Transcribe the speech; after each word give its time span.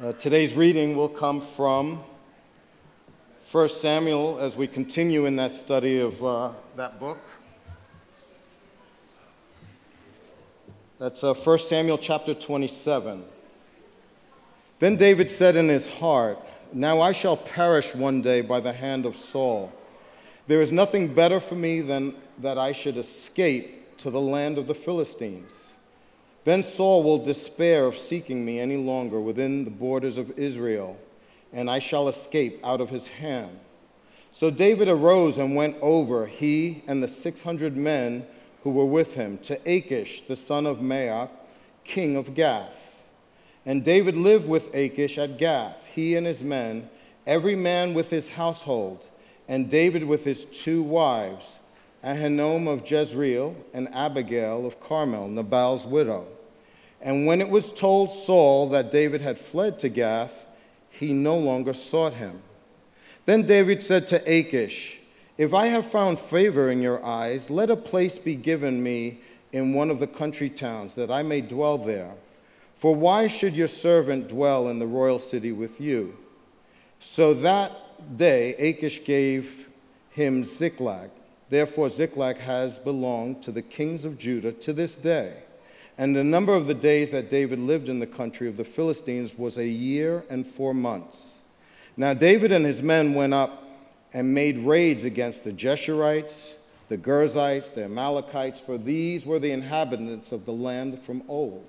Uh, 0.00 0.12
today's 0.12 0.54
reading 0.54 0.94
will 0.94 1.08
come 1.08 1.40
from 1.40 2.00
1 3.50 3.68
Samuel 3.68 4.38
as 4.38 4.54
we 4.54 4.64
continue 4.64 5.26
in 5.26 5.34
that 5.34 5.52
study 5.52 5.98
of 5.98 6.24
uh, 6.24 6.52
that 6.76 7.00
book. 7.00 7.18
That's 11.00 11.24
uh, 11.24 11.34
1 11.34 11.58
Samuel 11.58 11.98
chapter 11.98 12.32
27. 12.32 13.24
Then 14.78 14.94
David 14.94 15.28
said 15.28 15.56
in 15.56 15.68
his 15.68 15.88
heart, 15.88 16.38
Now 16.72 17.00
I 17.00 17.10
shall 17.10 17.36
perish 17.36 17.92
one 17.92 18.22
day 18.22 18.40
by 18.40 18.60
the 18.60 18.72
hand 18.72 19.04
of 19.04 19.16
Saul. 19.16 19.72
There 20.46 20.62
is 20.62 20.70
nothing 20.70 21.12
better 21.12 21.40
for 21.40 21.56
me 21.56 21.80
than 21.80 22.14
that 22.38 22.56
I 22.56 22.70
should 22.70 22.96
escape 22.96 23.96
to 23.96 24.12
the 24.12 24.20
land 24.20 24.58
of 24.58 24.68
the 24.68 24.76
Philistines. 24.76 25.67
Then 26.48 26.62
Saul 26.62 27.02
will 27.02 27.18
despair 27.18 27.84
of 27.84 27.94
seeking 27.94 28.42
me 28.42 28.58
any 28.58 28.78
longer 28.78 29.20
within 29.20 29.66
the 29.66 29.70
borders 29.70 30.16
of 30.16 30.38
Israel, 30.38 30.96
and 31.52 31.70
I 31.70 31.78
shall 31.78 32.08
escape 32.08 32.58
out 32.64 32.80
of 32.80 32.88
his 32.88 33.08
hand. 33.08 33.60
So 34.32 34.50
David 34.50 34.88
arose 34.88 35.36
and 35.36 35.54
went 35.54 35.76
over, 35.82 36.24
he 36.24 36.84
and 36.86 37.02
the 37.02 37.06
600 37.06 37.76
men 37.76 38.26
who 38.62 38.70
were 38.70 38.86
with 38.86 39.12
him, 39.12 39.36
to 39.40 39.60
Achish, 39.66 40.22
the 40.26 40.36
son 40.36 40.64
of 40.64 40.78
Maoch, 40.78 41.28
king 41.84 42.16
of 42.16 42.32
Gath. 42.32 42.94
And 43.66 43.84
David 43.84 44.16
lived 44.16 44.48
with 44.48 44.74
Achish 44.74 45.18
at 45.18 45.36
Gath, 45.36 45.84
he 45.94 46.16
and 46.16 46.26
his 46.26 46.42
men, 46.42 46.88
every 47.26 47.56
man 47.56 47.92
with 47.92 48.08
his 48.08 48.30
household, 48.30 49.06
and 49.48 49.68
David 49.68 50.02
with 50.02 50.24
his 50.24 50.46
two 50.46 50.82
wives, 50.82 51.60
Ahinoam 52.02 52.66
of 52.66 52.90
Jezreel 52.90 53.54
and 53.74 53.94
Abigail 53.94 54.64
of 54.64 54.80
Carmel, 54.80 55.28
Nabal's 55.28 55.84
widow. 55.84 56.26
And 57.00 57.26
when 57.26 57.40
it 57.40 57.48
was 57.48 57.72
told 57.72 58.12
Saul 58.12 58.68
that 58.70 58.90
David 58.90 59.20
had 59.20 59.38
fled 59.38 59.78
to 59.80 59.88
Gath, 59.88 60.46
he 60.90 61.12
no 61.12 61.36
longer 61.36 61.72
sought 61.72 62.14
him. 62.14 62.42
Then 63.24 63.42
David 63.46 63.82
said 63.82 64.06
to 64.08 64.22
Achish, 64.26 64.98
If 65.36 65.54
I 65.54 65.66
have 65.66 65.86
found 65.86 66.18
favor 66.18 66.70
in 66.70 66.82
your 66.82 67.04
eyes, 67.04 67.50
let 67.50 67.70
a 67.70 67.76
place 67.76 68.18
be 68.18 68.34
given 68.34 68.82
me 68.82 69.20
in 69.52 69.74
one 69.74 69.90
of 69.90 70.00
the 70.00 70.06
country 70.06 70.50
towns, 70.50 70.94
that 70.94 71.10
I 71.10 71.22
may 71.22 71.40
dwell 71.40 71.78
there. 71.78 72.14
For 72.76 72.94
why 72.94 73.28
should 73.28 73.54
your 73.54 73.68
servant 73.68 74.28
dwell 74.28 74.68
in 74.68 74.78
the 74.78 74.86
royal 74.86 75.18
city 75.18 75.52
with 75.52 75.80
you? 75.80 76.16
So 77.00 77.34
that 77.34 78.16
day 78.16 78.54
Achish 78.54 79.04
gave 79.04 79.68
him 80.10 80.44
Ziklag. 80.44 81.10
Therefore, 81.48 81.90
Ziklag 81.90 82.38
has 82.38 82.78
belonged 82.78 83.42
to 83.42 83.52
the 83.52 83.62
kings 83.62 84.04
of 84.04 84.18
Judah 84.18 84.52
to 84.52 84.72
this 84.72 84.96
day. 84.96 85.42
And 85.98 86.14
the 86.14 86.22
number 86.22 86.54
of 86.54 86.68
the 86.68 86.74
days 86.74 87.10
that 87.10 87.28
David 87.28 87.58
lived 87.58 87.88
in 87.88 87.98
the 87.98 88.06
country 88.06 88.46
of 88.46 88.56
the 88.56 88.64
Philistines 88.64 89.36
was 89.36 89.58
a 89.58 89.66
year 89.66 90.24
and 90.30 90.46
four 90.46 90.72
months. 90.72 91.40
Now 91.96 92.14
David 92.14 92.52
and 92.52 92.64
his 92.64 92.84
men 92.84 93.14
went 93.14 93.34
up 93.34 93.64
and 94.12 94.32
made 94.32 94.58
raids 94.58 95.04
against 95.04 95.42
the 95.42 95.52
Geshurites, 95.52 96.54
the 96.88 96.96
Girzites, 96.96 97.74
the 97.74 97.84
Amalekites, 97.84 98.60
for 98.60 98.78
these 98.78 99.26
were 99.26 99.40
the 99.40 99.50
inhabitants 99.50 100.30
of 100.30 100.46
the 100.46 100.52
land 100.52 101.00
from 101.00 101.24
old, 101.26 101.66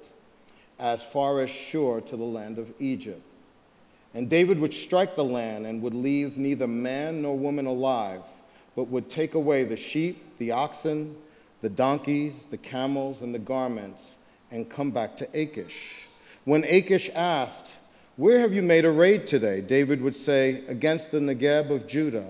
as 0.78 1.02
far 1.02 1.42
as 1.42 1.50
Shur 1.50 2.00
to 2.02 2.16
the 2.16 2.24
land 2.24 2.60
of 2.60 2.72
Egypt. 2.80 3.24
And 4.14 4.30
David 4.30 4.60
would 4.60 4.76
strike 4.76 5.16
the 5.16 5.26
land 5.26 5.66
and 5.66 5.82
would 5.82 5.96
leave 5.96 6.38
neither 6.38 6.68
man 6.68 7.24
nor 7.24 7.36
woman 7.36 7.66
alive, 7.66 8.22
but 8.76 8.90
would 8.90 9.10
take 9.10 9.34
away 9.34 9.64
the 9.64 9.76
sheep, 9.76 10.38
the 10.38 10.52
oxen, 10.52 11.16
the 11.62 11.70
donkeys, 11.70 12.46
the 12.46 12.58
camels, 12.58 13.24
and 13.24 13.34
the 13.34 13.40
garments 13.40 14.16
and 14.52 14.70
come 14.70 14.92
back 14.92 15.16
to 15.18 15.28
Achish. 15.34 16.08
When 16.46 16.64
Achish 16.64 17.10
asked, 17.14 17.76
Where 18.18 18.40
have 18.40 18.54
you 18.54 18.62
made 18.62 18.86
a 18.86 18.92
raid 18.92 19.28
today? 19.28 19.62
David 19.62 20.02
would 20.02 20.16
say, 20.16 20.64
Against 20.68 21.12
the 21.12 21.20
Negeb 21.20 21.70
of 21.70 21.88
Judah, 21.88 22.28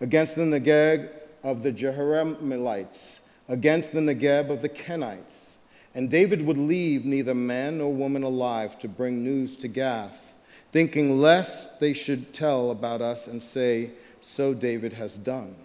against 0.00 0.36
the 0.36 0.42
Negeb 0.42 1.10
of 1.42 1.62
the 1.62 1.72
Jerahmeelites, 1.72 3.20
against 3.48 3.92
the 3.92 4.00
Negeb 4.00 4.50
of 4.50 4.62
the 4.62 4.68
Kenites. 4.68 5.56
And 5.94 6.08
David 6.08 6.46
would 6.46 6.58
leave 6.58 7.04
neither 7.04 7.34
man 7.34 7.78
nor 7.78 7.92
woman 7.92 8.22
alive 8.22 8.78
to 8.78 8.88
bring 8.88 9.24
news 9.24 9.56
to 9.58 9.68
Gath, 9.68 10.32
thinking 10.70 11.20
lest 11.20 11.80
they 11.80 11.92
should 11.92 12.32
tell 12.32 12.70
about 12.70 13.00
us 13.02 13.26
and 13.26 13.42
say, 13.42 13.90
So 14.20 14.54
David 14.54 14.92
has 14.92 15.18
done. 15.18 15.56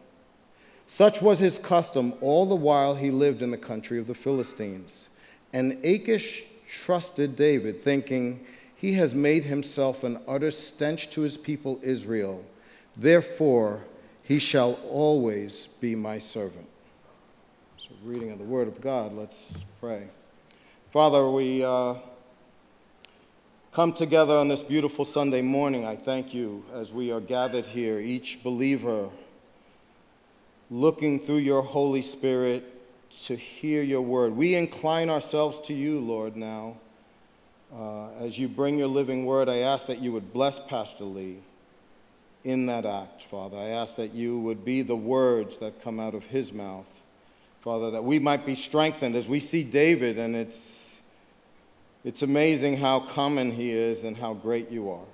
Such 0.87 1.21
was 1.21 1.39
his 1.39 1.57
custom 1.57 2.13
all 2.21 2.45
the 2.45 2.55
while 2.55 2.95
he 2.95 3.11
lived 3.11 3.41
in 3.41 3.51
the 3.51 3.57
country 3.57 3.99
of 3.99 4.07
the 4.07 4.13
Philistines. 4.15 5.09
And 5.55 5.79
Achish 5.85 6.43
trusted 6.67 7.37
David, 7.37 7.79
thinking, 7.79 8.45
He 8.75 8.91
has 8.95 9.15
made 9.15 9.45
himself 9.45 10.03
an 10.03 10.19
utter 10.27 10.51
stench 10.51 11.09
to 11.11 11.21
his 11.21 11.37
people 11.37 11.79
Israel. 11.81 12.43
Therefore, 12.97 13.79
he 14.21 14.37
shall 14.37 14.73
always 14.89 15.69
be 15.79 15.95
my 15.95 16.17
servant. 16.17 16.67
So, 17.77 17.91
reading 18.03 18.31
of 18.31 18.37
the 18.37 18.43
Word 18.43 18.67
of 18.67 18.81
God, 18.81 19.13
let's 19.13 19.45
pray. 19.79 20.09
Father, 20.91 21.29
we 21.29 21.63
uh, 21.63 21.95
come 23.71 23.93
together 23.93 24.35
on 24.35 24.49
this 24.49 24.61
beautiful 24.61 25.05
Sunday 25.05 25.41
morning. 25.41 25.85
I 25.85 25.95
thank 25.95 26.33
you 26.33 26.65
as 26.73 26.91
we 26.91 27.13
are 27.13 27.21
gathered 27.21 27.65
here, 27.65 27.97
each 27.97 28.43
believer 28.43 29.07
looking 30.69 31.17
through 31.17 31.37
your 31.37 31.61
Holy 31.61 32.01
Spirit 32.01 32.74
to 33.25 33.35
hear 33.35 33.81
your 33.81 34.01
word. 34.01 34.35
We 34.35 34.55
incline 34.55 35.09
ourselves 35.09 35.59
to 35.61 35.73
you, 35.73 35.99
Lord, 35.99 36.35
now. 36.35 36.77
Uh, 37.73 38.09
as 38.19 38.37
you 38.37 38.47
bring 38.47 38.77
your 38.77 38.87
living 38.87 39.25
word, 39.25 39.49
I 39.49 39.57
ask 39.57 39.87
that 39.87 39.99
you 39.99 40.11
would 40.11 40.31
bless 40.31 40.59
Pastor 40.59 41.03
Lee 41.03 41.39
in 42.43 42.67
that 42.67 42.85
act, 42.85 43.23
Father. 43.23 43.57
I 43.57 43.69
ask 43.69 43.95
that 43.95 44.13
you 44.13 44.39
would 44.39 44.63
be 44.63 44.81
the 44.81 44.95
words 44.95 45.57
that 45.57 45.83
come 45.83 45.99
out 45.99 46.13
of 46.13 46.23
his 46.25 46.53
mouth, 46.53 46.85
Father, 47.61 47.91
that 47.91 48.03
we 48.03 48.19
might 48.19 48.45
be 48.45 48.55
strengthened 48.55 49.15
as 49.15 49.27
we 49.27 49.39
see 49.39 49.63
David, 49.63 50.19
and 50.19 50.35
it's, 50.35 51.01
it's 52.03 52.21
amazing 52.21 52.77
how 52.77 52.99
common 52.99 53.51
he 53.51 53.71
is 53.71 54.03
and 54.03 54.15
how 54.15 54.35
great 54.35 54.69
you 54.69 54.91
are. 54.91 55.07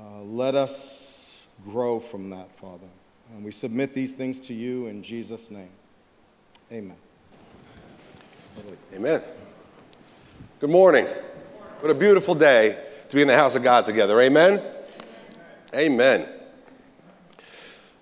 Uh, 0.00 0.22
let 0.22 0.54
us 0.54 1.36
grow 1.64 2.00
from 2.00 2.30
that, 2.30 2.48
Father. 2.58 2.88
And 3.34 3.44
we 3.44 3.50
submit 3.50 3.92
these 3.92 4.14
things 4.14 4.38
to 4.40 4.54
you 4.54 4.86
in 4.86 5.02
Jesus' 5.02 5.50
name. 5.50 5.70
Amen. 6.72 6.94
Amen. 8.94 9.22
Good 10.60 10.70
morning. 10.70 11.04
What 11.80 11.90
a 11.90 11.94
beautiful 11.94 12.32
day 12.36 12.78
to 13.08 13.16
be 13.16 13.22
in 13.22 13.26
the 13.26 13.36
house 13.36 13.56
of 13.56 13.64
God 13.64 13.84
together. 13.84 14.20
Amen. 14.20 14.62
Amen. 15.74 16.28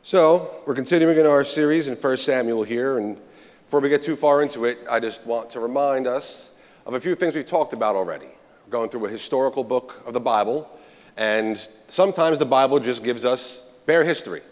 So, 0.02 0.60
we're 0.66 0.74
continuing 0.74 1.16
in 1.16 1.24
our 1.24 1.46
series 1.46 1.88
in 1.88 1.96
1 1.96 2.16
Samuel 2.18 2.62
here. 2.62 2.98
And 2.98 3.16
before 3.64 3.80
we 3.80 3.88
get 3.88 4.02
too 4.02 4.16
far 4.16 4.42
into 4.42 4.66
it, 4.66 4.80
I 4.90 5.00
just 5.00 5.24
want 5.24 5.48
to 5.50 5.60
remind 5.60 6.06
us 6.06 6.50
of 6.84 6.92
a 6.92 7.00
few 7.00 7.14
things 7.14 7.34
we've 7.34 7.46
talked 7.46 7.72
about 7.72 7.96
already. 7.96 8.28
We're 8.66 8.70
going 8.70 8.90
through 8.90 9.06
a 9.06 9.10
historical 9.10 9.64
book 9.64 10.02
of 10.04 10.12
the 10.12 10.20
Bible, 10.20 10.68
and 11.16 11.66
sometimes 11.86 12.36
the 12.36 12.44
Bible 12.44 12.80
just 12.80 13.02
gives 13.02 13.24
us 13.24 13.62
bare 13.86 14.04
history. 14.04 14.42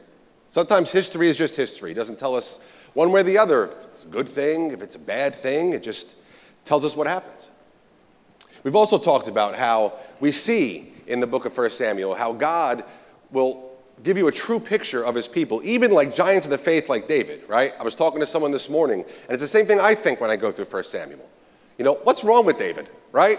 Sometimes 0.53 0.91
history 0.91 1.29
is 1.29 1.37
just 1.37 1.55
history, 1.55 1.91
it 1.91 1.97
doesn't 1.97 2.19
tell 2.19 2.35
us 2.35 2.61
one 2.97 3.13
way 3.13 3.21
or 3.21 3.25
the 3.25 3.37
other. 3.37 3.67
If 3.67 3.85
it's 3.85 4.05
a 4.05 4.09
good 4.09 4.27
thing, 4.27 4.71
if 4.71 4.81
it's 4.81 4.95
a 4.95 4.99
bad 4.99 5.35
thing, 5.35 5.75
it 5.75 5.83
just 5.83 6.17
tells 6.65 6.83
us 6.83 6.97
what 6.97 7.07
happens. 7.07 7.51
We've 8.65 8.75
also 8.75 8.99
talked 8.99 9.29
about 9.29 9.55
how 9.55 9.93
we 10.19 10.33
see 10.33 10.95
in 11.07 11.21
the 11.21 11.27
book 11.27 11.45
of 11.45 11.57
1 11.57 11.71
Samuel 11.71 12.15
how 12.15 12.33
God 12.33 12.85
will 13.31 13.71
give 14.03 14.17
you 14.17 14.29
a 14.29 14.33
true 14.33 14.59
picture 14.59 15.05
of 15.05 15.15
his 15.15 15.29
people, 15.29 15.61
even 15.63 15.91
like 15.91 16.15
giants 16.15 16.47
of 16.47 16.51
the 16.51 16.59
faith 16.59 16.89
like 16.89 17.07
David, 17.07 17.43
right? 17.49 17.75
I 17.79 17.85
was 17.85 17.95
talking 17.95 18.19
to 18.21 18.27
someone 18.27 18.51
this 18.51 18.71
morning, 18.71 19.03
and 19.03 19.31
it's 19.31 19.43
the 19.43 19.49
same 19.49 19.67
thing 19.67 19.79
I 19.79 19.95
think 19.95 20.19
when 20.19 20.31
I 20.31 20.37
go 20.37 20.51
through 20.51 20.65
1 20.65 20.85
Samuel. 20.85 21.29
You 21.77 21.85
know, 21.85 22.01
what's 22.05 22.25
wrong 22.25 22.47
with 22.47 22.59
David, 22.59 22.89
right? 23.13 23.37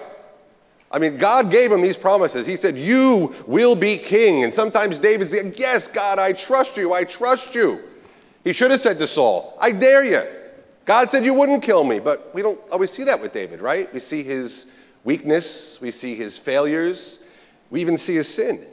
I 0.92 1.00
mean, 1.00 1.18
God 1.18 1.50
gave 1.50 1.72
him 1.72 1.82
these 1.82 1.98
promises. 1.98 2.46
He 2.46 2.56
said, 2.56 2.78
You 2.78 3.34
will 3.48 3.76
be 3.76 3.98
king. 3.98 4.44
And 4.44 4.54
sometimes 4.54 5.00
David 5.00 5.28
said, 5.30 5.56
Yes, 5.58 5.88
God, 5.88 6.20
I 6.20 6.34
trust 6.34 6.78
you. 6.78 6.94
I 6.94 7.04
trust 7.04 7.56
you. 7.56 7.87
He 8.48 8.54
should 8.54 8.72
have 8.72 8.80
said 8.80 8.98
to 9.00 9.08
Saul, 9.08 9.58
I 9.60 9.74
dare 9.74 10.06
you. 10.06 10.22
God 10.86 11.10
said 11.10 11.26
you 11.26 11.34
wouldn't 11.34 11.62
kill 11.62 11.84
me, 11.84 12.00
but 12.00 12.34
we 12.34 12.42
don't 12.42 12.58
always 12.72 12.92
see 12.92 13.04
that 13.04 13.20
with 13.20 13.34
David, 13.34 13.60
right? 13.60 13.94
We 13.94 14.00
see 14.00 14.24
his 14.24 14.68
weakness, 15.04 15.82
we 15.82 15.92
see 15.92 16.16
his 16.16 16.38
failures, 16.38 17.20
we 17.72 17.82
even 17.82 17.98
see 17.98 18.16
his 18.16 18.34
sin. 18.34 18.66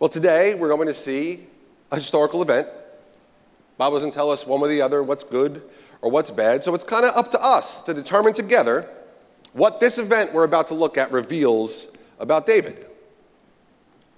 Well, 0.00 0.08
today 0.08 0.56
we're 0.56 0.66
going 0.66 0.88
to 0.88 0.94
see 0.94 1.46
a 1.92 1.94
historical 1.94 2.42
event. 2.42 2.66
Bible 3.78 3.98
doesn't 3.98 4.10
tell 4.10 4.32
us 4.32 4.44
one 4.44 4.60
way 4.60 4.68
or 4.68 4.72
the 4.72 4.82
other 4.82 5.04
what's 5.04 5.22
good 5.22 5.62
or 6.02 6.10
what's 6.10 6.32
bad, 6.32 6.64
so 6.64 6.74
it's 6.74 6.82
kind 6.82 7.04
of 7.04 7.16
up 7.16 7.30
to 7.30 7.40
us 7.40 7.82
to 7.82 7.94
determine 7.94 8.32
together 8.32 8.90
what 9.52 9.78
this 9.78 9.98
event 9.98 10.32
we're 10.32 10.42
about 10.42 10.66
to 10.66 10.74
look 10.74 10.98
at 10.98 11.12
reveals 11.12 11.86
about 12.18 12.48
David. 12.48 12.84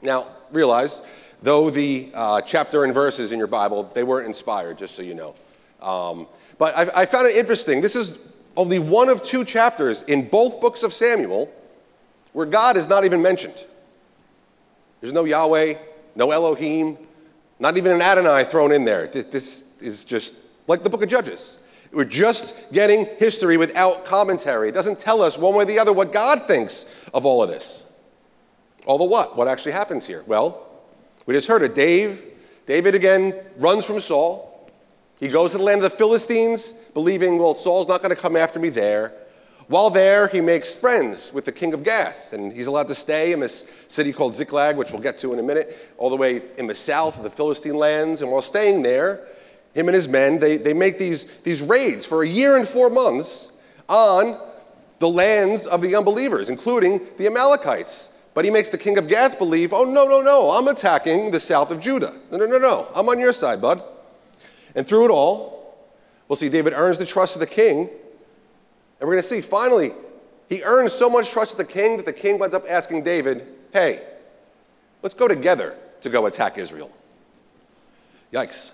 Now, 0.01 0.29
realize 0.51 1.03
though 1.43 1.71
the 1.71 2.11
uh, 2.15 2.41
chapter 2.43 2.85
and 2.85 2.93
verses 2.93 3.33
in 3.33 3.39
your 3.39 3.49
Bible, 3.49 3.91
they 3.95 4.03
weren't 4.03 4.27
inspired, 4.27 4.79
just 4.79 4.95
so 4.95 5.03
you 5.03 5.15
know. 5.15 5.35
Um, 5.81 6.27
but 6.59 6.77
I, 6.77 7.03
I 7.03 7.07
found 7.07 7.27
it 7.27 7.37
interesting. 7.37 7.81
This 7.81 7.97
is 7.97 8.19
only 8.57 8.79
one 8.79 9.09
of 9.09 9.23
two 9.23 9.45
chapters 9.45 10.03
in 10.05 10.29
both 10.29 10.61
books 10.61 10.83
of 10.83 10.93
Samuel 10.93 11.53
where 12.33 12.47
God 12.47 12.77
is 12.77 12.89
not 12.89 13.05
even 13.05 13.23
mentioned. 13.23 13.65
There's 15.01 15.13
no 15.13 15.25
Yahweh, 15.25 15.75
no 16.17 16.31
Elohim, 16.33 16.99
not 17.61 17.77
even 17.77 17.93
an 17.93 18.03
Adonai 18.03 18.45
thrown 18.45 18.73
in 18.73 18.85
there. 18.85 19.07
This 19.07 19.65
is 19.81 20.05
just 20.05 20.35
like 20.67 20.83
the 20.83 20.91
book 20.91 21.03
of 21.03 21.09
Judges. 21.09 21.59
We're 21.93 22.05
just 22.05 22.55
getting 22.73 23.07
history 23.19 23.57
without 23.57 24.05
commentary. 24.05 24.69
It 24.69 24.73
doesn't 24.73 24.99
tell 24.99 25.23
us 25.23 25.39
one 25.39 25.55
way 25.55 25.63
or 25.63 25.67
the 25.67 25.79
other 25.79 25.93
what 25.93 26.13
God 26.13 26.47
thinks 26.47 26.87
of 27.15 27.25
all 27.25 27.43
of 27.43 27.49
this. 27.49 27.87
All 28.85 28.99
the 28.99 29.05
what? 29.05 29.37
What 29.37 29.49
actually 29.49 29.73
happens 29.73 30.07
here? 30.07 30.23
Well, 30.27 30.68
we 31.29 31.35
just 31.35 31.47
heard 31.47 31.63
it. 31.63 31.75
Dave, 31.75 32.25
David 32.65 32.95
again 32.95 33.35
runs 33.59 33.85
from 33.85 34.01
Saul. 34.01 34.71
He 35.21 35.29
goes 35.29 35.53
to 35.53 35.59
the 35.59 35.63
land 35.63 35.85
of 35.85 35.91
the 35.91 35.95
Philistines, 35.97 36.73
believing, 36.95 37.37
well, 37.37 37.53
Saul's 37.53 37.87
not 37.87 38.01
going 38.01 38.17
to 38.17 38.21
come 38.21 38.35
after 38.35 38.59
me 38.59 38.71
there. 38.71 39.13
While 39.67 39.91
there, 39.91 40.29
he 40.29 40.41
makes 40.41 40.75
friends 40.75 41.31
with 41.35 41.45
the 41.45 41.53
king 41.53 41.75
of 41.75 41.85
Gath, 41.85 42.33
and 42.33 42.51
he's 42.51 42.67
allowed 42.67 42.89
to 42.89 42.95
stay 42.95 43.35
in 43.35 43.41
this 43.41 43.67
city 43.89 44.11
called 44.11 44.35
Ziklag, 44.35 44.79
which 44.79 44.91
we'll 44.91 45.03
get 45.03 45.19
to 45.19 45.35
in 45.35 45.39
a 45.39 45.43
minute, 45.43 45.77
all 45.99 46.09
the 46.09 46.17
way 46.17 46.41
in 46.57 46.67
the 46.67 46.75
south 46.75 47.19
of 47.19 47.25
the 47.25 47.31
Philistine 47.31 47.75
lands. 47.75 48.23
And 48.23 48.31
while 48.33 48.41
staying 48.41 48.81
there, 48.81 49.27
him 49.75 49.89
and 49.89 49.95
his 49.95 50.09
men, 50.09 50.39
they, 50.39 50.57
they 50.57 50.73
make 50.73 50.99
these, 50.99 51.27
these 51.43 51.61
raids 51.61 52.07
for 52.07 52.23
a 52.23 52.27
year 52.27 52.57
and 52.57 52.67
four 52.67 52.89
months 52.89 53.53
on 53.87 54.41
the 54.99 55.11
lands 55.11 55.67
of 55.67 55.83
the 55.83 55.95
unbelievers, 55.95 56.49
including 56.49 57.03
the 57.19 57.27
Amalekites. 57.27 58.13
But 58.39 58.45
he 58.45 58.53
makes 58.53 58.69
the 58.69 58.79
king 58.79 58.99
of 58.99 59.09
Gath 59.09 59.37
believe, 59.37 59.73
oh, 59.73 59.83
no, 59.83 60.07
no, 60.07 60.21
no, 60.21 60.53
I'm 60.53 60.69
attacking 60.69 61.33
the 61.33 61.41
south 61.41 61.73
of 61.73 61.81
Judah. 61.81 62.21
No, 62.31 62.39
no, 62.39 62.47
no, 62.47 62.59
no, 62.59 62.87
I'm 62.95 63.09
on 63.09 63.19
your 63.19 63.33
side, 63.33 63.61
bud. 63.61 63.83
And 64.77 64.87
through 64.87 65.07
it 65.07 65.11
all, 65.11 65.77
we'll 66.29 66.37
see 66.37 66.49
David 66.49 66.73
earns 66.73 66.99
the 66.99 67.05
trust 67.05 67.35
of 67.35 67.41
the 67.41 67.49
king 67.49 67.91
and 69.01 69.09
we're 69.09 69.15
going 69.15 69.23
to 69.25 69.29
see, 69.29 69.41
finally, 69.41 69.91
he 70.49 70.63
earns 70.63 70.93
so 70.93 71.11
much 71.11 71.33
trust 71.33 71.55
of 71.55 71.59
the 71.59 71.65
king 71.65 71.97
that 71.97 72.07
the 72.07 72.13
king 72.13 72.39
winds 72.39 72.55
up 72.55 72.65
asking 72.71 73.03
David, 73.03 73.45
hey, 73.73 74.05
let's 75.03 75.17
go 75.17 75.27
together 75.27 75.75
to 76.03 76.09
go 76.09 76.27
attack 76.27 76.59
Israel. 76.59 76.93
Yikes. 78.33 78.71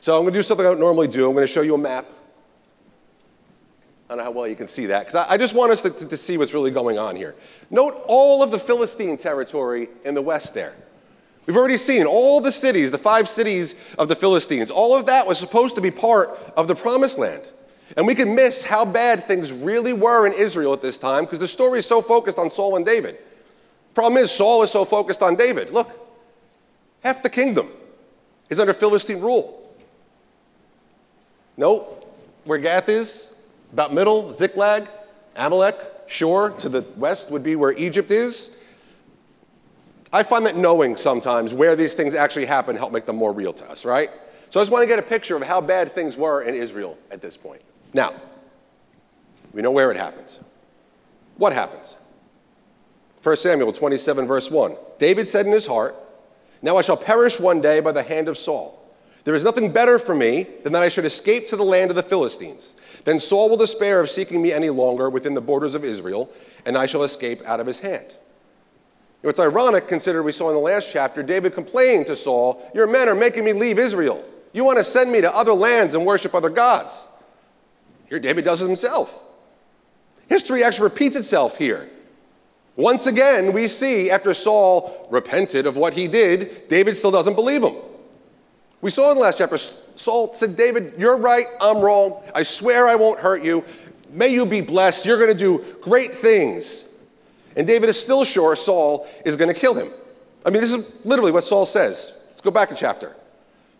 So 0.00 0.16
I'm 0.16 0.22
going 0.22 0.32
to 0.32 0.38
do 0.40 0.42
something 0.42 0.66
I 0.66 0.70
don't 0.70 0.80
normally 0.80 1.06
do. 1.06 1.28
I'm 1.28 1.36
going 1.36 1.46
to 1.46 1.52
show 1.52 1.62
you 1.62 1.76
a 1.76 1.78
map. 1.78 2.04
I 4.08 4.14
don't 4.14 4.18
know 4.18 4.24
how 4.24 4.30
well 4.30 4.48
you 4.48 4.56
can 4.56 4.68
see 4.68 4.86
that, 4.86 5.06
because 5.06 5.26
I, 5.28 5.36
just 5.36 5.54
want 5.54 5.70
us 5.70 5.82
to, 5.82 5.90
to, 5.90 6.06
to 6.06 6.16
see 6.16 6.38
what's 6.38 6.54
really 6.54 6.70
going 6.70 6.98
on 6.98 7.14
here. 7.14 7.34
Note 7.70 8.02
all 8.06 8.42
of 8.42 8.50
the 8.50 8.58
Philistine 8.58 9.18
territory 9.18 9.90
in 10.04 10.14
the 10.14 10.22
west 10.22 10.54
there. 10.54 10.74
We've 11.44 11.56
already 11.56 11.76
seen 11.76 12.06
all 12.06 12.40
the 12.40 12.52
cities, 12.52 12.90
the 12.90 12.98
five 12.98 13.28
cities 13.28 13.74
of 13.98 14.08
the 14.08 14.16
Philistines. 14.16 14.70
All 14.70 14.96
of 14.96 15.06
that 15.06 15.26
was 15.26 15.38
supposed 15.38 15.76
to 15.76 15.82
be 15.82 15.90
part 15.90 16.30
of 16.56 16.68
the 16.68 16.74
promised 16.74 17.18
land. 17.18 17.42
And 17.96 18.06
we 18.06 18.14
can 18.14 18.34
miss 18.34 18.64
how 18.64 18.84
bad 18.84 19.24
things 19.24 19.52
really 19.52 19.92
were 19.92 20.26
in 20.26 20.32
Israel 20.32 20.72
at 20.72 20.82
this 20.82 20.98
time 20.98 21.24
because 21.24 21.38
the 21.38 21.48
story 21.48 21.78
is 21.78 21.86
so 21.86 22.02
focused 22.02 22.38
on 22.38 22.50
Saul 22.50 22.76
and 22.76 22.84
David. 22.84 23.18
Problem 23.94 24.22
is, 24.22 24.30
Saul 24.30 24.62
is 24.62 24.70
so 24.70 24.84
focused 24.84 25.22
on 25.22 25.36
David. 25.36 25.70
Look, 25.70 25.90
half 27.02 27.22
the 27.22 27.30
kingdom 27.30 27.70
is 28.48 28.60
under 28.60 28.74
Philistine 28.74 29.20
rule. 29.20 29.74
No, 31.56 31.98
where 32.44 32.58
Gath 32.58 32.88
is, 32.88 33.30
about 33.72 33.92
middle, 33.92 34.32
Ziklag, 34.32 34.88
Amalek, 35.36 35.80
Shur, 36.06 36.50
to 36.50 36.68
the 36.68 36.82
west 36.96 37.30
would 37.30 37.42
be 37.42 37.56
where 37.56 37.72
Egypt 37.72 38.10
is. 38.10 38.50
I 40.12 40.22
find 40.22 40.46
that 40.46 40.56
knowing 40.56 40.96
sometimes 40.96 41.52
where 41.52 41.76
these 41.76 41.94
things 41.94 42.14
actually 42.14 42.46
happen 42.46 42.76
help 42.76 42.92
make 42.92 43.04
them 43.04 43.16
more 43.16 43.32
real 43.32 43.52
to 43.52 43.70
us, 43.70 43.84
right? 43.84 44.10
So 44.50 44.58
I 44.58 44.62
just 44.62 44.72
want 44.72 44.82
to 44.82 44.88
get 44.88 44.98
a 44.98 45.02
picture 45.02 45.36
of 45.36 45.42
how 45.42 45.60
bad 45.60 45.94
things 45.94 46.16
were 46.16 46.42
in 46.42 46.54
Israel 46.54 46.96
at 47.10 47.20
this 47.20 47.36
point. 47.36 47.60
Now, 47.92 48.14
we 49.52 49.60
know 49.60 49.70
where 49.70 49.90
it 49.90 49.96
happens. 49.96 50.40
What 51.36 51.52
happens? 51.52 51.96
1 53.22 53.36
Samuel 53.36 53.72
27, 53.72 54.26
verse 54.26 54.50
1. 54.50 54.76
David 54.98 55.28
said 55.28 55.44
in 55.44 55.52
his 55.52 55.66
heart, 55.66 55.94
Now 56.62 56.76
I 56.76 56.82
shall 56.82 56.96
perish 56.96 57.38
one 57.38 57.60
day 57.60 57.80
by 57.80 57.92
the 57.92 58.02
hand 58.02 58.28
of 58.28 58.38
Saul. 58.38 58.77
There 59.24 59.34
is 59.34 59.44
nothing 59.44 59.72
better 59.72 59.98
for 59.98 60.14
me 60.14 60.46
than 60.62 60.72
that 60.72 60.82
I 60.82 60.88
should 60.88 61.04
escape 61.04 61.48
to 61.48 61.56
the 61.56 61.64
land 61.64 61.90
of 61.90 61.96
the 61.96 62.02
Philistines. 62.02 62.74
Then 63.04 63.18
Saul 63.18 63.50
will 63.50 63.56
despair 63.56 64.00
of 64.00 64.08
seeking 64.08 64.40
me 64.40 64.52
any 64.52 64.70
longer 64.70 65.10
within 65.10 65.34
the 65.34 65.40
borders 65.40 65.74
of 65.74 65.84
Israel, 65.84 66.30
and 66.64 66.76
I 66.76 66.86
shall 66.86 67.02
escape 67.02 67.42
out 67.44 67.60
of 67.60 67.66
his 67.66 67.78
hand. 67.78 68.16
It's 69.22 69.40
ironic, 69.40 69.88
consider 69.88 70.22
we 70.22 70.32
saw 70.32 70.48
in 70.48 70.54
the 70.54 70.60
last 70.60 70.92
chapter, 70.92 71.22
David 71.22 71.52
complained 71.52 72.06
to 72.06 72.16
Saul, 72.16 72.70
Your 72.74 72.86
men 72.86 73.08
are 73.08 73.14
making 73.14 73.44
me 73.44 73.52
leave 73.52 73.78
Israel. 73.78 74.24
You 74.52 74.64
want 74.64 74.78
to 74.78 74.84
send 74.84 75.10
me 75.10 75.20
to 75.20 75.34
other 75.34 75.52
lands 75.52 75.94
and 75.94 76.06
worship 76.06 76.34
other 76.34 76.50
gods. 76.50 77.06
Here, 78.08 78.20
David 78.20 78.44
does 78.44 78.62
it 78.62 78.66
himself. 78.66 79.22
History 80.28 80.62
actually 80.62 80.84
repeats 80.84 81.16
itself 81.16 81.58
here. 81.58 81.90
Once 82.76 83.06
again, 83.06 83.52
we 83.52 83.66
see 83.66 84.10
after 84.10 84.32
Saul 84.32 85.08
repented 85.10 85.66
of 85.66 85.76
what 85.76 85.94
he 85.94 86.06
did, 86.06 86.68
David 86.68 86.96
still 86.96 87.10
doesn't 87.10 87.34
believe 87.34 87.62
him. 87.62 87.74
We 88.80 88.90
saw 88.90 89.10
in 89.10 89.16
the 89.16 89.22
last 89.22 89.38
chapter, 89.38 89.58
Saul 89.58 90.32
said, 90.34 90.56
David, 90.56 90.94
you're 90.98 91.16
right, 91.16 91.46
I'm 91.60 91.78
wrong. 91.78 92.22
I 92.34 92.42
swear 92.44 92.86
I 92.86 92.94
won't 92.94 93.18
hurt 93.18 93.42
you. 93.42 93.64
May 94.10 94.28
you 94.28 94.46
be 94.46 94.60
blessed. 94.60 95.04
You're 95.04 95.16
going 95.16 95.28
to 95.28 95.34
do 95.34 95.64
great 95.80 96.14
things. 96.14 96.86
And 97.56 97.66
David 97.66 97.90
is 97.90 98.00
still 98.00 98.24
sure 98.24 98.54
Saul 98.54 99.08
is 99.24 99.34
going 99.36 99.52
to 99.52 99.58
kill 99.58 99.74
him. 99.74 99.90
I 100.46 100.50
mean, 100.50 100.60
this 100.60 100.72
is 100.72 100.92
literally 101.04 101.32
what 101.32 101.44
Saul 101.44 101.66
says. 101.66 102.12
Let's 102.28 102.40
go 102.40 102.50
back 102.50 102.70
a 102.70 102.74
chapter. 102.74 103.16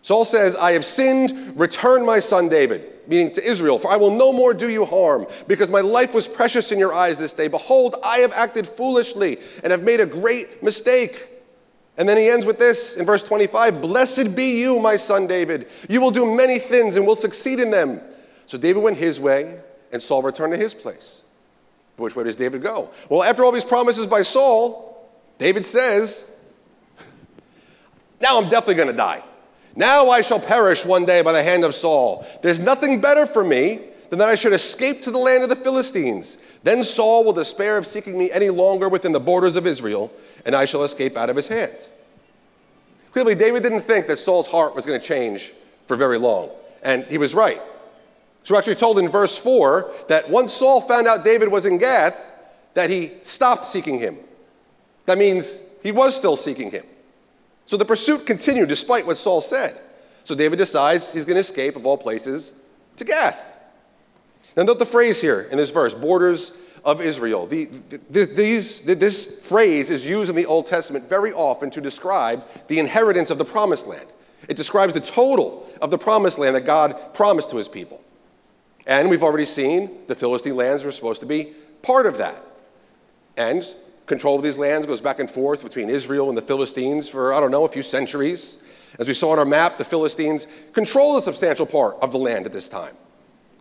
Saul 0.01 0.25
says, 0.25 0.57
I 0.57 0.73
have 0.73 0.83
sinned, 0.83 1.57
return 1.57 2.05
my 2.05 2.19
son 2.19 2.49
David 2.49 2.99
meaning 3.09 3.31
to 3.33 3.43
Israel, 3.43 3.79
for 3.79 3.91
I 3.91 3.95
will 3.95 4.11
no 4.11 4.31
more 4.31 4.53
do 4.53 4.69
you 4.69 4.85
harm, 4.85 5.25
because 5.47 5.69
my 5.69 5.81
life 5.81 6.13
was 6.13 6.27
precious 6.27 6.71
in 6.71 6.77
your 6.77 6.93
eyes 6.93 7.17
this 7.17 7.33
day. 7.33 7.47
Behold, 7.47 7.97
I 8.03 8.19
have 8.19 8.31
acted 8.33 8.67
foolishly 8.67 9.39
and 9.63 9.71
have 9.71 9.83
made 9.83 9.99
a 9.99 10.05
great 10.05 10.61
mistake. 10.61 11.28
And 11.99 12.07
then 12.07 12.15
he 12.15 12.29
ends 12.29 12.45
with 12.45 12.57
this 12.57 12.95
in 12.95 13.05
verse 13.05 13.21
25 13.21 13.81
Blessed 13.81 14.33
be 14.33 14.61
you, 14.61 14.79
my 14.79 14.95
son 14.95 15.27
David. 15.27 15.67
You 15.89 15.99
will 15.99 16.11
do 16.11 16.25
many 16.25 16.57
things 16.57 16.95
and 16.95 17.05
will 17.05 17.15
succeed 17.15 17.59
in 17.59 17.69
them. 17.69 18.01
So 18.45 18.57
David 18.57 18.81
went 18.81 18.97
his 18.97 19.19
way, 19.19 19.59
and 19.91 20.01
Saul 20.01 20.23
returned 20.23 20.53
to 20.53 20.57
his 20.57 20.73
place. 20.73 21.23
But 21.97 22.03
which 22.03 22.15
way 22.15 22.23
does 22.23 22.37
David 22.37 22.63
go? 22.63 22.89
Well, 23.09 23.21
after 23.21 23.43
all 23.43 23.51
these 23.51 23.65
promises 23.65 24.07
by 24.07 24.21
Saul, 24.21 25.09
David 25.37 25.65
says, 25.65 26.25
Now 28.21 28.41
I'm 28.41 28.49
definitely 28.49 28.75
going 28.75 28.87
to 28.87 28.97
die. 28.97 29.21
Now 29.75 30.09
I 30.09 30.21
shall 30.21 30.39
perish 30.39 30.85
one 30.85 31.05
day 31.05 31.21
by 31.21 31.33
the 31.33 31.43
hand 31.43 31.65
of 31.65 31.75
Saul. 31.75 32.25
There's 32.41 32.59
nothing 32.59 33.01
better 33.01 33.25
for 33.25 33.43
me 33.43 33.88
than 34.09 34.19
that 34.19 34.29
I 34.29 34.35
should 34.35 34.53
escape 34.53 35.01
to 35.01 35.11
the 35.11 35.17
land 35.17 35.43
of 35.43 35.49
the 35.49 35.55
Philistines. 35.55 36.37
Then 36.63 36.83
Saul 36.83 37.23
will 37.23 37.33
despair 37.33 37.77
of 37.77 37.85
seeking 37.85 38.17
me 38.17 38.31
any 38.31 38.49
longer 38.49 38.89
within 38.89 39.11
the 39.11 39.19
borders 39.19 39.55
of 39.55 39.67
Israel, 39.67 40.11
and 40.45 40.55
I 40.55 40.65
shall 40.65 40.83
escape 40.83 41.15
out 41.15 41.29
of 41.29 41.35
his 41.35 41.47
hand. 41.47 41.87
Clearly, 43.11 43.35
David 43.35 43.63
didn't 43.63 43.81
think 43.81 44.07
that 44.07 44.17
Saul's 44.17 44.47
heart 44.47 44.75
was 44.75 44.85
going 44.85 44.99
to 44.99 45.05
change 45.05 45.53
for 45.87 45.95
very 45.95 46.17
long, 46.17 46.49
and 46.83 47.05
he 47.05 47.17
was 47.17 47.33
right. 47.33 47.61
So 48.43 48.53
we're 48.53 48.59
actually 48.59 48.75
told 48.75 48.99
in 48.99 49.09
verse 49.09 49.37
4 49.37 49.91
that 50.07 50.29
once 50.29 50.53
Saul 50.53 50.81
found 50.81 51.07
out 51.07 51.23
David 51.23 51.49
was 51.49 51.65
in 51.65 51.77
Gath, 51.77 52.17
that 52.73 52.89
he 52.89 53.11
stopped 53.23 53.65
seeking 53.65 53.99
him. 53.99 54.17
That 55.05 55.17
means 55.17 55.61
he 55.83 55.91
was 55.91 56.15
still 56.15 56.35
seeking 56.35 56.71
him. 56.71 56.85
So 57.65 57.77
the 57.77 57.85
pursuit 57.85 58.25
continued 58.25 58.69
despite 58.69 59.05
what 59.05 59.17
Saul 59.17 59.41
said. 59.41 59.77
So 60.23 60.35
David 60.35 60.57
decides 60.57 61.13
he's 61.13 61.25
going 61.25 61.35
to 61.35 61.41
escape, 61.41 61.75
of 61.75 61.85
all 61.85 61.97
places, 61.97 62.53
to 62.97 63.03
Gath. 63.03 63.48
Now, 64.59 64.65
note 64.65 64.79
the 64.79 64.85
phrase 64.85 65.21
here 65.21 65.47
in 65.51 65.57
this 65.57 65.71
verse 65.71 65.93
borders 65.93 66.51
of 66.83 66.99
Israel. 66.99 67.47
The, 67.47 67.69
the, 68.09 68.25
these, 68.25 68.81
this 68.81 69.39
phrase 69.39 69.89
is 69.89 70.05
used 70.05 70.29
in 70.29 70.35
the 70.35 70.45
Old 70.45 70.65
Testament 70.65 71.07
very 71.07 71.31
often 71.31 71.69
to 71.69 71.79
describe 71.79 72.45
the 72.67 72.77
inheritance 72.77 73.29
of 73.29 73.37
the 73.37 73.45
promised 73.45 73.87
land. 73.87 74.07
It 74.49 74.57
describes 74.57 74.93
the 74.93 74.99
total 74.99 75.65
of 75.81 75.91
the 75.91 75.97
promised 75.97 76.37
land 76.37 76.57
that 76.57 76.65
God 76.65 77.13
promised 77.13 77.51
to 77.51 77.55
his 77.55 77.69
people. 77.69 78.03
And 78.85 79.09
we've 79.09 79.23
already 79.23 79.45
seen 79.45 79.91
the 80.07 80.15
Philistine 80.15 80.57
lands 80.57 80.83
were 80.83 80.91
supposed 80.91 81.21
to 81.21 81.27
be 81.27 81.53
part 81.81 82.05
of 82.05 82.17
that. 82.17 82.43
And 83.37 83.65
Control 84.07 84.35
of 84.35 84.43
these 84.43 84.57
lands 84.57 84.87
goes 84.87 84.99
back 84.99 85.19
and 85.19 85.29
forth 85.29 85.63
between 85.63 85.87
Israel 85.87 86.27
and 86.27 86.37
the 86.37 86.41
Philistines 86.41 87.07
for, 87.07 87.31
I 87.31 87.39
don't 87.39 87.51
know, 87.51 87.63
a 87.63 87.69
few 87.69 87.83
centuries. 87.83 88.57
As 88.97 89.07
we 89.07 89.13
saw 89.13 89.29
on 89.29 89.39
our 89.39 89.45
map, 89.45 89.77
the 89.77 89.85
Philistines 89.85 90.47
control 90.73 91.15
a 91.15 91.21
substantial 91.21 91.67
part 91.67 91.95
of 92.01 92.11
the 92.11 92.17
land 92.17 92.47
at 92.47 92.51
this 92.51 92.67
time. 92.67 92.97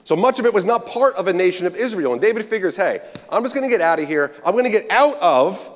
So 0.09 0.17
much 0.17 0.39
of 0.39 0.47
it 0.47 0.55
was 0.55 0.65
not 0.65 0.87
part 0.87 1.17
of 1.17 1.29
a 1.29 1.35
nation 1.35 1.67
of 1.67 1.77
Israel. 1.77 2.15
And 2.15 2.23
David 2.23 2.43
figures, 2.47 2.75
hey, 2.75 3.03
I'm 3.29 3.43
just 3.43 3.55
going 3.55 3.69
to 3.69 3.71
get 3.71 3.83
out 3.83 4.01
of 4.01 4.09
here. 4.09 4.33
I'm 4.43 4.53
going 4.53 4.65
to 4.65 4.71
get 4.71 4.91
out 4.91 5.17
of 5.21 5.71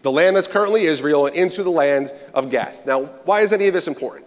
the 0.00 0.10
land 0.10 0.34
that's 0.34 0.48
currently 0.48 0.84
Israel 0.86 1.26
and 1.26 1.36
into 1.36 1.62
the 1.62 1.70
land 1.70 2.14
of 2.32 2.48
Gath. 2.48 2.86
Now, 2.86 3.02
why 3.26 3.42
is 3.42 3.52
any 3.52 3.66
of 3.66 3.74
this 3.74 3.86
important? 3.86 4.24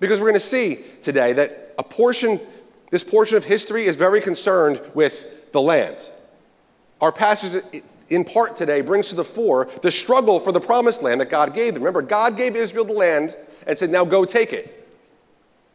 Because 0.00 0.20
we're 0.20 0.28
going 0.28 0.40
to 0.40 0.40
see 0.40 0.78
today 1.02 1.34
that 1.34 1.74
a 1.76 1.82
portion, 1.82 2.40
this 2.90 3.04
portion 3.04 3.36
of 3.36 3.44
history 3.44 3.84
is 3.84 3.94
very 3.94 4.22
concerned 4.22 4.80
with 4.94 5.52
the 5.52 5.60
land. 5.60 6.08
Our 7.02 7.12
passage 7.12 7.62
in 8.08 8.24
part 8.24 8.56
today 8.56 8.80
brings 8.80 9.10
to 9.10 9.16
the 9.16 9.24
fore 9.24 9.68
the 9.82 9.90
struggle 9.90 10.40
for 10.40 10.50
the 10.50 10.60
promised 10.60 11.02
land 11.02 11.20
that 11.20 11.28
God 11.28 11.52
gave 11.52 11.74
them. 11.74 11.82
Remember, 11.82 12.00
God 12.00 12.38
gave 12.38 12.56
Israel 12.56 12.86
the 12.86 12.94
land 12.94 13.36
and 13.66 13.76
said, 13.76 13.90
now 13.90 14.06
go 14.06 14.24
take 14.24 14.54
it. 14.54 14.88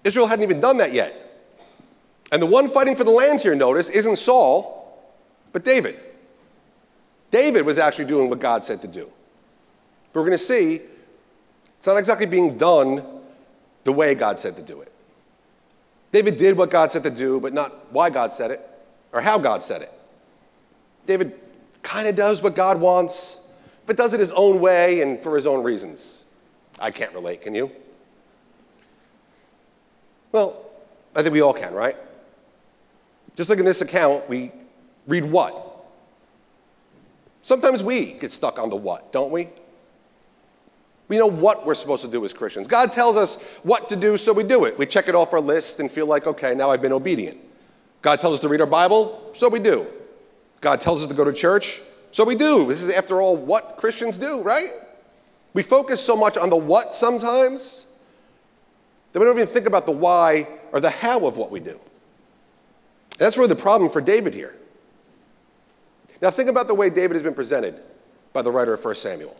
Israel 0.03 0.25
hadn't 0.25 0.41
even 0.41 0.59
done 0.59 0.77
that 0.77 0.93
yet. 0.93 1.19
And 2.33 2.41
the 2.41 2.47
one 2.47 2.67
fighting 2.67 2.95
for 2.95 3.03
the 3.03 3.11
land 3.11 3.41
here, 3.41 3.53
notice, 3.53 3.91
isn't 3.91 4.15
Saul, 4.15 5.07
but 5.51 5.63
David. 5.63 5.99
David 7.29 7.63
was 7.63 7.77
actually 7.77 8.05
doing 8.05 8.27
what 8.27 8.39
God 8.39 8.65
said 8.65 8.81
to 8.81 8.87
do. 8.87 9.07
But 10.11 10.21
we're 10.21 10.25
going 10.25 10.39
to 10.39 10.43
see 10.43 10.81
it's 11.77 11.85
not 11.85 11.97
exactly 11.97 12.25
being 12.25 12.57
done 12.57 13.05
the 13.83 13.91
way 13.91 14.15
God 14.15 14.39
said 14.39 14.55
to 14.55 14.63
do 14.63 14.81
it. 14.81 14.91
David 16.11 16.37
did 16.37 16.57
what 16.57 16.71
God 16.71 16.91
said 16.91 17.03
to 17.03 17.11
do, 17.11 17.39
but 17.39 17.53
not 17.53 17.93
why 17.93 18.09
God 18.09 18.33
said 18.33 18.49
it 18.49 18.67
or 19.11 19.21
how 19.21 19.37
God 19.37 19.61
said 19.61 19.83
it. 19.83 19.91
David 21.05 21.39
kind 21.83 22.07
of 22.07 22.15
does 22.15 22.41
what 22.41 22.55
God 22.55 22.81
wants, 22.81 23.37
but 23.85 23.95
does 23.95 24.11
it 24.15 24.19
his 24.19 24.33
own 24.33 24.59
way 24.59 25.01
and 25.01 25.19
for 25.19 25.35
his 25.35 25.45
own 25.45 25.61
reasons. 25.63 26.25
I 26.79 26.89
can't 26.89 27.13
relate, 27.13 27.43
can 27.43 27.53
you? 27.53 27.69
Well, 30.31 30.65
I 31.15 31.21
think 31.21 31.33
we 31.33 31.41
all 31.41 31.53
can, 31.53 31.75
right? 31.75 31.95
Just 33.35 33.49
like 33.49 33.59
in 33.59 33.65
this 33.65 33.81
account, 33.81 34.27
we 34.29 34.51
read 35.07 35.25
what? 35.25 35.85
Sometimes 37.41 37.83
we 37.83 38.13
get 38.13 38.31
stuck 38.31 38.59
on 38.59 38.69
the 38.69 38.75
what, 38.75 39.11
don't 39.11 39.31
we? 39.31 39.49
We 41.09 41.17
know 41.17 41.27
what 41.27 41.65
we're 41.65 41.75
supposed 41.75 42.03
to 42.03 42.09
do 42.09 42.23
as 42.23 42.33
Christians. 42.33 42.67
God 42.67 42.91
tells 42.91 43.17
us 43.17 43.35
what 43.63 43.89
to 43.89 43.95
do, 43.95 44.17
so 44.17 44.31
we 44.31 44.43
do 44.43 44.65
it. 44.65 44.77
We 44.77 44.85
check 44.85 45.07
it 45.09 45.15
off 45.15 45.33
our 45.33 45.41
list 45.41 45.79
and 45.79 45.91
feel 45.91 46.05
like, 46.05 46.25
okay, 46.25 46.55
now 46.55 46.71
I've 46.71 46.81
been 46.81 46.93
obedient. 46.93 47.37
God 48.01 48.19
tells 48.19 48.35
us 48.35 48.39
to 48.41 48.49
read 48.49 48.61
our 48.61 48.67
Bible, 48.67 49.31
so 49.33 49.49
we 49.49 49.59
do. 49.59 49.85
God 50.61 50.79
tells 50.79 51.01
us 51.01 51.09
to 51.09 51.13
go 51.13 51.25
to 51.25 51.33
church, 51.33 51.81
so 52.11 52.23
we 52.23 52.35
do. 52.35 52.65
This 52.65 52.81
is, 52.81 52.89
after 52.89 53.21
all, 53.21 53.35
what 53.35 53.75
Christians 53.77 54.17
do, 54.17 54.41
right? 54.41 54.71
We 55.53 55.63
focus 55.63 56.03
so 56.03 56.15
much 56.15 56.37
on 56.37 56.49
the 56.49 56.55
what 56.55 56.93
sometimes 56.93 57.85
that 59.11 59.19
we 59.19 59.25
don't 59.25 59.35
even 59.35 59.47
think 59.47 59.67
about 59.67 59.85
the 59.85 59.91
why 59.91 60.47
or 60.71 60.79
the 60.79 60.89
how 60.89 61.25
of 61.25 61.37
what 61.37 61.51
we 61.51 61.59
do. 61.59 61.79
That's 63.17 63.37
really 63.37 63.49
the 63.49 63.55
problem 63.55 63.89
for 63.89 64.01
David 64.01 64.33
here. 64.33 64.55
Now, 66.21 66.29
think 66.29 66.49
about 66.49 66.67
the 66.67 66.73
way 66.73 66.89
David 66.89 67.13
has 67.13 67.23
been 67.23 67.33
presented 67.33 67.79
by 68.31 68.41
the 68.41 68.51
writer 68.51 68.73
of 68.73 68.83
1 68.83 68.95
Samuel. 68.95 69.35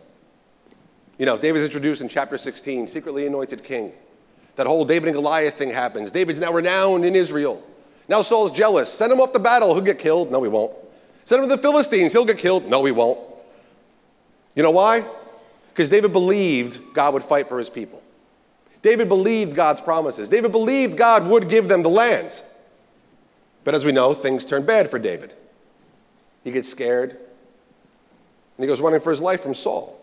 You 1.18 1.26
know, 1.26 1.38
David's 1.38 1.64
introduced 1.64 2.00
in 2.00 2.08
chapter 2.08 2.36
16, 2.36 2.88
secretly 2.88 3.26
anointed 3.26 3.62
king. 3.62 3.92
That 4.56 4.66
whole 4.66 4.84
David 4.84 5.08
and 5.08 5.14
Goliath 5.14 5.54
thing 5.54 5.70
happens. 5.70 6.12
David's 6.12 6.40
now 6.40 6.52
renowned 6.52 7.04
in 7.04 7.16
Israel. 7.16 7.62
Now 8.08 8.22
Saul's 8.22 8.50
jealous. 8.50 8.92
Send 8.92 9.12
him 9.12 9.20
off 9.20 9.32
the 9.32 9.38
battle. 9.38 9.74
He'll 9.74 9.82
get 9.82 9.98
killed. 9.98 10.30
No, 10.30 10.42
he 10.42 10.48
won't. 10.48 10.72
Send 11.24 11.42
him 11.42 11.48
to 11.48 11.56
the 11.56 11.62
Philistines. 11.62 12.12
He'll 12.12 12.24
get 12.24 12.38
killed. 12.38 12.68
No, 12.68 12.84
he 12.84 12.92
won't. 12.92 13.18
You 14.54 14.62
know 14.62 14.70
why? 14.70 15.04
Because 15.68 15.88
David 15.88 16.12
believed 16.12 16.80
God 16.92 17.14
would 17.14 17.24
fight 17.24 17.48
for 17.48 17.58
his 17.58 17.70
people. 17.70 18.02
David 18.82 19.08
believed 19.08 19.56
God's 19.56 19.80
promises. 19.80 20.28
David 20.28 20.52
believed 20.52 20.98
God 20.98 21.26
would 21.28 21.48
give 21.48 21.68
them 21.68 21.82
the 21.82 21.88
lands. 21.88 22.44
But 23.64 23.74
as 23.74 23.84
we 23.84 23.92
know, 23.92 24.14
things 24.14 24.44
turn 24.44 24.64
bad 24.64 24.90
for 24.90 24.98
David. 24.98 25.34
He 26.44 26.52
gets 26.52 26.68
scared, 26.68 27.10
and 27.10 27.18
he 28.58 28.66
goes 28.66 28.80
running 28.80 29.00
for 29.00 29.10
his 29.10 29.22
life 29.22 29.40
from 29.42 29.54
Saul. 29.54 29.98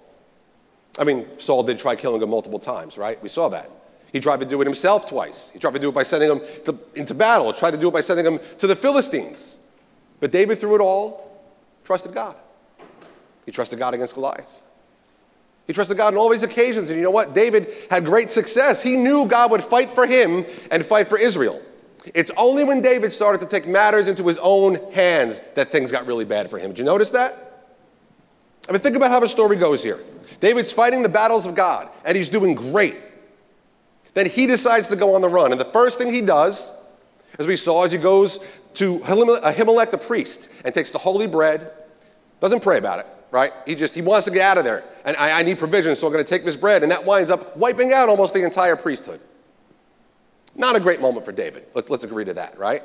I 0.97 1.03
mean, 1.03 1.25
Saul 1.37 1.63
did 1.63 1.77
try 1.77 1.95
killing 1.95 2.21
him 2.21 2.29
multiple 2.29 2.59
times, 2.59 2.97
right? 2.97 3.21
We 3.21 3.29
saw 3.29 3.47
that. 3.49 3.69
He 4.11 4.19
tried 4.19 4.41
to 4.41 4.45
do 4.45 4.59
it 4.61 4.65
himself 4.65 5.05
twice. 5.05 5.51
He 5.51 5.59
tried 5.59 5.73
to 5.73 5.79
do 5.79 5.89
it 5.89 5.95
by 5.95 6.03
sending 6.03 6.29
him 6.29 6.41
to, 6.65 6.77
into 6.95 7.13
battle, 7.13 7.53
tried 7.53 7.71
to 7.71 7.77
do 7.77 7.87
it 7.87 7.93
by 7.93 8.01
sending 8.01 8.25
him 8.25 8.39
to 8.57 8.67
the 8.67 8.75
Philistines. 8.75 9.59
But 10.19 10.31
David, 10.31 10.59
through 10.59 10.75
it 10.75 10.81
all, 10.81 11.41
trusted 11.85 12.13
God. 12.13 12.35
He 13.45 13.51
trusted 13.51 13.79
God 13.79 13.93
against 13.93 14.15
Goliath. 14.15 14.63
He 15.65 15.73
trusted 15.73 15.95
God 15.95 16.13
on 16.13 16.17
all 16.17 16.27
these 16.27 16.43
occasions. 16.43 16.89
And 16.89 16.97
you 16.97 17.03
know 17.03 17.11
what? 17.11 17.33
David 17.33 17.69
had 17.89 18.03
great 18.03 18.29
success. 18.29 18.83
He 18.83 18.97
knew 18.97 19.25
God 19.25 19.51
would 19.51 19.63
fight 19.63 19.91
for 19.91 20.05
him 20.05 20.45
and 20.71 20.85
fight 20.85 21.07
for 21.07 21.17
Israel. 21.17 21.61
It's 22.13 22.31
only 22.35 22.63
when 22.63 22.81
David 22.81 23.13
started 23.13 23.39
to 23.41 23.47
take 23.47 23.67
matters 23.67 24.07
into 24.07 24.25
his 24.25 24.39
own 24.39 24.75
hands 24.91 25.39
that 25.55 25.71
things 25.71 25.91
got 25.91 26.05
really 26.07 26.25
bad 26.25 26.49
for 26.49 26.57
him. 26.57 26.71
Did 26.71 26.79
you 26.79 26.85
notice 26.85 27.11
that? 27.11 27.69
I 28.67 28.71
mean, 28.71 28.81
think 28.81 28.95
about 28.95 29.11
how 29.11 29.19
the 29.19 29.27
story 29.27 29.55
goes 29.55 29.83
here. 29.83 29.99
David's 30.39 30.71
fighting 30.71 31.03
the 31.03 31.09
battles 31.09 31.45
of 31.45 31.55
God, 31.55 31.89
and 32.05 32.17
he's 32.17 32.29
doing 32.29 32.55
great. 32.55 32.95
Then 34.13 34.27
he 34.27 34.47
decides 34.47 34.87
to 34.89 34.95
go 34.95 35.15
on 35.15 35.21
the 35.21 35.29
run. 35.29 35.51
And 35.51 35.61
the 35.61 35.65
first 35.65 35.97
thing 35.97 36.11
he 36.11 36.21
does, 36.21 36.73
as 37.39 37.47
we 37.47 37.55
saw, 37.55 37.85
is 37.85 37.91
he 37.91 37.97
goes 37.97 38.39
to 38.75 38.99
Ahimelech 38.99 39.91
the 39.91 39.97
priest 39.97 40.49
and 40.65 40.73
takes 40.73 40.91
the 40.91 40.97
holy 40.97 41.27
bread, 41.27 41.71
doesn't 42.39 42.61
pray 42.61 42.77
about 42.77 42.99
it, 42.99 43.07
right? 43.29 43.51
He 43.65 43.75
just, 43.75 43.93
he 43.93 44.01
wants 44.01 44.25
to 44.25 44.31
get 44.31 44.41
out 44.41 44.57
of 44.57 44.63
there. 44.63 44.83
And 45.05 45.15
I, 45.17 45.39
I 45.39 45.43
need 45.43 45.59
provisions, 45.59 45.99
so 45.99 46.07
I'm 46.07 46.13
going 46.13 46.23
to 46.23 46.29
take 46.29 46.43
this 46.43 46.55
bread. 46.55 46.83
And 46.83 46.91
that 46.91 47.05
winds 47.05 47.31
up 47.31 47.55
wiping 47.55 47.93
out 47.93 48.09
almost 48.09 48.33
the 48.33 48.43
entire 48.43 48.75
priesthood. 48.75 49.21
Not 50.61 50.75
a 50.75 50.79
great 50.79 51.01
moment 51.01 51.25
for 51.25 51.31
David. 51.31 51.65
Let's, 51.73 51.89
let's 51.89 52.03
agree 52.03 52.23
to 52.23 52.35
that, 52.35 52.55
right? 52.55 52.83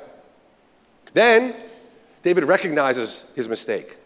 Then 1.13 1.53
David 2.23 2.43
recognizes 2.45 3.23
his 3.35 3.47
mistake. 3.47 3.97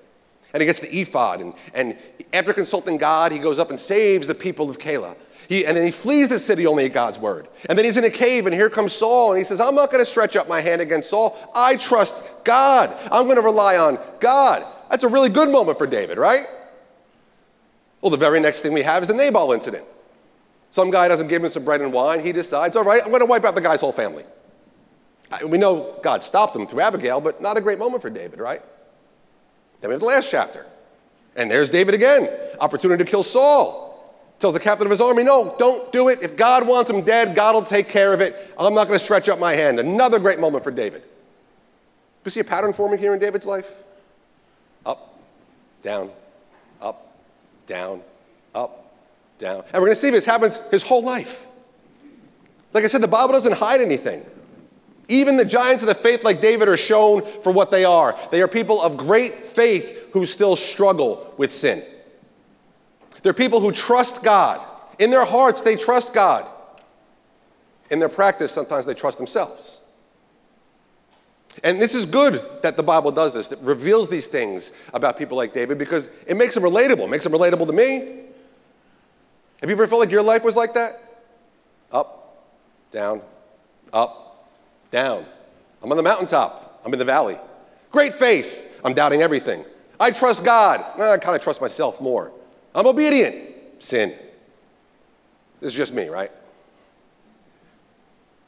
And 0.54 0.60
he 0.60 0.68
gets 0.68 0.82
the 0.82 0.90
ephod. 0.90 1.40
And, 1.40 1.54
and 1.74 1.98
after 2.34 2.52
consulting 2.52 2.98
God, 2.98 3.32
he 3.32 3.40
goes 3.40 3.60
up 3.60 3.70
and 3.70 3.80
saves 3.80 4.28
the 4.28 4.36
people 4.36 4.70
of 4.70 4.78
Keilah. 4.78 5.16
He, 5.48 5.66
and 5.66 5.78
then 5.78 5.86
he 5.86 5.92
flees 5.92 6.28
the 6.28 6.38
city 6.38 6.68
only 6.68 6.84
at 6.84 6.92
God's 6.92 7.18
word. 7.18 7.48
And 7.70 7.78
then 7.78 7.86
he's 7.86 7.96
in 7.96 8.04
a 8.04 8.10
cave, 8.10 8.46
and 8.46 8.54
here 8.54 8.70
comes 8.70 8.92
Saul, 8.92 9.32
and 9.32 9.38
he 9.38 9.46
says, 9.46 9.62
I'm 9.62 9.74
not 9.74 9.90
going 9.90 10.04
to 10.04 10.10
stretch 10.10 10.36
up 10.36 10.50
my 10.50 10.60
hand 10.60 10.82
against 10.82 11.10
Saul. 11.10 11.38
I 11.56 11.78
trust 11.78 12.22
God. 12.44 12.94
I'm 13.10 13.24
going 13.24 13.38
to 13.38 13.42
rely 13.42 13.78
on 13.78 13.98
God. 14.20 14.68
That's 14.90 15.06
a 15.06 15.10
really 15.10 15.30
good 15.30 15.50
moment 15.50 15.78
for 15.78 15.88
David, 15.88 16.18
right? 16.18 16.46
Well, 18.02 18.10
the 18.10 18.18
very 18.18 18.42
next 18.42 18.62
thing 18.62 18.74
we 18.74 18.82
have 18.82 19.02
is 19.02 19.08
the 19.08 19.14
Nabal 19.14 19.54
incident. 19.54 19.86
Some 20.72 20.90
guy 20.90 21.08
doesn't 21.10 21.28
give 21.28 21.44
him 21.44 21.50
some 21.50 21.66
bread 21.66 21.82
and 21.82 21.94
wine. 21.94 22.22
He 22.22 22.32
decides, 22.32 22.76
all 22.76 22.84
right, 22.84 23.02
I'm 23.04 23.10
going 23.10 23.20
to 23.20 23.26
wipe 23.26 23.44
out 23.44 23.56
the 23.56 23.62
guy's 23.62 23.82
whole 23.82 23.92
family. 23.92 24.24
We 25.46 25.58
know 25.58 26.00
God 26.02 26.24
stopped 26.24 26.56
him 26.56 26.66
through 26.66 26.82
Abigail, 26.82 27.22
but 27.22 27.42
not 27.42 27.58
a 27.58 27.62
great 27.62 27.78
moment 27.78 28.02
for 28.02 28.10
David, 28.10 28.40
right? 28.40 28.62
Then 29.82 29.90
we 29.90 29.94
have 29.94 30.00
the 30.00 30.06
last 30.06 30.32
chapter. 30.32 30.66
And 31.36 31.52
there's 31.52 31.70
David 31.70 31.94
again. 31.94 32.30
Opportunity 32.60 33.04
to 33.04 33.10
kill 33.10 33.24
Saul. 33.24 33.90
Tells 34.40 34.54
the 34.54 34.60
captain 34.60 34.88
of 34.88 34.92
his 34.92 35.02
army, 35.02 35.24
no, 35.24 35.56
don't 35.60 35.92
do 35.92 36.08
it. 36.08 36.24
If 36.24 36.36
God 36.36 36.66
wants 36.66 36.90
him 36.90 37.02
dead, 37.02 37.36
God 37.36 37.54
will 37.54 37.62
take 37.62 37.90
care 37.90 38.14
of 38.14 38.22
it. 38.22 38.54
I'm 38.58 38.74
not 38.74 38.88
going 38.88 38.98
to 38.98 39.04
stretch 39.04 39.30
up 39.30 39.40
my 39.40 39.54
hand. 39.54 39.80
Another 39.80 40.20
great 40.20 40.40
moment 40.40 40.64
for 40.64 40.72
David. 40.72 41.02
Do 41.02 41.08
you 42.26 42.32
see 42.32 42.40
a 42.40 42.46
pattern 42.46 42.74
forming 42.74 42.98
here 42.98 43.14
in 43.14 43.20
David's 43.20 43.46
life? 43.46 43.72
Up, 44.86 45.20
down, 45.82 46.12
up, 46.82 47.16
down, 47.68 48.02
down. 49.42 49.64
And 49.74 49.82
we're 49.82 49.88
going 49.88 49.96
to 49.96 49.96
see 49.96 50.10
this 50.10 50.26
happens 50.26 50.62
his 50.72 50.84
whole 50.84 51.04
life. 51.04 51.46
Like 52.74 52.86
I 52.86 52.88
said, 52.88 53.02
the 53.02 53.08
Bible 53.08 53.34
doesn't 53.34 53.58
hide 53.58 53.82
anything. 53.82 54.26
Even 55.10 55.36
the 55.36 55.44
giants 55.44 55.84
of 55.84 55.88
the 55.88 55.96
faith, 55.96 56.24
like 56.24 56.40
David, 56.40 56.70
are 56.70 56.78
shown 56.78 57.22
for 57.42 57.52
what 57.52 57.70
they 57.70 57.84
are. 57.84 58.18
They 58.32 58.42
are 58.42 58.48
people 58.48 58.82
of 58.82 58.96
great 58.96 59.50
faith 59.50 60.10
who 60.14 60.26
still 60.26 60.56
struggle 60.56 61.34
with 61.38 61.54
sin. 61.54 61.84
They're 63.22 63.34
people 63.34 63.60
who 63.60 63.72
trust 63.72 64.24
God. 64.24 64.66
In 65.00 65.12
their 65.12 65.26
hearts, 65.26 65.62
they 65.62 65.76
trust 65.76 66.14
God. 66.14 66.46
In 67.90 68.00
their 68.00 68.10
practice, 68.10 68.54
sometimes 68.54 68.86
they 68.86 68.94
trust 68.94 69.18
themselves. 69.18 69.82
And 71.64 71.82
this 71.82 71.94
is 71.94 72.06
good 72.06 72.42
that 72.62 72.78
the 72.78 72.84
Bible 72.84 73.12
does 73.12 73.34
this, 73.34 73.50
that 73.50 73.60
reveals 73.60 74.08
these 74.08 74.28
things 74.28 74.72
about 74.94 75.18
people 75.18 75.36
like 75.36 75.54
David 75.54 75.78
because 75.78 76.10
it 76.26 76.38
makes 76.38 76.56
them 76.56 76.64
relatable. 76.64 77.04
It 77.04 77.10
makes 77.10 77.26
them 77.26 77.34
relatable 77.34 77.68
to 77.68 77.74
me. 77.74 78.31
Have 79.62 79.70
you 79.70 79.76
ever 79.76 79.88
felt 79.88 80.00
like 80.02 80.12
your 80.12 80.24
life 80.24 80.44
was 80.44 80.56
like 80.56 80.74
that? 80.74 81.02
Up, 81.92 82.46
down, 82.92 83.22
up, 83.94 84.50
down. 84.90 85.26
I'm 85.84 85.92
on 85.92 85.98
the 85.98 86.04
mountaintop. 86.04 86.82
I'm 86.84 86.92
in 86.92 87.00
the 87.00 87.06
valley. 87.06 87.38
Great 87.92 88.14
faith. 88.14 88.80
I'm 88.84 88.94
doubting 88.94 89.22
everything. 89.22 89.64
I 90.00 90.10
trust 90.12 90.44
God. 90.44 90.84
I 91.00 91.18
kind 91.18 91.36
of 91.36 91.42
trust 91.42 91.62
myself 91.62 92.02
more. 92.02 92.32
I'm 92.74 92.88
obedient. 92.88 93.50
Sin. 93.80 94.16
This 95.60 95.74
is 95.74 95.76
just 95.76 95.94
me, 95.94 96.08
right? 96.08 96.32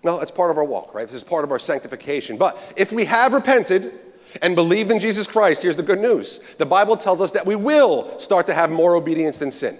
No, 0.03 0.17
that's 0.17 0.32
part 0.32 0.50
of 0.50 0.58
our 0.58 0.63
walk, 0.63 0.96
right? 0.96 1.08
This 1.08 1.15
is 1.15 1.24
part 1.24 1.43
of 1.43 1.51
our 1.51 1.60
sanctification. 1.60 2.38
But 2.38 2.58
if 2.75 2.91
we 2.91 3.05
have 3.05 3.34
repented 3.34 4.00
and 4.41 4.55
believed 4.55 4.91
in 4.91 5.00
Jesus 5.00 5.27
Christ, 5.27 5.62
here's 5.62 5.75
the 5.75 5.84
good 5.84 6.00
news. 6.00 6.39
The 6.58 6.65
Bible 6.65 6.98
tells 6.98 7.22
us 7.22 7.32
that 7.32 7.46
we 7.46 7.55
will 7.55 8.20
start 8.20 8.48
to 8.48 8.53
have 8.53 8.72
more 8.72 8.96
obedience 8.96 9.38
than 9.38 9.51
sin. 9.51 9.77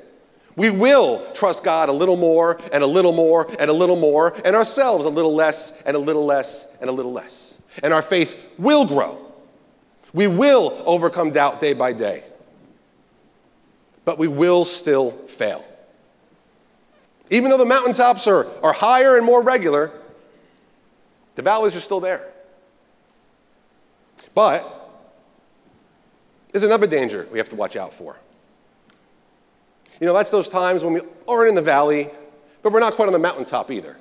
We 0.56 0.70
will 0.70 1.26
trust 1.34 1.64
God 1.64 1.90
a 1.90 1.94
little 1.94 2.18
more 2.18 2.60
and 2.72 2.84
a 2.84 2.88
little 2.88 3.14
more 3.14 3.48
and 3.60 3.70
a 3.70 3.74
little 3.74 3.96
more, 3.96 4.36
and 4.46 4.56
ourselves 4.56 5.06
a 5.06 5.10
little 5.10 5.34
less 5.34 5.82
and 5.84 5.96
a 5.96 6.00
little 6.00 6.26
less 6.26 6.68
and 6.80 6.90
a 6.90 6.94
little 6.94 7.12
less. 7.12 7.58
And 7.82 7.94
our 7.94 8.04
faith 8.04 8.38
will 8.58 8.86
grow. 8.86 9.20
We 10.14 10.28
will 10.28 10.84
overcome 10.86 11.32
doubt 11.32 11.60
day 11.60 11.74
by 11.74 11.94
day 11.94 12.24
but 14.06 14.18
we 14.18 14.28
will 14.28 14.66
still 14.66 15.12
fail. 15.28 15.64
Even 17.30 17.50
though 17.50 17.58
the 17.58 17.66
mountaintops 17.66 18.28
are, 18.28 18.48
are 18.62 18.74
higher 18.74 19.18
and 19.18 19.26
more 19.26 19.42
regular, 19.42 19.92
the 21.36 21.42
valleys 21.42 21.76
are 21.76 21.80
still 21.80 22.00
there. 22.00 22.30
But 24.36 24.92
there's 26.52 26.64
another 26.64 26.88
danger 26.88 27.28
we 27.32 27.38
have 27.38 27.50
to 27.50 27.56
watch 27.56 27.76
out 27.76 27.94
for. 27.94 28.18
You 30.04 30.08
know, 30.08 30.14
that's 30.16 30.32
those 30.32 30.50
times 30.50 30.84
when 30.84 30.92
we 30.92 31.00
aren't 31.30 31.48
in 31.48 31.56
the 31.56 31.62
valley, 31.62 32.10
but 32.62 32.74
we're 32.74 32.82
not 32.82 32.92
quite 32.92 33.08
on 33.08 33.14
the 33.14 33.20
mountaintop 33.20 33.72
either. 33.72 33.92
And 33.92 34.00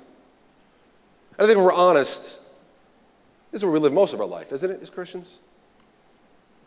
I 1.39 1.45
think 1.45 1.57
if 1.57 1.63
we're 1.63 1.71
honest, 1.71 2.41
this 3.51 3.61
is 3.61 3.63
where 3.63 3.71
we 3.71 3.79
live 3.79 3.93
most 3.93 4.13
of 4.13 4.19
our 4.19 4.27
life, 4.27 4.51
isn't 4.51 4.69
it, 4.69 4.81
as 4.81 4.89
Christians? 4.89 5.39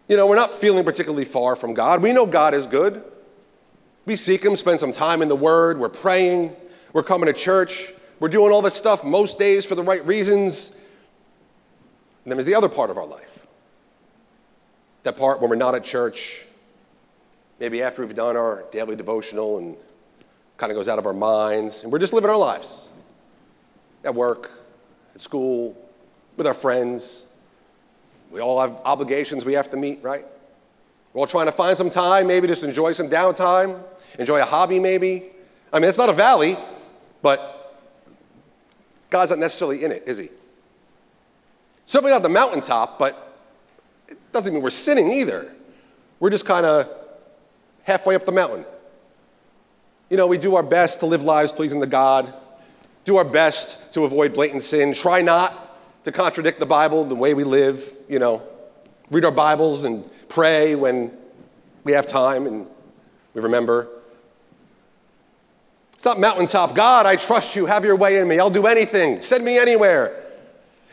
You 0.08 0.16
know, 0.16 0.26
we're 0.26 0.36
not 0.36 0.54
feeling 0.54 0.84
particularly 0.84 1.26
far 1.26 1.54
from 1.54 1.74
God. 1.74 2.02
We 2.02 2.14
know 2.14 2.24
God 2.24 2.54
is 2.54 2.66
good. 2.66 3.04
We 4.06 4.16
seek 4.16 4.42
Him, 4.42 4.56
spend 4.56 4.80
some 4.80 4.90
time 4.90 5.20
in 5.20 5.28
the 5.28 5.36
Word, 5.36 5.78
we're 5.78 5.90
praying, 5.90 6.56
we're 6.94 7.02
coming 7.02 7.26
to 7.26 7.34
church, 7.34 7.92
we're 8.20 8.30
doing 8.30 8.50
all 8.50 8.62
this 8.62 8.74
stuff 8.74 9.04
most 9.04 9.38
days 9.38 9.66
for 9.66 9.74
the 9.74 9.84
right 9.84 10.02
reasons. 10.06 10.70
And 12.24 12.32
then 12.32 12.38
there's 12.38 12.46
the 12.46 12.54
other 12.54 12.70
part 12.70 12.88
of 12.88 12.96
our 12.96 13.04
life. 13.04 13.46
That 15.02 15.18
part 15.18 15.42
when 15.42 15.50
we're 15.50 15.56
not 15.56 15.74
at 15.74 15.84
church, 15.84 16.46
maybe 17.58 17.82
after 17.82 18.04
we've 18.04 18.14
done 18.14 18.36
our 18.36 18.64
daily 18.70 18.96
devotional 18.96 19.58
and 19.58 19.76
kind 20.56 20.70
of 20.72 20.76
goes 20.76 20.88
out 20.88 20.98
of 20.98 21.06
our 21.06 21.12
minds, 21.12 21.82
and 21.82 21.92
we're 21.92 21.98
just 21.98 22.12
living 22.12 22.30
our 22.30 22.36
lives 22.36 22.90
at 24.04 24.14
work, 24.14 24.50
at 25.14 25.20
school, 25.20 25.76
with 26.36 26.46
our 26.46 26.54
friends. 26.54 27.26
We 28.30 28.40
all 28.40 28.60
have 28.60 28.80
obligations 28.84 29.44
we 29.44 29.52
have 29.54 29.70
to 29.70 29.76
meet, 29.76 30.02
right? 30.02 30.24
We're 31.12 31.20
all 31.20 31.26
trying 31.26 31.46
to 31.46 31.52
find 31.52 31.76
some 31.76 31.90
time, 31.90 32.26
maybe 32.26 32.46
just 32.46 32.62
enjoy 32.62 32.92
some 32.92 33.08
downtime, 33.08 33.82
enjoy 34.18 34.40
a 34.40 34.44
hobby, 34.44 34.78
maybe. 34.78 35.30
I 35.72 35.78
mean, 35.78 35.88
it's 35.88 35.98
not 35.98 36.08
a 36.08 36.12
valley, 36.12 36.56
but 37.22 37.82
God's 39.10 39.30
not 39.30 39.38
necessarily 39.38 39.84
in 39.84 39.92
it, 39.92 40.04
is 40.06 40.18
He? 40.18 40.30
Certainly 41.86 42.12
not 42.12 42.22
the 42.22 42.28
mountaintop, 42.28 42.98
but 42.98 43.38
it 44.08 44.18
doesn't 44.32 44.52
mean 44.52 44.62
we're 44.62 44.70
sinning 44.70 45.10
either. 45.10 45.52
We're 46.20 46.30
just 46.30 46.44
kind 46.44 46.66
of 46.66 46.88
halfway 47.86 48.16
up 48.16 48.24
the 48.24 48.32
mountain. 48.32 48.66
You 50.10 50.16
know, 50.16 50.26
we 50.26 50.38
do 50.38 50.56
our 50.56 50.62
best 50.62 51.00
to 51.00 51.06
live 51.06 51.22
lives 51.22 51.52
pleasing 51.52 51.80
to 51.80 51.86
God, 51.86 52.34
do 53.04 53.16
our 53.16 53.24
best 53.24 53.78
to 53.92 54.04
avoid 54.04 54.34
blatant 54.34 54.62
sin, 54.62 54.92
try 54.92 55.22
not 55.22 56.04
to 56.04 56.12
contradict 56.12 56.60
the 56.60 56.66
Bible, 56.66 57.04
the 57.04 57.14
way 57.14 57.32
we 57.32 57.44
live, 57.44 57.94
you 58.08 58.18
know, 58.18 58.42
read 59.10 59.24
our 59.24 59.30
Bibles 59.30 59.84
and 59.84 60.04
pray 60.28 60.74
when 60.74 61.16
we 61.84 61.92
have 61.92 62.06
time 62.06 62.46
and 62.46 62.66
we 63.34 63.40
remember. 63.40 63.88
It's 65.94 66.04
not 66.04 66.18
mountaintop. 66.18 66.74
God, 66.74 67.06
I 67.06 67.16
trust 67.16 67.56
you. 67.56 67.66
Have 67.66 67.84
your 67.84 67.96
way 67.96 68.18
in 68.18 68.28
me. 68.28 68.38
I'll 68.38 68.50
do 68.50 68.66
anything. 68.66 69.22
Send 69.22 69.44
me 69.44 69.58
anywhere. 69.58 70.24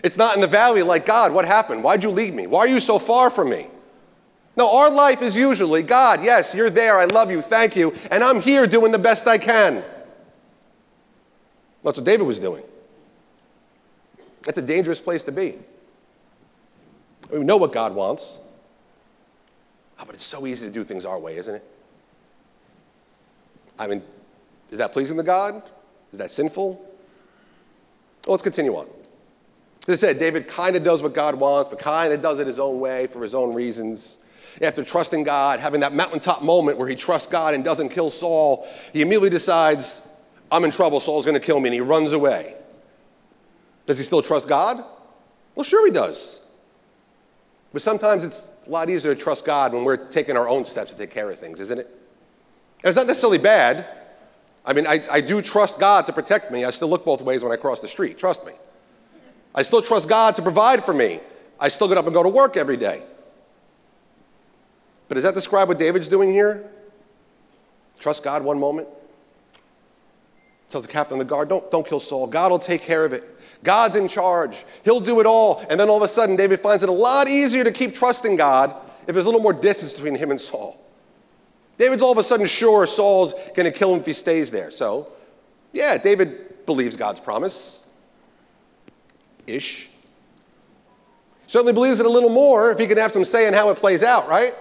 It's 0.03 0.17
not 0.17 0.35
in 0.35 0.41
the 0.41 0.47
valley 0.47 0.83
like, 0.83 1.05
God, 1.05 1.33
what 1.33 1.45
happened? 1.45 1.83
Why'd 1.83 2.03
you 2.03 2.09
leave 2.09 2.33
me? 2.33 2.45
Why 2.45 2.59
are 2.59 2.67
you 2.67 2.79
so 2.79 3.00
far 3.00 3.29
from 3.29 3.50
me? 3.50 3.67
No, 4.55 4.77
our 4.77 4.91
life 4.91 5.22
is 5.22 5.36
usually, 5.36 5.81
God, 5.81 6.24
yes, 6.24 6.53
you're 6.53 6.69
there. 6.69 7.00
I 7.00 7.05
love 7.05 7.31
you. 7.31 7.41
Thank 7.41 7.75
you. 7.75 7.93
And 8.12 8.24
I'm 8.24 8.41
here 8.41 8.67
doing 8.67 8.91
the 8.91 9.00
best 9.00 9.27
I 9.27 9.38
can. 9.38 9.83
That's 11.83 11.98
what 11.98 12.05
David 12.05 12.25
was 12.25 12.39
doing. 12.39 12.63
That's 14.43 14.57
a 14.57 14.62
dangerous 14.62 15.01
place 15.01 15.24
to 15.24 15.31
be. 15.31 15.57
We 17.31 17.39
know 17.39 17.57
what 17.57 17.74
God 17.74 17.95
wants. 17.95 18.39
Oh, 20.00 20.05
but 20.05 20.15
it's 20.15 20.24
so 20.24 20.45
easy 20.45 20.67
to 20.67 20.72
do 20.72 20.83
things 20.83 21.05
our 21.05 21.17
way, 21.17 21.38
isn't 21.38 21.55
it? 21.55 21.65
I 23.79 23.88
mean, 23.88 24.03
is 24.69 24.77
that 24.77 24.93
pleasing 24.93 25.17
to 25.17 25.24
God? 25.24 25.63
Is 26.12 26.19
that 26.19 26.31
sinful? 26.31 26.74
Well, 26.74 28.33
let's 28.33 28.43
continue 28.43 28.75
on. 28.75 28.88
As 29.88 30.03
I 30.03 30.07
said, 30.07 30.19
David 30.19 30.48
kind 30.48 30.75
of 30.75 30.83
does 30.83 31.01
what 31.01 31.13
God 31.13 31.36
wants, 31.36 31.69
but 31.69 31.79
kind 31.79 32.13
of 32.13 32.22
does 32.22 32.39
it 32.39 32.48
his 32.48 32.60
own 32.60 32.79
way 32.79 33.07
for 33.07 33.22
his 33.22 33.33
own 33.36 33.53
reasons. 33.53 34.19
After 34.62 34.83
trusting 34.83 35.24
God, 35.24 35.60
having 35.60 35.81
that 35.81 35.93
mountaintop 35.93 36.43
moment 36.43 36.77
where 36.77 36.88
he 36.88 36.95
trusts 36.95 37.27
God 37.27 37.53
and 37.53 37.63
doesn't 37.63 37.89
kill 37.89 38.10
Saul, 38.10 38.67
he 38.91 39.01
immediately 39.01 39.29
decides, 39.29 40.01
I'm 40.51 40.63
in 40.63 40.72
trouble, 40.72 41.00
Saul's 41.00 41.25
going 41.25 41.39
to 41.39 41.45
kill 41.45 41.60
me, 41.60 41.69
and 41.69 41.74
he 41.74 41.81
runs 41.81 42.12
away. 42.12 42.55
Does 43.88 43.98
he 43.98 44.03
still 44.03 44.22
trust 44.22 44.48
God? 44.48 44.83
Well, 45.55 45.63
sure 45.63 45.86
he 45.86 45.91
does. 45.91 46.41
But 47.74 47.81
sometimes 47.81 48.24
it's 48.24 48.51
a 48.67 48.69
lot 48.69 48.89
easier 48.89 49.15
to 49.15 49.19
trust 49.19 49.45
God 49.45 49.74
when 49.74 49.83
we're 49.83 49.98
taking 49.98 50.38
our 50.38 50.48
own 50.48 50.65
steps 50.65 50.93
to 50.93 51.00
take 51.00 51.10
care 51.10 51.29
of 51.29 51.39
things, 51.39 51.60
isn't 51.60 51.79
it? 51.79 51.88
And 52.83 52.89
it's 52.89 52.95
not 52.95 53.07
necessarily 53.07 53.39
bad. 53.39 53.88
I 54.65 54.74
mean, 54.74 54.86
I, 54.88 55.04
I 55.12 55.21
do 55.21 55.41
trust 55.41 55.80
God 55.80 56.06
to 56.08 56.13
protect 56.13 56.51
me. 56.51 56.65
I 56.65 56.69
still 56.69 56.88
look 56.88 57.04
both 57.04 57.21
ways 57.21 57.43
when 57.43 57.51
I 57.51 57.56
cross 57.56 57.82
the 57.82 57.88
street, 57.88 58.17
trust 58.17 58.45
me. 58.45 58.54
I 59.56 59.63
still 59.63 59.82
trust 59.82 60.08
God 60.08 60.36
to 60.36 60.41
provide 60.41 60.84
for 60.84 60.93
me. 60.93 61.19
I 61.60 61.69
still 61.69 61.88
get 61.88 61.97
up 61.97 62.06
and 62.06 62.13
go 62.13 62.23
to 62.23 62.30
work 62.30 62.58
every 62.58 62.77
day. 62.77 63.04
But 65.07 65.15
does 65.15 65.23
that 65.23 65.35
describe 65.35 65.67
what 65.67 65.79
David's 65.79 66.07
doing 66.07 66.31
here? 66.31 66.69
Trust 67.99 68.23
God 68.23 68.43
one 68.43 68.59
moment, 68.59 68.87
tells 70.69 70.85
the 70.85 70.91
captain 70.91 71.19
of 71.19 71.19
the 71.19 71.29
guard, 71.29 71.47
don't, 71.47 71.69
don't 71.71 71.87
kill 71.87 71.99
Saul. 71.99 72.27
God 72.27 72.51
will 72.51 72.59
take 72.59 72.81
care 72.81 73.05
of 73.05 73.13
it. 73.13 73.23
God's 73.63 73.95
in 73.95 74.07
charge. 74.07 74.65
He'll 74.83 74.99
do 74.99 75.19
it 75.19 75.25
all. 75.25 75.65
And 75.69 75.79
then 75.79 75.87
all 75.87 75.97
of 75.97 76.03
a 76.03 76.07
sudden, 76.07 76.35
David 76.35 76.59
finds 76.59 76.83
it 76.83 76.89
a 76.89 76.93
lot 76.93 77.27
easier 77.27 77.63
to 77.63 77.71
keep 77.71 77.93
trusting 77.93 78.35
God 78.35 78.75
if 79.07 79.13
there's 79.13 79.25
a 79.25 79.29
little 79.29 79.41
more 79.41 79.53
distance 79.53 79.93
between 79.93 80.15
him 80.15 80.31
and 80.31 80.41
Saul. 80.41 80.79
David's 81.77 82.01
all 82.01 82.11
of 82.11 82.17
a 82.17 82.23
sudden 82.23 82.45
sure 82.45 82.85
Saul's 82.85 83.33
going 83.55 83.65
to 83.65 83.71
kill 83.71 83.93
him 83.93 83.99
if 83.99 84.05
he 84.05 84.13
stays 84.13 84.51
there. 84.51 84.69
So, 84.69 85.07
yeah, 85.71 85.97
David 85.97 86.65
believes 86.65 86.95
God's 86.95 87.19
promise. 87.19 87.81
Ish. 89.47 89.89
Certainly 91.47 91.73
believes 91.73 91.99
it 91.99 92.05
a 92.05 92.09
little 92.09 92.29
more 92.29 92.71
if 92.71 92.79
he 92.79 92.87
can 92.87 92.97
have 92.97 93.11
some 93.11 93.25
say 93.25 93.47
in 93.47 93.53
how 93.53 93.69
it 93.69 93.77
plays 93.77 94.03
out, 94.03 94.27
right? 94.27 94.53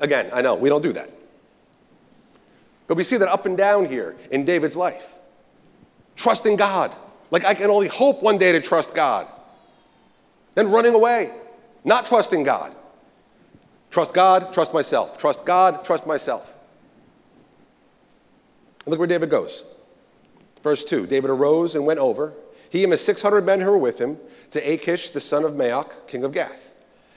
Again, 0.00 0.28
I 0.32 0.42
know, 0.42 0.54
we 0.54 0.68
don't 0.68 0.82
do 0.82 0.92
that. 0.92 1.10
But 2.86 2.96
we 2.96 3.04
see 3.04 3.16
that 3.16 3.28
up 3.28 3.46
and 3.46 3.56
down 3.56 3.86
here 3.86 4.16
in 4.30 4.44
David's 4.44 4.76
life. 4.76 5.14
Trusting 6.16 6.56
God. 6.56 6.94
Like 7.30 7.44
I 7.44 7.54
can 7.54 7.70
only 7.70 7.88
hope 7.88 8.22
one 8.22 8.38
day 8.38 8.52
to 8.52 8.60
trust 8.60 8.94
God. 8.94 9.26
Then 10.54 10.70
running 10.70 10.94
away, 10.94 11.32
not 11.84 12.06
trusting 12.06 12.44
God. 12.44 12.74
Trust 13.90 14.14
God, 14.14 14.52
trust 14.52 14.74
myself. 14.74 15.18
Trust 15.18 15.44
God, 15.44 15.84
trust 15.84 16.06
myself. 16.06 16.54
And 18.84 18.90
look 18.90 18.98
where 18.98 19.08
David 19.08 19.30
goes. 19.30 19.64
Verse 20.62 20.84
2 20.84 21.06
David 21.06 21.30
arose 21.30 21.74
and 21.74 21.86
went 21.86 22.00
over, 22.00 22.32
he 22.70 22.84
and 22.84 22.92
the 22.92 22.96
600 22.96 23.44
men 23.44 23.60
who 23.60 23.70
were 23.70 23.78
with 23.78 24.00
him, 24.00 24.18
to 24.50 24.60
Achish, 24.60 25.10
the 25.10 25.20
son 25.20 25.44
of 25.44 25.52
Maoch, 25.52 25.90
king 26.06 26.24
of 26.24 26.32
Gath. 26.32 26.74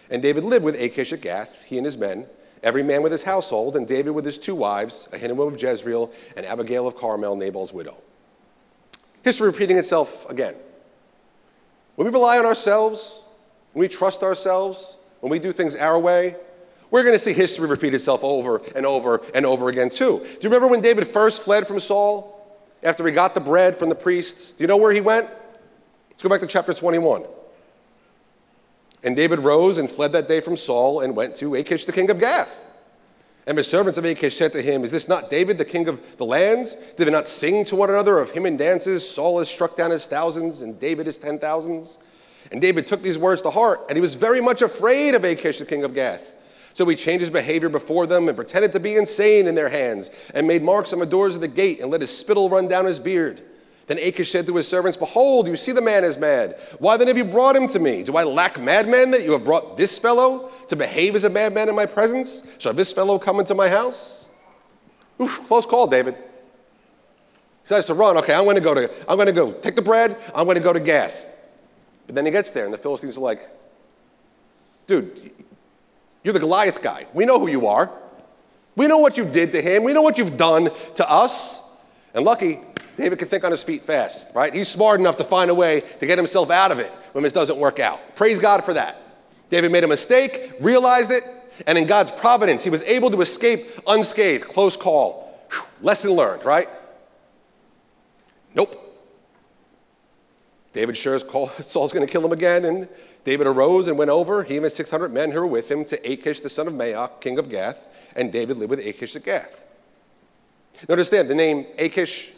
And 0.09 0.21
David 0.21 0.43
lived 0.43 0.63
with 0.63 0.79
Achish 0.79 1.13
at 1.13 1.21
Gath, 1.21 1.63
he 1.63 1.77
and 1.77 1.85
his 1.85 1.97
men 1.97 2.27
every 2.63 2.83
man 2.83 3.01
with 3.01 3.11
his 3.11 3.23
household, 3.23 3.75
and 3.75 3.87
David 3.87 4.11
with 4.11 4.25
his 4.25 4.37
two 4.37 4.55
wives, 4.55 5.07
Ahinoam 5.11 5.53
of 5.53 5.61
Jezreel 5.61 6.11
and 6.35 6.45
Abigail 6.45 6.87
of 6.87 6.95
Carmel, 6.95 7.35
Nabal's 7.35 7.73
widow. 7.73 7.97
History 9.23 9.47
repeating 9.47 9.77
itself 9.77 10.29
again. 10.29 10.55
When 11.95 12.07
we 12.07 12.13
rely 12.13 12.37
on 12.37 12.45
ourselves, 12.45 13.23
when 13.73 13.81
we 13.81 13.87
trust 13.87 14.23
ourselves, 14.23 14.97
when 15.19 15.31
we 15.31 15.39
do 15.39 15.51
things 15.51 15.75
our 15.75 15.99
way, 15.99 16.35
we're 16.89 17.03
going 17.03 17.15
to 17.15 17.19
see 17.19 17.33
history 17.33 17.67
repeat 17.67 17.93
itself 17.93 18.23
over 18.23 18.61
and 18.75 18.85
over 18.85 19.21
and 19.33 19.45
over 19.45 19.69
again, 19.69 19.89
too. 19.89 20.19
Do 20.19 20.25
you 20.25 20.49
remember 20.49 20.67
when 20.67 20.81
David 20.81 21.05
first 21.07 21.43
fled 21.43 21.67
from 21.67 21.79
Saul 21.79 22.57
after 22.83 23.05
he 23.05 23.11
got 23.11 23.33
the 23.33 23.41
bread 23.41 23.75
from 23.75 23.89
the 23.89 23.95
priests? 23.95 24.53
Do 24.53 24.63
you 24.63 24.67
know 24.67 24.77
where 24.77 24.93
he 24.93 25.01
went? 25.01 25.27
Let's 26.09 26.21
go 26.21 26.29
back 26.29 26.39
to 26.39 26.47
chapter 26.47 26.73
21. 26.73 27.25
And 29.03 29.15
David 29.15 29.39
rose 29.39 29.77
and 29.77 29.89
fled 29.89 30.11
that 30.13 30.27
day 30.27 30.41
from 30.41 30.57
Saul 30.57 31.01
and 31.01 31.15
went 31.15 31.35
to 31.35 31.55
Achish, 31.55 31.85
the 31.85 31.91
king 31.91 32.09
of 32.09 32.19
Gath. 32.19 32.63
And 33.45 33.57
the 33.57 33.63
servants 33.63 33.97
of 33.97 34.03
Achish 34.03 34.35
said 34.35 34.51
to 34.53 34.61
him, 34.61 34.83
Is 34.83 34.91
this 34.91 35.07
not 35.07 35.29
David, 35.29 35.57
the 35.57 35.65
king 35.65 35.87
of 35.87 36.01
the 36.17 36.25
lands? 36.25 36.75
Did 36.97 37.05
they 37.05 37.11
not 37.11 37.27
sing 37.27 37.63
to 37.65 37.77
one 37.77 37.89
another 37.89 38.17
of 38.17 38.29
him 38.31 38.45
in 38.45 38.57
dances? 38.57 39.09
Saul 39.09 39.39
has 39.39 39.47
struck 39.47 39.77
down 39.77 39.91
his 39.91 40.05
thousands, 40.05 40.63
and 40.63 40.77
David 40.77 41.05
his 41.05 41.17
ten 41.17 41.39
thousands. 41.39 41.97
And 42.51 42.61
David 42.61 42.85
took 42.85 43.01
these 43.01 43.17
words 43.17 43.41
to 43.43 43.49
heart, 43.49 43.85
and 43.87 43.95
he 43.95 44.01
was 44.01 44.15
very 44.15 44.41
much 44.41 44.61
afraid 44.61 45.15
of 45.15 45.23
Achish, 45.23 45.59
the 45.59 45.65
king 45.65 45.85
of 45.85 45.93
Gath. 45.93 46.33
So 46.73 46.85
he 46.85 46.95
changed 46.95 47.21
his 47.21 47.29
behavior 47.29 47.69
before 47.69 48.05
them 48.05 48.27
and 48.27 48.35
pretended 48.35 48.73
to 48.73 48.79
be 48.79 48.97
insane 48.97 49.47
in 49.47 49.55
their 49.55 49.69
hands, 49.69 50.11
and 50.35 50.45
made 50.45 50.61
marks 50.61 50.91
on 50.91 50.99
the 50.99 51.05
doors 51.05 51.35
of 51.35 51.41
the 51.41 51.47
gate, 51.47 51.79
and 51.79 51.89
let 51.89 52.01
his 52.01 52.15
spittle 52.15 52.49
run 52.49 52.67
down 52.67 52.85
his 52.85 52.99
beard. 52.99 53.41
Then 53.87 53.99
Achish 53.99 54.31
said 54.31 54.45
to 54.47 54.55
his 54.55 54.67
servants, 54.67 54.97
Behold, 54.97 55.47
you 55.47 55.55
see 55.55 55.71
the 55.71 55.81
man 55.81 56.03
is 56.03 56.17
mad. 56.17 56.59
Why 56.79 56.97
then 56.97 57.07
have 57.07 57.17
you 57.17 57.23
brought 57.23 57.55
him 57.55 57.67
to 57.69 57.79
me? 57.79 58.03
Do 58.03 58.17
I 58.17 58.23
lack 58.23 58.59
madmen 58.59 59.11
that 59.11 59.23
you 59.23 59.31
have 59.31 59.45
brought 59.45 59.77
this 59.77 59.97
fellow 59.97 60.51
to 60.67 60.75
behave 60.75 61.15
as 61.15 61.23
a 61.23 61.29
madman 61.29 61.69
in 61.69 61.75
my 61.75 61.85
presence? 61.85 62.43
Shall 62.59 62.73
this 62.73 62.91
fellow 62.91 63.17
come 63.17 63.39
into 63.39 63.55
my 63.55 63.69
house? 63.69 64.27
Oof, 65.21 65.41
close 65.47 65.65
call, 65.65 65.87
David. 65.87 66.15
He 66.15 66.21
says 67.63 67.85
to 67.85 67.93
run, 67.93 68.17
okay, 68.17 68.33
I'm 68.33 68.45
gonna 68.45 68.59
go 68.59 68.73
to, 68.73 68.91
I'm 69.09 69.17
gonna 69.17 69.31
go 69.31 69.53
take 69.53 69.77
the 69.77 69.81
bread, 69.81 70.17
I'm 70.35 70.45
gonna 70.45 70.59
go 70.59 70.73
to 70.73 70.81
Gath. 70.81 71.27
But 72.05 72.15
then 72.15 72.25
he 72.25 72.31
gets 72.31 72.49
there, 72.49 72.65
and 72.65 72.73
the 72.73 72.77
Philistines 72.77 73.17
are 73.17 73.21
like, 73.21 73.49
dude, 74.85 75.31
you're 76.23 76.33
the 76.33 76.39
Goliath 76.39 76.81
guy. 76.81 77.07
We 77.13 77.25
know 77.25 77.39
who 77.39 77.49
you 77.49 77.67
are. 77.67 77.89
We 78.75 78.87
know 78.87 78.97
what 78.97 79.17
you 79.17 79.25
did 79.25 79.53
to 79.53 79.61
him. 79.61 79.83
We 79.83 79.93
know 79.93 80.01
what 80.01 80.17
you've 80.17 80.37
done 80.37 80.69
to 80.95 81.09
us. 81.09 81.61
And 82.13 82.25
lucky, 82.25 82.59
David 82.97 83.19
can 83.19 83.27
think 83.27 83.43
on 83.43 83.51
his 83.51 83.63
feet 83.63 83.83
fast, 83.83 84.29
right? 84.33 84.53
He's 84.53 84.67
smart 84.67 84.99
enough 84.99 85.17
to 85.17 85.23
find 85.23 85.51
a 85.51 85.55
way 85.55 85.81
to 85.99 86.05
get 86.07 86.17
himself 86.17 86.49
out 86.49 86.71
of 86.71 86.79
it 86.79 86.91
when 87.11 87.23
this 87.23 87.31
doesn't 87.31 87.57
work 87.57 87.79
out. 87.79 88.15
Praise 88.15 88.39
God 88.39 88.63
for 88.65 88.73
that. 88.73 89.01
David 89.51 89.71
made 89.71 89.83
a 89.83 89.87
mistake, 89.87 90.53
realized 90.59 91.11
it, 91.11 91.23
and 91.67 91.77
in 91.77 91.85
God's 91.85 92.11
providence, 92.11 92.63
he 92.63 92.71
was 92.71 92.83
able 92.83 93.11
to 93.11 93.21
escape 93.21 93.67
unscathed. 93.85 94.47
Close 94.47 94.75
call. 94.75 95.39
Whew. 95.51 95.63
Lesson 95.81 96.11
learned, 96.11 96.43
right? 96.43 96.67
Nope. 98.55 98.83
David 100.73 100.97
sure 100.97 101.19
call, 101.19 101.49
Saul's 101.61 101.93
going 101.93 102.05
to 102.05 102.11
kill 102.11 102.25
him 102.25 102.31
again, 102.31 102.65
and 102.65 102.89
David 103.23 103.45
arose 103.45 103.87
and 103.87 103.97
went 103.97 104.09
over, 104.09 104.43
he 104.43 104.55
and 104.55 104.63
his 104.63 104.75
600 104.75 105.13
men 105.13 105.31
who 105.31 105.39
were 105.39 105.47
with 105.47 105.69
him, 105.69 105.85
to 105.85 106.11
Achish 106.11 106.39
the 106.39 106.49
son 106.49 106.67
of 106.67 106.73
Maoch, 106.73 107.21
king 107.21 107.37
of 107.37 107.49
Gath, 107.49 107.87
and 108.15 108.31
David 108.31 108.57
lived 108.57 108.71
with 108.71 108.79
Achish 108.79 109.15
at 109.15 109.23
Gath. 109.23 109.61
Now 110.87 110.93
understand, 110.93 111.29
the 111.29 111.35
name 111.35 111.65
Achish 111.77 112.31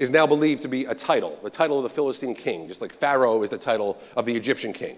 is 0.00 0.10
now 0.10 0.26
believed 0.26 0.62
to 0.62 0.68
be 0.68 0.86
a 0.86 0.94
title, 0.94 1.38
the 1.42 1.50
title 1.50 1.76
of 1.76 1.82
the 1.82 1.90
Philistine 1.90 2.34
king, 2.34 2.66
just 2.66 2.80
like 2.80 2.90
Pharaoh 2.90 3.42
is 3.42 3.50
the 3.50 3.58
title 3.58 4.00
of 4.16 4.24
the 4.24 4.34
Egyptian 4.34 4.72
king. 4.72 4.96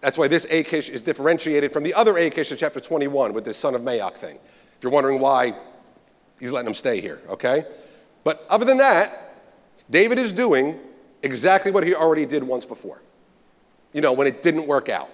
That's 0.00 0.18
why 0.18 0.26
this 0.26 0.46
Achish 0.46 0.88
is 0.88 1.00
differentiated 1.00 1.72
from 1.72 1.84
the 1.84 1.94
other 1.94 2.16
Achish 2.16 2.50
in 2.50 2.58
chapter 2.58 2.80
21 2.80 3.32
with 3.32 3.44
this 3.44 3.56
son 3.56 3.76
of 3.76 3.82
Maoch 3.82 4.16
thing. 4.16 4.34
If 4.34 4.82
you're 4.82 4.90
wondering 4.90 5.20
why 5.20 5.54
he's 6.40 6.50
letting 6.50 6.66
him 6.66 6.74
stay 6.74 7.00
here, 7.00 7.20
okay? 7.28 7.64
But 8.24 8.44
other 8.50 8.64
than 8.64 8.78
that, 8.78 9.36
David 9.88 10.18
is 10.18 10.32
doing 10.32 10.76
exactly 11.22 11.70
what 11.70 11.84
he 11.84 11.94
already 11.94 12.26
did 12.26 12.42
once 12.42 12.64
before. 12.64 13.00
You 13.92 14.00
know, 14.00 14.12
when 14.12 14.26
it 14.26 14.42
didn't 14.42 14.66
work 14.66 14.88
out. 14.88 15.08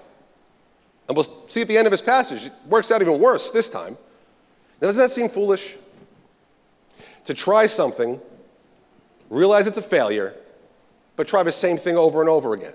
And 1.07 1.15
we'll 1.15 1.27
see 1.49 1.61
at 1.61 1.69
the 1.69 1.77
end 1.77 1.87
of 1.87 1.93
his 1.93 2.01
passage, 2.01 2.47
it 2.47 2.53
works 2.67 2.91
out 2.91 3.03
even 3.03 3.19
worse 3.19 3.51
this 3.51 3.69
time. 3.69 3.99
Now, 4.81 4.89
doesn't 4.89 5.01
that 5.01 5.11
seem 5.11 5.29
foolish? 5.29 5.77
To 7.27 7.35
try 7.35 7.67
something, 7.67 8.19
realize 9.31 9.67
it's 9.67 9.79
a 9.79 9.83
failure, 9.83 10.35
but 11.17 11.27
try 11.27 11.43
the 11.43 11.53
same 11.53 11.77
thing 11.77 11.97
over 11.97 12.21
and 12.21 12.29
over 12.29 12.55
again. 12.55 12.75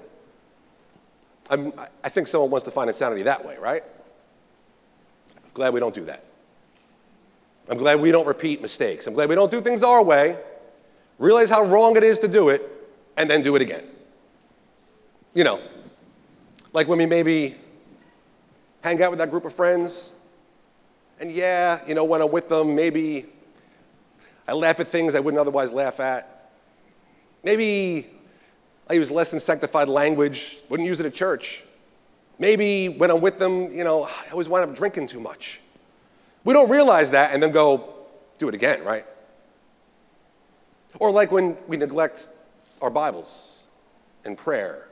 I'm, 1.50 1.74
i 2.04 2.10
think 2.10 2.28
someone 2.28 2.50
wants 2.50 2.63
to 2.66 2.72
find 2.72 2.89
insanity 2.89 3.24
that 3.24 3.46
way, 3.46 3.58
right? 3.58 3.84
I'm 5.36 5.52
Glad 5.54 5.74
we 5.74 5.80
don't 5.80 5.94
do 5.94 6.06
that. 6.06 6.24
I'm 7.70 7.78
glad 7.78 8.02
we 8.02 8.12
don't 8.12 8.28
repeat 8.28 8.62
mistakes. 8.62 9.08
I'm 9.08 9.13
glad 9.13 9.30
we 9.30 9.36
don't 9.36 9.52
do 9.52 9.62
things 9.62 9.84
our 9.84 10.04
way, 10.04 10.38
realize 11.18 11.50
how 11.50 11.63
wrong 11.63 11.96
it 11.96 12.04
is 12.04 12.20
to 12.20 12.28
do 12.28 12.50
it, 12.50 12.70
and 13.18 13.30
then 13.30 13.42
do 13.42 13.56
it 13.56 13.62
again. 13.62 13.86
You 15.34 15.44
know, 15.44 15.62
like 16.74 16.88
when 16.88 16.98
we 16.98 17.06
maybe 17.06 17.56
hang 18.84 19.02
out 19.02 19.12
with 19.12 19.20
that 19.20 19.32
group 19.32 19.46
of 19.46 19.54
friends, 19.54 20.13
and 21.20 21.32
yeah, 21.32 21.80
you 21.88 21.96
know, 21.96 22.04
when 22.04 22.22
I'm 22.22 22.32
with 22.32 22.50
them, 22.50 22.76
maybe 22.76 23.28
I 24.48 24.54
laugh 24.54 24.80
at 24.80 24.88
things 24.88 25.16
I 25.16 25.20
wouldn't 25.20 25.39
otherwise 25.39 25.72
laugh 25.72 26.00
at. 26.00 26.33
Maybe 27.43 28.08
I 28.89 28.93
use 28.93 29.12
less 29.12 29.29
than 29.29 29.39
sanctified 29.39 29.88
language, 29.88 30.60
wouldn't 30.69 30.88
use 30.88 30.99
it 30.99 31.06
at 31.06 31.13
church. 31.13 31.63
Maybe 32.39 32.89
when 32.89 33.12
I'm 33.12 33.21
with 33.21 33.39
them, 33.39 33.71
you 33.71 33.84
know, 33.84 34.03
I 34.03 34.29
always 34.32 34.49
wind 34.49 34.69
up 34.69 34.75
drinking 34.75 35.08
too 35.08 35.19
much. 35.19 35.60
We 36.43 36.53
don't 36.53 36.69
realize 36.69 37.12
that 37.12 37.34
and 37.34 37.41
then 37.41 37.51
go, 37.51 37.93
do 38.38 38.49
it 38.49 38.56
again, 38.56 38.84
right? 38.84 39.06
Or 40.99 41.12
like 41.12 41.32
when 41.32 41.58
we 41.67 41.77
neglect 41.77 42.29
our 42.82 42.89
Bibles 42.89 43.67
and 44.25 44.38
prayer 44.38 44.88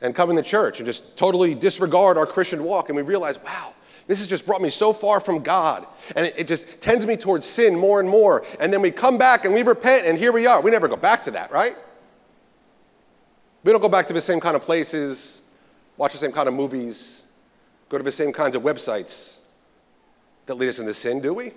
and 0.00 0.14
come 0.14 0.30
in 0.30 0.36
the 0.36 0.42
church 0.42 0.80
and 0.80 0.86
just 0.86 1.16
totally 1.16 1.54
disregard 1.54 2.16
our 2.18 2.26
Christian 2.26 2.62
walk 2.64 2.88
and 2.88 2.96
we 2.96 3.02
realize, 3.02 3.42
wow, 3.42 3.74
this 4.06 4.18
has 4.18 4.28
just 4.28 4.44
brought 4.44 4.60
me 4.60 4.70
so 4.70 4.92
far 4.92 5.18
from 5.18 5.42
God. 5.42 5.86
And 6.14 6.26
it, 6.26 6.34
it, 6.38 6.46
just 6.46 6.80
tends 6.80 7.06
me 7.06 7.16
towards 7.16 7.46
sin 7.46 7.74
more 7.74 8.00
and 8.00 8.08
more. 8.08 8.44
And 8.60 8.72
then 8.72 8.82
we 8.82 8.90
come 8.90 9.16
back 9.16 9.44
and 9.44 9.54
we 9.54 9.62
repent 9.62 10.06
and 10.06 10.18
here 10.18 10.32
we 10.32 10.46
are. 10.46 10.60
We 10.60 10.70
never 10.70 10.88
go 10.88 10.96
back 10.96 11.22
to 11.24 11.30
that, 11.32 11.50
right? 11.50 11.74
We 13.62 13.72
don't 13.72 13.80
go 13.80 13.88
back 13.88 14.06
to 14.08 14.12
the 14.12 14.20
same 14.20 14.40
kind 14.40 14.56
of 14.56 14.62
places, 14.62 15.42
watch 15.96 16.12
the 16.12 16.18
same 16.18 16.32
kind 16.32 16.48
of 16.48 16.54
movies, 16.54 17.24
go 17.88 17.96
to 17.96 18.04
the 18.04 18.12
same 18.12 18.30
kinds 18.30 18.54
of 18.54 18.62
websites 18.62 19.38
that 20.44 20.56
lead 20.56 20.68
us 20.68 20.78
into 20.78 20.92
sin, 20.92 21.20
do 21.20 21.32
we? 21.32 21.52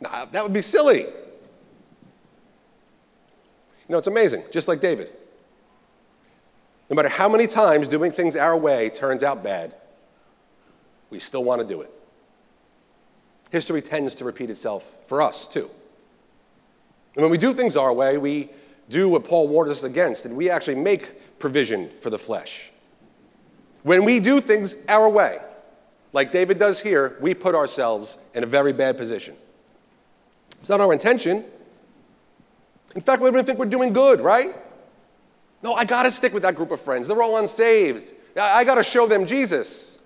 Nah, 0.00 0.24
that 0.24 0.42
would 0.42 0.52
be 0.52 0.62
silly. 0.62 1.02
You 1.02 1.08
know, 3.88 3.98
it's 3.98 4.08
amazing, 4.08 4.42
just 4.50 4.66
like 4.66 4.80
David. 4.80 5.12
No 6.90 6.96
matter 6.96 7.08
how 7.08 7.28
many 7.28 7.46
times 7.46 7.86
doing 7.86 8.10
things 8.10 8.34
our 8.34 8.56
way 8.56 8.90
turns 8.90 9.22
out 9.22 9.44
bad, 9.44 9.76
we 11.12 11.20
still 11.20 11.44
want 11.44 11.60
to 11.60 11.66
do 11.66 11.82
it. 11.82 11.92
History 13.50 13.82
tends 13.82 14.14
to 14.16 14.24
repeat 14.24 14.50
itself 14.50 14.92
for 15.06 15.20
us, 15.20 15.46
too. 15.46 15.70
And 17.14 17.22
when 17.22 17.30
we 17.30 17.36
do 17.36 17.52
things 17.52 17.76
our 17.76 17.92
way, 17.92 18.16
we 18.16 18.48
do 18.88 19.10
what 19.10 19.24
Paul 19.24 19.46
warned 19.46 19.70
us 19.70 19.84
against, 19.84 20.24
and 20.24 20.34
we 20.34 20.48
actually 20.48 20.76
make 20.76 21.38
provision 21.38 21.90
for 22.00 22.08
the 22.08 22.18
flesh. 22.18 22.70
When 23.82 24.04
we 24.04 24.20
do 24.20 24.40
things 24.40 24.76
our 24.88 25.08
way, 25.08 25.38
like 26.14 26.32
David 26.32 26.58
does 26.58 26.80
here, 26.80 27.18
we 27.20 27.34
put 27.34 27.54
ourselves 27.54 28.16
in 28.34 28.42
a 28.42 28.46
very 28.46 28.72
bad 28.72 28.96
position. 28.96 29.36
It's 30.60 30.70
not 30.70 30.80
our 30.80 30.92
intention. 30.92 31.44
In 32.94 33.02
fact, 33.02 33.20
we 33.20 33.28
even 33.28 33.44
think 33.44 33.58
we're 33.58 33.66
doing 33.66 33.92
good, 33.92 34.20
right? 34.20 34.54
No, 35.62 35.74
I 35.74 35.84
got 35.84 36.04
to 36.04 36.10
stick 36.10 36.32
with 36.32 36.42
that 36.44 36.54
group 36.54 36.70
of 36.70 36.80
friends. 36.80 37.06
They're 37.06 37.22
all 37.22 37.36
unsaved. 37.36 38.14
I 38.40 38.64
got 38.64 38.76
to 38.76 38.84
show 38.84 39.06
them 39.06 39.26
Jesus. 39.26 39.98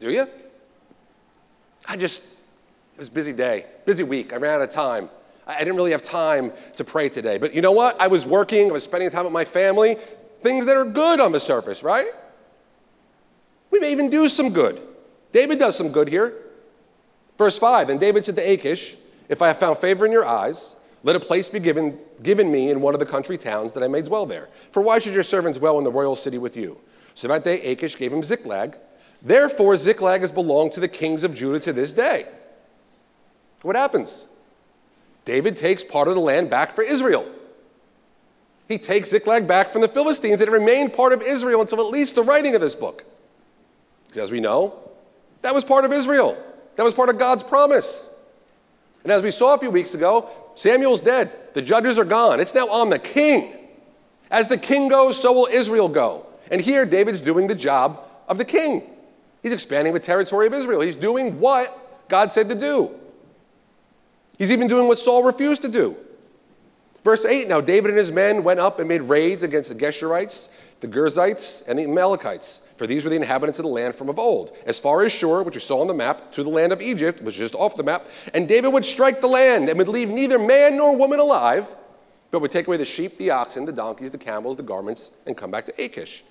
Do 0.00 0.10
you? 0.10 0.26
I 1.86 1.96
just, 1.96 2.22
it 2.22 2.98
was 2.98 3.08
a 3.08 3.12
busy 3.12 3.32
day, 3.32 3.66
busy 3.84 4.02
week. 4.02 4.32
I 4.32 4.36
ran 4.36 4.54
out 4.54 4.62
of 4.62 4.70
time. 4.70 5.08
I 5.46 5.58
didn't 5.58 5.76
really 5.76 5.90
have 5.90 6.02
time 6.02 6.52
to 6.76 6.84
pray 6.84 7.08
today. 7.08 7.38
But 7.38 7.54
you 7.54 7.60
know 7.60 7.72
what? 7.72 8.00
I 8.00 8.06
was 8.06 8.24
working, 8.24 8.70
I 8.70 8.72
was 8.72 8.84
spending 8.84 9.10
time 9.10 9.24
with 9.24 9.32
my 9.32 9.44
family, 9.44 9.96
things 10.42 10.66
that 10.66 10.76
are 10.76 10.84
good 10.84 11.20
on 11.20 11.32
the 11.32 11.40
surface, 11.40 11.82
right? 11.82 12.06
We 13.70 13.80
may 13.80 13.92
even 13.92 14.10
do 14.10 14.28
some 14.28 14.50
good. 14.52 14.80
David 15.32 15.58
does 15.58 15.76
some 15.76 15.90
good 15.90 16.08
here. 16.08 16.34
Verse 17.36 17.58
5 17.58 17.90
And 17.90 18.00
David 18.00 18.24
said 18.24 18.36
to 18.36 18.42
Achish, 18.42 18.96
If 19.28 19.42
I 19.42 19.48
have 19.48 19.58
found 19.58 19.78
favor 19.78 20.06
in 20.06 20.12
your 20.12 20.24
eyes, 20.24 20.76
let 21.02 21.16
a 21.16 21.20
place 21.20 21.48
be 21.48 21.60
given, 21.60 21.98
given 22.22 22.50
me 22.50 22.70
in 22.70 22.80
one 22.80 22.94
of 22.94 23.00
the 23.00 23.06
country 23.06 23.38
towns 23.38 23.72
that 23.72 23.82
I 23.82 23.88
may 23.88 24.02
dwell 24.02 24.26
there. 24.26 24.48
For 24.72 24.82
why 24.82 24.98
should 24.98 25.14
your 25.14 25.22
servants 25.22 25.58
dwell 25.58 25.78
in 25.78 25.84
the 25.84 25.90
royal 25.90 26.14
city 26.14 26.38
with 26.38 26.56
you? 26.56 26.78
So 27.14 27.28
that 27.28 27.44
day 27.44 27.60
Achish 27.62 27.96
gave 27.96 28.12
him 28.12 28.22
Ziklag. 28.22 28.76
Therefore, 29.22 29.76
Ziklag 29.76 30.22
has 30.22 30.32
belonged 30.32 30.72
to 30.72 30.80
the 30.80 30.88
kings 30.88 31.24
of 31.24 31.34
Judah 31.34 31.60
to 31.60 31.72
this 31.72 31.92
day. 31.92 32.26
What 33.62 33.76
happens? 33.76 34.26
David 35.24 35.56
takes 35.56 35.84
part 35.84 36.08
of 36.08 36.14
the 36.14 36.20
land 36.20 36.48
back 36.48 36.74
for 36.74 36.82
Israel. 36.82 37.30
He 38.68 38.78
takes 38.78 39.10
Ziklag 39.10 39.46
back 39.46 39.68
from 39.68 39.82
the 39.82 39.88
Philistines, 39.88 40.40
and 40.40 40.48
it 40.48 40.52
remained 40.52 40.94
part 40.94 41.12
of 41.12 41.22
Israel 41.22 41.60
until 41.60 41.80
at 41.80 41.86
least 41.86 42.14
the 42.14 42.22
writing 42.22 42.54
of 42.54 42.60
this 42.60 42.74
book. 42.74 43.04
Because 44.06 44.22
as 44.22 44.30
we 44.30 44.40
know, 44.40 44.74
that 45.42 45.54
was 45.54 45.64
part 45.64 45.84
of 45.84 45.92
Israel. 45.92 46.38
That 46.76 46.84
was 46.84 46.94
part 46.94 47.10
of 47.10 47.18
God's 47.18 47.42
promise. 47.42 48.08
And 49.02 49.12
as 49.12 49.22
we 49.22 49.30
saw 49.30 49.54
a 49.54 49.58
few 49.58 49.70
weeks 49.70 49.94
ago, 49.94 50.30
Samuel's 50.54 51.00
dead. 51.00 51.32
The 51.54 51.62
judges 51.62 51.98
are 51.98 52.04
gone. 52.04 52.40
It's 52.40 52.54
now 52.54 52.68
on 52.68 52.90
the 52.90 52.98
king. 52.98 53.56
As 54.30 54.48
the 54.48 54.58
king 54.58 54.88
goes, 54.88 55.20
so 55.20 55.32
will 55.32 55.46
Israel 55.46 55.88
go. 55.88 56.26
And 56.50 56.60
here, 56.60 56.84
David's 56.86 57.20
doing 57.20 57.46
the 57.46 57.54
job 57.54 58.04
of 58.28 58.38
the 58.38 58.44
king. 58.44 58.82
He's 59.42 59.52
expanding 59.52 59.94
the 59.94 60.00
territory 60.00 60.46
of 60.46 60.54
Israel. 60.54 60.80
He's 60.80 60.96
doing 60.96 61.40
what 61.40 62.08
God 62.08 62.30
said 62.30 62.48
to 62.50 62.54
do. 62.54 62.94
He's 64.38 64.50
even 64.50 64.68
doing 64.68 64.88
what 64.88 64.98
Saul 64.98 65.22
refused 65.22 65.62
to 65.62 65.68
do. 65.68 65.96
Verse 67.04 67.24
8 67.24 67.48
Now 67.48 67.60
David 67.60 67.90
and 67.90 67.98
his 67.98 68.12
men 68.12 68.42
went 68.42 68.60
up 68.60 68.78
and 68.78 68.88
made 68.88 69.02
raids 69.02 69.42
against 69.42 69.70
the 69.70 69.74
Geshurites, 69.74 70.48
the 70.80 70.88
Girzites, 70.88 71.62
and 71.66 71.78
the 71.78 71.84
Amalekites, 71.84 72.60
for 72.76 72.86
these 72.86 73.04
were 73.04 73.10
the 73.10 73.16
inhabitants 73.16 73.58
of 73.58 73.64
the 73.64 73.70
land 73.70 73.94
from 73.94 74.08
of 74.08 74.18
old, 74.18 74.56
as 74.66 74.78
far 74.78 75.04
as 75.04 75.12
Shur, 75.12 75.42
which 75.42 75.54
you 75.54 75.60
saw 75.60 75.80
on 75.80 75.86
the 75.86 75.94
map, 75.94 76.32
to 76.32 76.42
the 76.42 76.50
land 76.50 76.72
of 76.72 76.80
Egypt, 76.80 77.20
which 77.22 77.34
is 77.34 77.40
just 77.40 77.54
off 77.54 77.76
the 77.76 77.82
map. 77.82 78.06
And 78.34 78.48
David 78.48 78.72
would 78.72 78.84
strike 78.84 79.20
the 79.20 79.28
land 79.28 79.68
and 79.68 79.78
would 79.78 79.88
leave 79.88 80.08
neither 80.08 80.38
man 80.38 80.76
nor 80.76 80.96
woman 80.96 81.20
alive, 81.20 81.74
but 82.30 82.40
would 82.40 82.50
take 82.50 82.66
away 82.66 82.76
the 82.76 82.86
sheep, 82.86 83.18
the 83.18 83.30
oxen, 83.30 83.64
the 83.64 83.72
donkeys, 83.72 84.10
the 84.10 84.18
camels, 84.18 84.56
the 84.56 84.62
garments, 84.62 85.12
and 85.26 85.36
come 85.36 85.50
back 85.50 85.66
to 85.66 85.84
Achish. 85.84 86.24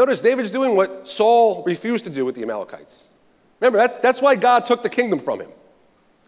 Notice 0.00 0.22
David's 0.22 0.50
doing 0.50 0.76
what 0.76 1.06
Saul 1.06 1.62
refused 1.64 2.04
to 2.04 2.10
do 2.10 2.24
with 2.24 2.34
the 2.34 2.40
Amalekites. 2.40 3.10
Remember, 3.60 3.76
that, 3.76 4.02
that's 4.02 4.22
why 4.22 4.34
God 4.34 4.64
took 4.64 4.82
the 4.82 4.88
kingdom 4.88 5.18
from 5.18 5.40
him. 5.40 5.50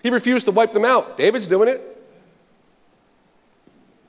He 0.03 0.11
refused 0.11 0.45
to 0.45 0.53
wipe 0.53 0.75
them 0.75 0.85
out. 0.85 1.17
David's 1.17 1.49
doing 1.49 1.71
it. 1.71 1.81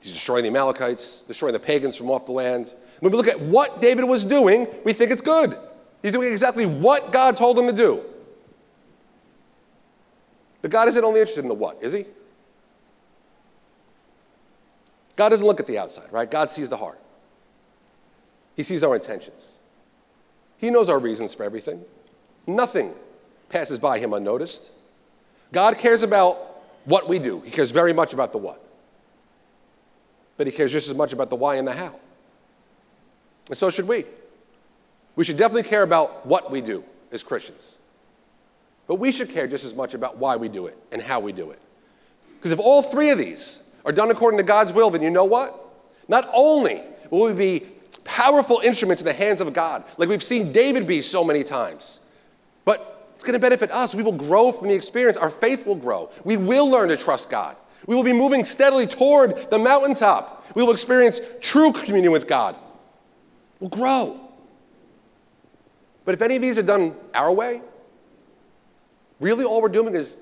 He's 0.02 0.12
destroying 0.12 0.42
the 0.42 0.50
Amalekites, 0.50 1.22
destroying 1.22 1.54
the 1.54 1.60
pagans 1.60 1.96
from 1.96 2.10
off 2.10 2.26
the 2.26 2.32
land. 2.32 2.74
When 3.00 3.10
we 3.10 3.16
look 3.16 3.26
at 3.26 3.40
what 3.40 3.80
David 3.80 4.04
was 4.04 4.26
doing, 4.26 4.66
we 4.84 4.92
think 4.92 5.10
it's 5.10 5.22
good. 5.22 5.56
He's 6.02 6.12
doing 6.12 6.30
exactly 6.30 6.66
what 6.66 7.10
God 7.10 7.34
told 7.34 7.58
him 7.58 7.66
to 7.66 7.72
do. 7.72 8.04
But 10.60 10.72
God 10.72 10.88
isn't 10.88 11.02
only 11.02 11.20
interested 11.20 11.40
in 11.40 11.48
the 11.48 11.54
what, 11.54 11.82
is 11.82 11.94
he? 11.94 12.04
God 15.16 15.30
doesn't 15.30 15.46
look 15.46 15.58
at 15.58 15.66
the 15.66 15.78
outside, 15.78 16.12
right? 16.12 16.30
God 16.30 16.50
sees 16.50 16.68
the 16.68 16.76
heart. 16.76 17.00
He 18.54 18.62
sees 18.62 18.84
our 18.84 18.94
intentions. 18.94 19.58
He 20.58 20.70
knows 20.70 20.88
our 20.88 20.98
reasons 20.98 21.34
for 21.34 21.42
everything. 21.44 21.84
Nothing 22.46 22.94
passes 23.48 23.78
by 23.78 23.98
him 23.98 24.12
unnoticed. 24.12 24.70
God 25.52 25.78
cares 25.78 26.02
about 26.02 26.38
what 26.84 27.08
we 27.08 27.18
do, 27.18 27.40
He 27.40 27.50
cares 27.50 27.70
very 27.70 27.92
much 27.92 28.12
about 28.12 28.32
the 28.32 28.38
what. 28.38 28.62
But 30.36 30.46
He 30.46 30.52
cares 30.52 30.72
just 30.72 30.88
as 30.88 30.94
much 30.94 31.12
about 31.12 31.30
the 31.30 31.36
why 31.36 31.56
and 31.56 31.66
the 31.66 31.72
how. 31.72 31.94
And 33.48 33.56
so 33.56 33.70
should 33.70 33.88
we. 33.88 34.04
We 35.16 35.24
should 35.24 35.36
definitely 35.36 35.68
care 35.68 35.82
about 35.82 36.26
what 36.26 36.50
we 36.50 36.60
do 36.60 36.84
as 37.12 37.22
Christians. 37.22 37.78
But 38.86 38.96
we 38.96 39.12
should 39.12 39.30
care 39.30 39.46
just 39.46 39.64
as 39.64 39.74
much 39.74 39.94
about 39.94 40.18
why 40.18 40.36
we 40.36 40.48
do 40.48 40.66
it 40.66 40.76
and 40.92 41.00
how 41.00 41.20
we 41.20 41.32
do 41.32 41.50
it. 41.52 41.60
Because 42.36 42.52
if 42.52 42.58
all 42.58 42.82
three 42.82 43.10
of 43.10 43.18
these 43.18 43.62
are 43.86 43.92
done 43.92 44.10
according 44.10 44.38
to 44.38 44.44
God's 44.44 44.72
will, 44.72 44.90
then 44.90 45.00
you 45.00 45.10
know 45.10 45.24
what? 45.24 45.58
Not 46.08 46.28
only 46.34 46.82
Will 47.10 47.26
we 47.26 47.32
be 47.32 47.66
powerful 48.02 48.60
instruments 48.64 49.02
in 49.02 49.06
the 49.06 49.12
hands 49.12 49.40
of 49.40 49.52
God, 49.52 49.84
like 49.98 50.08
we've 50.08 50.22
seen 50.22 50.52
David 50.52 50.86
be 50.86 51.00
so 51.02 51.22
many 51.22 51.44
times? 51.44 52.00
But 52.64 53.10
it's 53.14 53.24
going 53.24 53.34
to 53.34 53.38
benefit 53.38 53.70
us. 53.70 53.94
We 53.94 54.02
will 54.02 54.12
grow 54.12 54.52
from 54.52 54.68
the 54.68 54.74
experience. 54.74 55.16
Our 55.16 55.30
faith 55.30 55.66
will 55.66 55.76
grow. 55.76 56.10
We 56.24 56.36
will 56.36 56.68
learn 56.68 56.88
to 56.88 56.96
trust 56.96 57.30
God. 57.30 57.56
We 57.86 57.94
will 57.94 58.02
be 58.02 58.12
moving 58.12 58.44
steadily 58.44 58.86
toward 58.86 59.50
the 59.50 59.58
mountaintop. 59.58 60.44
We 60.54 60.62
will 60.62 60.72
experience 60.72 61.20
true 61.40 61.72
communion 61.72 62.12
with 62.12 62.26
God. 62.26 62.56
We'll 63.60 63.70
grow. 63.70 64.20
But 66.04 66.14
if 66.14 66.22
any 66.22 66.36
of 66.36 66.42
these 66.42 66.58
are 66.58 66.62
done 66.62 66.94
our 67.14 67.32
way, 67.32 67.62
really 69.20 69.44
all 69.44 69.62
we're 69.62 69.68
doing 69.68 69.94
is 69.94 70.18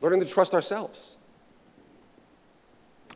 learning 0.00 0.20
to 0.20 0.26
trust 0.26 0.54
ourselves. 0.54 1.18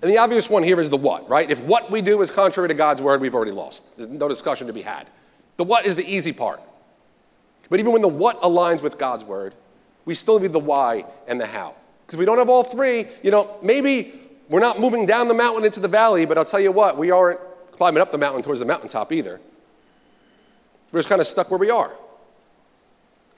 And 0.03 0.11
the 0.11 0.19
obvious 0.19 0.49
one 0.49 0.63
here 0.63 0.81
is 0.81 0.89
the 0.89 0.97
what, 0.97 1.29
right? 1.29 1.51
If 1.51 1.63
what 1.63 1.91
we 1.91 2.01
do 2.01 2.23
is 2.23 2.31
contrary 2.31 2.69
to 2.69 2.75
God's 2.75 3.03
word, 3.03 3.21
we've 3.21 3.35
already 3.35 3.51
lost. 3.51 3.97
There's 3.97 4.09
no 4.09 4.29
discussion 4.29 4.67
to 4.67 4.73
be 4.73 4.83
had. 4.83 5.09
The 5.59 5.65
what 5.65 5.87
is 5.87 5.95
the 5.95 6.07
easy 6.09 6.33
part. 6.33 6.61
But 7.69 7.81
even 7.81 7.93
when 7.93 8.03
the 8.03 8.09
what 8.09 8.41
aligns 8.43 8.83
with 8.83 8.99
God's 8.99 9.25
word, 9.25 9.55
we 10.07 10.15
still 10.15 10.41
need 10.41 10.53
the 10.53 10.59
why 10.59 11.05
and 11.29 11.41
the 11.41 11.47
how. 11.47 11.75
Because 12.07 12.15
if 12.15 12.19
we 12.19 12.25
don't 12.25 12.39
have 12.39 12.49
all 12.49 12.65
three, 12.65 13.07
you 13.23 13.31
know, 13.31 13.57
maybe 13.63 14.19
we're 14.49 14.61
not 14.61 14.81
moving 14.81 15.07
down 15.07 15.29
the 15.29 15.35
mountain 15.35 15.65
into 15.65 15.81
the 15.81 15.89
valley, 15.89 16.25
but 16.25 16.39
I'll 16.39 16.45
tell 16.45 16.61
you 16.61 16.73
what, 16.73 16.97
we 16.97 17.11
aren't 17.11 17.41
climbing 17.73 18.01
up 18.01 18.11
the 18.11 18.19
mountain 18.19 18.43
towards 18.43 18.61
the 18.61 18.67
mountaintop 18.67 19.13
either. 19.13 19.41
We're 20.91 21.01
just 21.01 21.09
kind 21.09 21.21
of 21.21 21.27
stuck 21.27 21.51
where 21.51 21.59
we 21.59 21.71
are, 21.71 21.93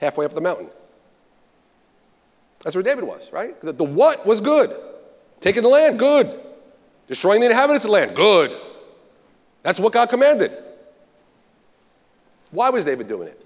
halfway 0.01 0.25
up 0.25 0.33
the 0.33 0.41
mountain. 0.41 0.69
That's 2.63 2.75
where 2.75 2.83
David 2.83 3.03
was, 3.03 3.31
right? 3.31 3.59
The, 3.61 3.73
the 3.73 3.83
what 3.83 4.25
was 4.25 4.41
good. 4.41 4.75
Taking 5.41 5.61
the 5.61 5.69
land, 5.69 5.99
good. 5.99 6.39
Destroying 7.13 7.41
the 7.41 7.45
inhabitants 7.45 7.85
of 7.85 7.89
the 7.89 7.93
land, 7.93 8.15
good. 8.15 8.59
That's 9.61 9.79
what 9.79 9.93
God 9.93 10.09
commanded. 10.09 10.51
Why 12.49 12.71
was 12.71 12.85
David 12.85 13.07
doing 13.07 13.27
it? 13.27 13.45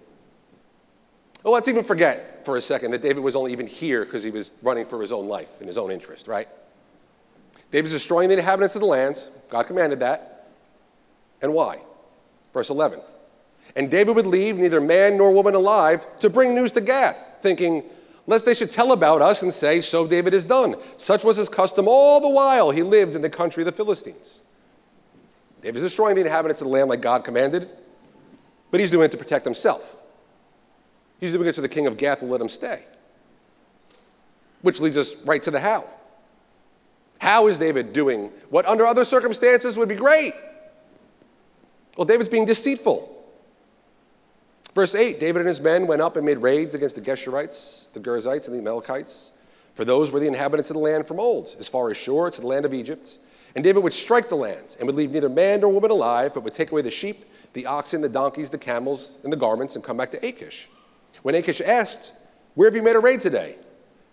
Well, 1.43 1.53
let's 1.53 1.67
even 1.67 1.83
forget 1.83 2.45
for 2.45 2.55
a 2.55 2.61
second 2.61 2.91
that 2.91 3.01
David 3.01 3.21
was 3.21 3.35
only 3.35 3.51
even 3.51 3.67
here 3.67 4.05
because 4.05 4.23
he 4.23 4.31
was 4.31 4.53
running 4.61 4.85
for 4.85 5.01
his 5.01 5.11
own 5.11 5.27
life 5.27 5.59
and 5.59 5.67
his 5.67 5.77
own 5.77 5.91
interest, 5.91 6.29
right? 6.29 6.47
David's 7.69 7.91
destroying 7.91 8.29
the 8.29 8.37
inhabitants 8.37 8.75
of 8.75 8.79
the 8.79 8.87
land. 8.87 9.27
God 9.49 9.63
commanded 9.63 9.99
that. 9.99 10.47
And 11.41 11.53
why? 11.53 11.81
Verse 12.53 12.69
11. 12.69 13.01
And 13.75 13.91
David 13.91 14.15
would 14.15 14.27
leave 14.27 14.55
neither 14.55 14.79
man 14.79 15.17
nor 15.17 15.33
woman 15.33 15.55
alive 15.55 16.07
to 16.21 16.29
bring 16.29 16.55
news 16.55 16.71
to 16.71 16.79
Gath, 16.79 17.17
thinking, 17.41 17.83
lest 18.27 18.45
they 18.45 18.53
should 18.53 18.69
tell 18.69 18.91
about 18.91 19.21
us 19.21 19.41
and 19.41 19.51
say, 19.51 19.81
So 19.81 20.05
David 20.05 20.33
is 20.33 20.45
done. 20.45 20.75
Such 20.97 21.23
was 21.23 21.37
his 21.37 21.49
custom 21.49 21.87
all 21.87 22.19
the 22.19 22.29
while 22.29 22.69
he 22.69 22.83
lived 22.83 23.15
in 23.15 23.21
the 23.21 23.29
country 23.29 23.61
of 23.61 23.65
the 23.65 23.71
Philistines. 23.71 24.43
David's 25.61 25.83
destroying 25.83 26.15
the 26.15 26.21
inhabitants 26.21 26.61
of 26.61 26.67
the 26.67 26.73
land 26.73 26.89
like 26.89 27.01
God 27.01 27.23
commanded, 27.23 27.69
but 28.69 28.79
he's 28.79 28.91
doing 28.91 29.05
it 29.05 29.11
to 29.11 29.17
protect 29.17 29.45
himself. 29.45 29.95
He's 31.19 31.31
doing 31.31 31.47
it 31.47 31.55
so 31.55 31.61
the 31.61 31.69
king 31.69 31.87
of 31.87 31.97
Gath 31.97 32.21
will 32.21 32.29
let 32.29 32.41
him 32.41 32.49
stay. 32.49 32.85
Which 34.61 34.79
leads 34.79 34.97
us 34.97 35.15
right 35.25 35.41
to 35.43 35.49
the 35.49 35.59
how. 35.59 35.85
How 37.19 37.47
is 37.47 37.57
David 37.57 37.93
doing 37.93 38.31
what 38.49 38.65
under 38.67 38.85
other 38.85 39.03
circumstances 39.03 39.77
would 39.77 39.89
be 39.89 39.95
great? 39.95 40.33
Well, 41.97 42.05
David's 42.05 42.29
being 42.29 42.45
deceitful. 42.45 43.16
Verse 44.77 44.93
8 44.93 45.19
David 45.19 45.39
and 45.39 45.47
his 45.47 45.59
men 45.59 45.87
went 45.87 46.03
up 46.03 46.17
and 46.17 46.23
made 46.23 46.37
raids 46.37 46.75
against 46.75 46.93
the 46.93 47.01
Geshurites, 47.01 47.91
the 47.93 47.99
Girzites, 47.99 48.45
and 48.45 48.53
the 48.53 48.59
Amalekites, 48.59 49.31
for 49.73 49.83
those 49.83 50.11
were 50.11 50.19
the 50.19 50.27
inhabitants 50.27 50.69
of 50.69 50.75
the 50.75 50.79
land 50.79 51.07
from 51.07 51.19
old, 51.19 51.55
as 51.57 51.67
far 51.67 51.89
as 51.89 51.97
Shur 51.97 52.29
to 52.29 52.41
the 52.41 52.45
land 52.45 52.63
of 52.63 52.75
Egypt. 52.75 53.17
And 53.55 53.63
David 53.63 53.81
would 53.81 53.91
strike 53.91 54.29
the 54.29 54.35
land 54.35 54.77
and 54.77 54.85
would 54.85 54.95
leave 54.95 55.09
neither 55.09 55.29
man 55.29 55.61
nor 55.61 55.71
woman 55.71 55.89
alive, 55.89 56.35
but 56.35 56.43
would 56.43 56.53
take 56.53 56.71
away 56.71 56.83
the 56.83 56.91
sheep, 56.91 57.25
the 57.53 57.65
oxen, 57.65 58.01
the 58.01 58.09
donkeys, 58.09 58.51
the 58.51 58.57
camels, 58.59 59.17
and 59.23 59.33
the 59.33 59.37
garments, 59.37 59.73
and 59.73 59.83
come 59.83 59.97
back 59.97 60.11
to 60.11 60.23
Achish. 60.23 60.69
When 61.23 61.33
Achish 61.33 61.59
asked, 61.59 62.13
Where 62.53 62.67
have 62.67 62.75
you 62.75 62.83
made 62.83 62.95
a 62.95 62.99
raid 62.99 63.19
today? 63.19 63.55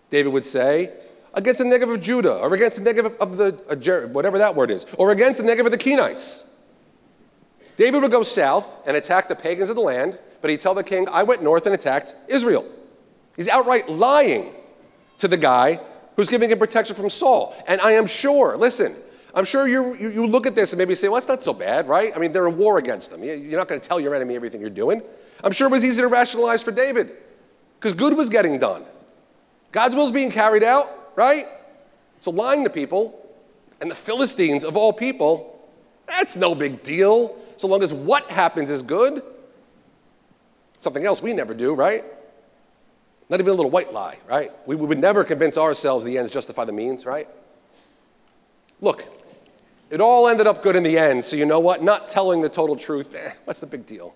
David 0.09 0.33
would 0.33 0.45
say, 0.45 0.93
Against 1.35 1.59
the 1.59 1.65
Negev 1.65 1.93
of 1.93 2.01
Judah, 2.01 2.39
or 2.39 2.51
against 2.55 2.83
the 2.83 2.91
Negev 2.91 3.17
of 3.17 3.37
the, 3.37 3.53
uh, 3.69 4.07
whatever 4.07 4.39
that 4.39 4.55
word 4.55 4.71
is, 4.71 4.87
or 4.97 5.11
against 5.11 5.37
the 5.37 5.45
Negev 5.45 5.67
of 5.67 5.71
the 5.71 5.77
Kenites. 5.77 6.41
David 7.77 8.01
would 8.01 8.11
go 8.11 8.23
south 8.23 8.87
and 8.87 8.97
attack 8.97 9.27
the 9.27 9.35
pagans 9.35 9.69
of 9.69 9.75
the 9.75 9.81
land, 9.83 10.17
but 10.45 10.51
he'd 10.51 10.59
tell 10.59 10.75
the 10.75 10.83
king, 10.83 11.07
I 11.11 11.23
went 11.23 11.41
north 11.41 11.65
and 11.65 11.73
attacked 11.73 12.15
Israel. 12.27 12.63
He's 13.35 13.49
outright 13.49 13.89
lying 13.89 14.53
to 15.17 15.27
the 15.27 15.37
guy 15.37 15.79
who's 16.15 16.29
giving 16.29 16.51
him 16.51 16.59
protection 16.59 16.95
from 16.95 17.09
Saul. 17.09 17.55
And 17.67 17.81
I 17.81 17.93
am 17.93 18.05
sure, 18.05 18.55
listen, 18.55 18.95
I'm 19.33 19.43
sure 19.43 19.67
you, 19.67 19.95
you, 19.95 20.09
you 20.09 20.27
look 20.27 20.45
at 20.45 20.55
this 20.55 20.71
and 20.71 20.77
maybe 20.77 20.93
say, 20.93 21.07
well, 21.07 21.15
that's 21.15 21.27
not 21.27 21.41
so 21.41 21.51
bad, 21.51 21.87
right? 21.87 22.15
I 22.15 22.19
mean, 22.19 22.31
they're 22.31 22.47
in 22.47 22.59
war 22.59 22.77
against 22.77 23.09
them. 23.09 23.23
You're 23.23 23.57
not 23.57 23.67
going 23.67 23.81
to 23.81 23.87
tell 23.87 23.99
your 23.99 24.13
enemy 24.13 24.35
everything 24.35 24.61
you're 24.61 24.69
doing. 24.69 25.01
I'm 25.43 25.51
sure 25.51 25.65
it 25.65 25.71
was 25.71 25.83
easy 25.83 26.03
to 26.03 26.07
rationalize 26.09 26.61
for 26.61 26.71
David 26.71 27.17
because 27.79 27.93
good 27.93 28.15
was 28.15 28.29
getting 28.29 28.59
done. 28.59 28.85
God's 29.71 29.95
will 29.95 30.05
is 30.05 30.11
being 30.11 30.29
carried 30.29 30.61
out, 30.61 31.11
right? 31.15 31.47
So 32.19 32.29
lying 32.29 32.63
to 32.65 32.69
people 32.69 33.35
and 33.81 33.89
the 33.89 33.95
Philistines, 33.95 34.63
of 34.63 34.77
all 34.77 34.93
people, 34.93 35.59
that's 36.05 36.35
no 36.35 36.53
big 36.53 36.83
deal 36.83 37.35
so 37.57 37.65
long 37.65 37.81
as 37.81 37.91
what 37.91 38.29
happens 38.29 38.69
is 38.69 38.83
good. 38.83 39.23
Something 40.85 41.07
else 41.07 41.19
we 41.19 41.33
never 41.33 41.55
do, 41.55 41.73
right? 41.73 42.03
Not 43.27 43.39
even 43.39 43.51
a 43.51 43.55
little 43.55 43.71
white 43.71 43.91
lie, 43.91 44.19
right? 44.29 44.51
We, 44.67 44.75
we 44.75 44.85
would 44.85 44.99
never 44.99 45.23
convince 45.23 45.57
ourselves 45.57 46.05
the 46.05 46.15
ends 46.15 46.29
justify 46.29 46.63
the 46.63 46.73
means, 46.73 47.07
right? 47.07 47.27
Look, 48.81 49.03
it 49.89 49.99
all 49.99 50.27
ended 50.27 50.45
up 50.45 50.61
good 50.61 50.75
in 50.75 50.83
the 50.83 50.95
end, 50.95 51.25
so 51.25 51.37
you 51.37 51.47
know 51.47 51.59
what? 51.59 51.81
Not 51.81 52.07
telling 52.07 52.39
the 52.39 52.49
total 52.49 52.75
truth, 52.75 53.15
eh, 53.15 53.31
what's 53.45 53.59
the 53.59 53.65
big 53.65 53.87
deal? 53.87 54.13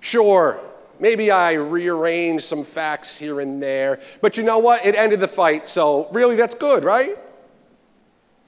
Sure, 0.00 0.58
maybe 1.00 1.30
I 1.30 1.52
rearranged 1.52 2.44
some 2.44 2.64
facts 2.64 3.14
here 3.14 3.40
and 3.40 3.62
there, 3.62 4.00
but 4.22 4.38
you 4.38 4.42
know 4.42 4.56
what? 4.56 4.86
It 4.86 4.96
ended 4.96 5.20
the 5.20 5.28
fight, 5.28 5.66
so 5.66 6.08
really 6.12 6.36
that's 6.36 6.54
good, 6.54 6.82
right? 6.82 7.14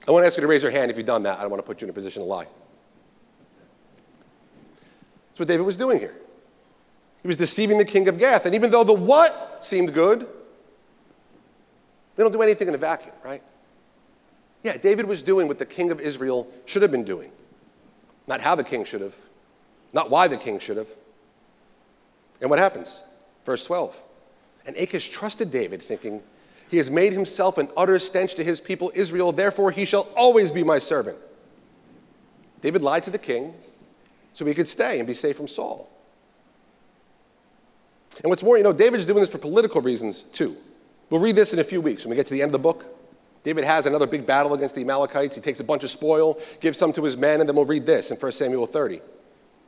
I 0.07 0.11
want 0.11 0.23
to 0.23 0.25
ask 0.25 0.37
you 0.37 0.41
to 0.41 0.47
raise 0.47 0.63
your 0.63 0.71
hand 0.71 0.89
if 0.89 0.97
you've 0.97 1.05
done 1.05 1.21
that. 1.21 1.37
I 1.37 1.41
don't 1.41 1.51
want 1.51 1.61
to 1.63 1.67
put 1.67 1.81
you 1.81 1.85
in 1.85 1.91
a 1.91 1.93
position 1.93 2.23
to 2.23 2.27
lie. 2.27 2.47
That's 5.27 5.41
what 5.41 5.47
David 5.47 5.67
was 5.67 5.77
doing 5.77 5.99
here. 5.99 6.15
He 7.21 7.27
was 7.27 7.37
deceiving 7.37 7.77
the 7.77 7.85
king 7.85 8.07
of 8.07 8.17
Gath. 8.17 8.45
And 8.45 8.55
even 8.55 8.71
though 8.71 8.83
the 8.83 8.93
what 8.93 9.63
seemed 9.63 9.93
good, 9.93 10.27
they 12.15 12.23
don't 12.23 12.31
do 12.31 12.41
anything 12.41 12.67
in 12.67 12.75
a 12.75 12.77
vacuum, 12.77 13.15
right? 13.23 13.43
Yeah, 14.63 14.77
David 14.77 15.05
was 15.05 15.23
doing 15.23 15.47
what 15.47 15.57
the 15.57 15.65
king 15.65 15.91
of 15.91 16.01
Israel 16.01 16.47
should 16.65 16.81
have 16.81 16.91
been 16.91 17.03
doing. 17.03 17.31
Not 18.27 18.41
how 18.41 18.55
the 18.55 18.63
king 18.63 18.83
should 18.83 19.01
have, 19.01 19.15
not 19.93 20.09
why 20.09 20.27
the 20.27 20.37
king 20.37 20.59
should 20.59 20.77
have. 20.77 20.89
And 22.41 22.49
what 22.49 22.59
happens? 22.59 23.03
Verse 23.45 23.63
12. 23.65 24.01
And 24.65 24.75
Achish 24.75 25.09
trusted 25.09 25.49
David, 25.49 25.81
thinking, 25.81 26.21
He 26.69 26.77
has 26.77 26.91
made 26.91 27.13
himself 27.13 27.57
an 27.57 27.69
utter 27.75 27.97
stench 27.99 28.35
to 28.35 28.43
his 28.43 28.61
people 28.61 28.91
Israel, 28.95 29.31
therefore 29.31 29.71
he 29.71 29.85
shall 29.85 30.07
always 30.15 30.51
be 30.51 30.63
my 30.63 30.77
servant. 30.77 31.17
David 32.61 32.83
lied 32.83 33.03
to 33.03 33.11
the 33.11 33.17
king 33.17 33.53
so 34.33 34.45
he 34.45 34.53
could 34.53 34.67
stay 34.67 34.99
and 34.99 35.07
be 35.07 35.13
safe 35.13 35.37
from 35.37 35.47
Saul. 35.47 35.89
And 38.23 38.29
what's 38.29 38.43
more, 38.43 38.57
you 38.57 38.63
know, 38.63 38.73
David's 38.73 39.05
doing 39.05 39.21
this 39.21 39.29
for 39.29 39.37
political 39.37 39.81
reasons 39.81 40.23
too. 40.23 40.57
We'll 41.09 41.21
read 41.21 41.35
this 41.35 41.53
in 41.53 41.59
a 41.59 41.63
few 41.63 41.81
weeks 41.81 42.03
when 42.03 42.11
we 42.11 42.15
get 42.15 42.25
to 42.27 42.33
the 42.33 42.41
end 42.41 42.49
of 42.49 42.53
the 42.53 42.59
book. 42.59 42.85
David 43.43 43.63
has 43.63 43.85
another 43.85 44.05
big 44.05 44.25
battle 44.25 44.53
against 44.53 44.75
the 44.75 44.81
Amalekites. 44.81 45.35
He 45.35 45.41
takes 45.41 45.59
a 45.59 45.63
bunch 45.63 45.83
of 45.83 45.89
spoil, 45.89 46.39
gives 46.59 46.77
some 46.77 46.91
to 46.93 47.03
his 47.03 47.15
men, 47.15 47.39
and 47.39 47.47
then 47.47 47.55
we'll 47.55 47.65
read 47.65 47.85
this 47.85 48.11
in 48.11 48.17
1 48.17 48.31
Samuel 48.33 48.65
30. 48.65 49.01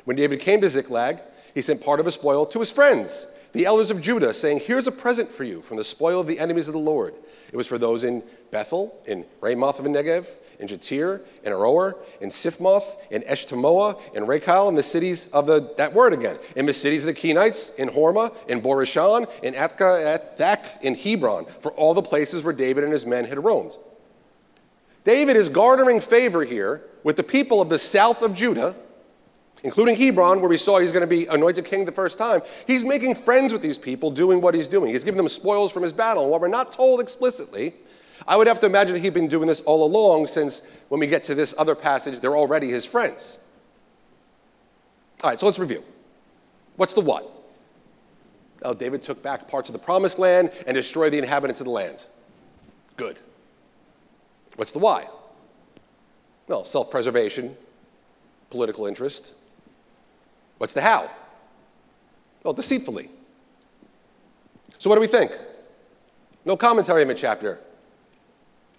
When 0.04 0.18
David 0.18 0.40
came 0.40 0.62
to 0.62 0.70
Ziklag, 0.70 1.20
he 1.54 1.62
sent 1.62 1.82
part 1.82 2.00
of 2.00 2.06
his 2.06 2.16
spoil 2.16 2.46
to 2.48 2.60
his 2.60 2.72
friends, 2.72 3.28
the 3.54 3.66
elders 3.66 3.92
of 3.92 4.02
Judah, 4.02 4.34
saying, 4.34 4.62
Here's 4.62 4.88
a 4.88 4.92
present 4.92 5.32
for 5.32 5.44
you 5.44 5.62
from 5.62 5.78
the 5.78 5.84
spoil 5.84 6.20
of 6.20 6.28
the 6.28 6.40
enemies 6.40 6.68
of 6.68 6.74
the 6.74 6.80
Lord. 6.80 7.14
It 7.52 7.58
was 7.58 7.68
for 7.68 7.78
those 7.78 8.04
in 8.04 8.24
Bethel, 8.50 8.98
in 9.06 9.26
Ramoth 9.42 9.80
of 9.80 9.86
Negev, 9.86 10.28
in 10.60 10.68
Jattir, 10.68 11.22
in 11.44 11.52
Aroer, 11.52 11.96
in 12.22 12.30
Siphmoth, 12.30 12.98
in 13.10 13.24
Eshtemoa, 13.24 14.00
in 14.16 14.26
Racal, 14.26 14.70
in 14.70 14.76
the 14.76 14.84
cities 14.84 15.28
of 15.28 15.48
the, 15.48 15.74
that 15.78 15.94
word 15.94 16.14
again, 16.14 16.38
in 16.56 16.66
the 16.66 16.74
cities 16.74 17.04
of 17.04 17.08
the 17.08 17.14
Kenites, 17.14 17.76
in 17.76 17.90
Hormah, 17.90 18.34
in 18.48 18.62
Bor-ashan, 18.62 19.30
in 19.44 19.54
Atka, 19.54 20.20
Athach, 20.38 20.82
in 20.82 20.96
Hebron, 20.96 21.46
for 21.62 21.72
all 21.74 21.94
the 21.94 22.02
places 22.02 22.44
where 22.44 22.54
David 22.54 22.84
and 22.84 22.94
his 22.94 23.06
men 23.06 23.26
had 23.26 23.44
roamed. 23.44 23.76
David 25.04 25.36
is 25.36 25.50
garnering 25.50 26.00
favor 26.00 26.44
here 26.44 26.84
with 27.04 27.16
the 27.16 27.24
people 27.24 27.60
of 27.60 27.70
the 27.70 27.80
south 27.80 28.22
of 28.22 28.36
Judah, 28.36 28.76
including 29.64 29.96
Hebron, 29.96 30.40
where 30.40 30.50
we 30.50 30.58
saw 30.58 30.80
he's 30.80 30.92
going 30.92 31.02
to 31.02 31.08
be 31.08 31.28
anointed 31.28 31.66
king 31.66 31.86
the 31.86 31.92
first 31.92 32.18
time. 32.18 32.42
He's 32.66 32.84
making 32.84 33.16
friends 33.16 33.54
with 33.54 33.62
these 33.62 33.78
people, 33.78 34.12
doing 34.12 34.42
what 34.42 34.56
he's 34.56 34.68
doing. 34.68 34.92
He's 34.92 35.04
giving 35.04 35.18
them 35.18 35.30
spoils 35.30 35.72
from 35.72 35.84
his 35.84 35.94
battle. 35.94 36.24
And 36.24 36.32
while 36.32 36.40
we're 36.40 36.48
not 36.48 36.74
told 36.74 37.00
explicitly, 37.00 37.74
I 38.28 38.36
would 38.38 38.48
have 38.48 38.60
to 38.62 38.66
imagine 38.66 38.96
he'd 39.02 39.14
been 39.14 39.28
doing 39.28 39.48
this 39.48 39.62
all 39.62 39.86
along, 39.86 40.28
since 40.28 40.62
when 40.90 41.00
we 41.00 41.08
get 41.08 41.24
to 41.24 41.36
this 41.36 41.54
other 41.58 41.76
passage, 41.76 42.20
they're 42.20 42.38
already 42.38 42.70
his 42.70 42.86
friends. 42.86 43.40
All 45.24 45.30
right, 45.30 45.40
so 45.40 45.46
let's 45.46 45.60
review. 45.60 45.84
What's 46.78 46.94
the 46.94 47.02
what? 47.02 47.30
Oh, 48.64 48.74
David 48.74 49.02
took 49.02 49.22
back 49.24 49.48
parts 49.48 49.70
of 49.70 49.74
the 49.74 49.80
promised 49.80 50.20
land 50.20 50.52
and 50.68 50.76
destroyed 50.76 51.14
the 51.14 51.18
inhabitants 51.18 51.62
of 51.62 51.66
the 51.66 51.72
land. 51.72 52.08
Good. 52.96 53.20
What's 54.56 54.72
the 54.72 54.80
why? 54.80 55.08
Well, 56.48 56.66
self 56.66 56.92
preservation, 56.92 57.56
political 58.50 58.86
interest. 58.86 59.34
What's 60.62 60.74
the 60.74 60.82
how? 60.82 61.10
Well, 62.44 62.54
deceitfully. 62.54 63.10
So, 64.78 64.92
what 64.92 64.96
do 64.96 65.02
we 65.02 65.08
think? 65.08 65.32
No 66.46 66.56
commentary 66.56 67.02
in 67.02 67.08
the 67.08 67.16
chapter. 67.16 67.60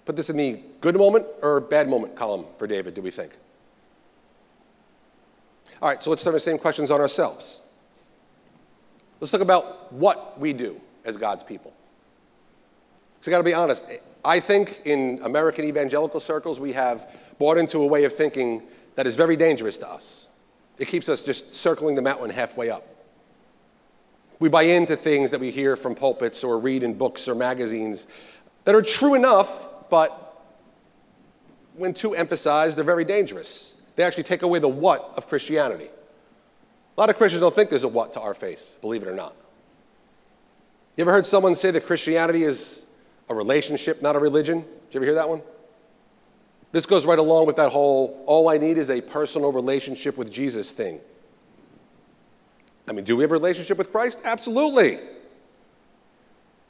Put 0.04 0.14
this 0.14 0.30
in 0.30 0.36
the 0.36 0.60
good 0.80 0.96
moment 0.96 1.26
or 1.42 1.58
bad 1.60 1.88
moment 1.88 2.14
column 2.14 2.44
for 2.56 2.68
David, 2.68 2.94
do 2.94 3.02
we 3.02 3.10
think? 3.10 3.32
All 5.82 5.88
right, 5.88 6.00
so 6.00 6.10
let's 6.10 6.22
turn 6.22 6.34
the 6.34 6.38
same 6.38 6.56
questions 6.56 6.92
on 6.92 7.00
ourselves. 7.00 7.62
Let's 9.18 9.32
talk 9.32 9.40
about 9.40 9.92
what 9.92 10.38
we 10.38 10.52
do 10.52 10.80
as 11.04 11.16
God's 11.16 11.42
people. 11.42 11.72
Because 13.14 13.26
I 13.26 13.30
got 13.32 13.38
to 13.38 13.44
be 13.44 13.54
honest, 13.54 13.84
I 14.24 14.38
think 14.38 14.82
in 14.84 15.18
American 15.24 15.64
evangelical 15.64 16.20
circles, 16.20 16.60
we 16.60 16.74
have 16.74 17.10
bought 17.40 17.58
into 17.58 17.78
a 17.78 17.86
way 17.88 18.04
of 18.04 18.14
thinking 18.14 18.62
that 18.94 19.08
is 19.08 19.16
very 19.16 19.36
dangerous 19.36 19.78
to 19.78 19.90
us. 19.90 20.28
It 20.82 20.88
keeps 20.88 21.08
us 21.08 21.22
just 21.22 21.54
circling 21.54 21.94
the 21.94 22.02
mountain 22.02 22.28
halfway 22.28 22.68
up. 22.68 22.84
We 24.40 24.48
buy 24.48 24.62
into 24.62 24.96
things 24.96 25.30
that 25.30 25.38
we 25.38 25.52
hear 25.52 25.76
from 25.76 25.94
pulpits 25.94 26.42
or 26.42 26.58
read 26.58 26.82
in 26.82 26.94
books 26.94 27.28
or 27.28 27.36
magazines 27.36 28.08
that 28.64 28.74
are 28.74 28.82
true 28.82 29.14
enough, 29.14 29.68
but 29.90 30.42
when 31.76 31.94
too 31.94 32.16
emphasized, 32.16 32.76
they're 32.76 32.84
very 32.84 33.04
dangerous. 33.04 33.76
They 33.94 34.02
actually 34.02 34.24
take 34.24 34.42
away 34.42 34.58
the 34.58 34.66
what 34.66 35.12
of 35.16 35.28
Christianity. 35.28 35.86
A 35.86 37.00
lot 37.00 37.10
of 37.10 37.16
Christians 37.16 37.42
don't 37.42 37.54
think 37.54 37.70
there's 37.70 37.84
a 37.84 37.88
what 37.88 38.12
to 38.14 38.20
our 38.20 38.34
faith, 38.34 38.78
believe 38.80 39.04
it 39.04 39.08
or 39.08 39.14
not. 39.14 39.36
You 40.96 41.02
ever 41.02 41.12
heard 41.12 41.26
someone 41.26 41.54
say 41.54 41.70
that 41.70 41.86
Christianity 41.86 42.42
is 42.42 42.86
a 43.28 43.36
relationship, 43.36 44.02
not 44.02 44.16
a 44.16 44.18
religion? 44.18 44.62
Did 44.62 44.94
you 44.94 44.98
ever 44.98 45.04
hear 45.04 45.14
that 45.14 45.28
one? 45.28 45.42
This 46.72 46.86
goes 46.86 47.04
right 47.04 47.18
along 47.18 47.46
with 47.46 47.56
that 47.56 47.70
whole 47.70 48.22
all 48.26 48.48
I 48.48 48.56
need 48.58 48.78
is 48.78 48.90
a 48.90 49.00
personal 49.00 49.52
relationship 49.52 50.16
with 50.16 50.30
Jesus 50.30 50.72
thing. 50.72 51.00
I 52.88 52.92
mean, 52.92 53.04
do 53.04 53.16
we 53.16 53.22
have 53.22 53.30
a 53.30 53.34
relationship 53.34 53.78
with 53.78 53.92
Christ? 53.92 54.20
Absolutely. 54.24 54.98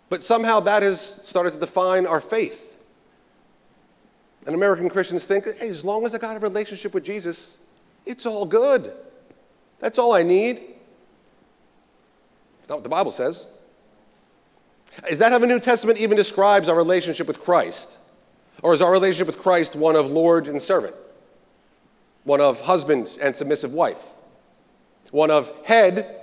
But 0.09 0.23
somehow 0.23 0.61
that 0.61 0.83
has 0.83 1.01
started 1.01 1.53
to 1.53 1.59
define 1.59 2.07
our 2.07 2.21
faith. 2.21 2.77
And 4.45 4.55
American 4.55 4.91
Christians 4.91 5.25
think, 5.25 5.47
hey, 5.57 5.69
as 5.69 5.85
long 5.85 6.05
as 6.05 6.15
I 6.15 6.19
got 6.19 6.37
a 6.37 6.41
relationship 6.41 6.93
with 6.95 7.05
Jesus, 7.05 7.59
it's 8.05 8.27
all 8.27 8.45
good. 8.45 8.93
That's 9.79 9.99
all 9.99 10.13
I 10.13 10.23
need. 10.23 10.61
It's 12.59 12.69
not 12.69 12.77
what 12.77 12.85
the 12.85 12.91
Bible 12.91 13.13
says. 13.13 13.47
Is 15.09 15.19
that 15.19 15.33
how 15.33 15.39
the 15.39 15.47
New 15.47 15.61
Testament 15.61 15.99
even 15.99 16.17
describes 16.17 16.69
our 16.69 16.77
relationship 16.77 17.27
with 17.27 17.41
Christ? 17.41 17.99
Or 18.63 18.73
is 18.73 18.81
our 18.81 18.93
relationship 18.93 19.27
with 19.27 19.39
Christ 19.39 19.77
one 19.77 19.97
of 19.97 20.11
Lord 20.11 20.47
and 20.49 20.63
servant? 20.63 20.95
One 22.25 22.41
of 22.41 22.61
husband 22.61 23.19
and 23.21 23.35
submissive 23.35 23.73
wife? 23.73 24.01
One 25.11 25.31
of 25.31 25.53
head 25.67 26.21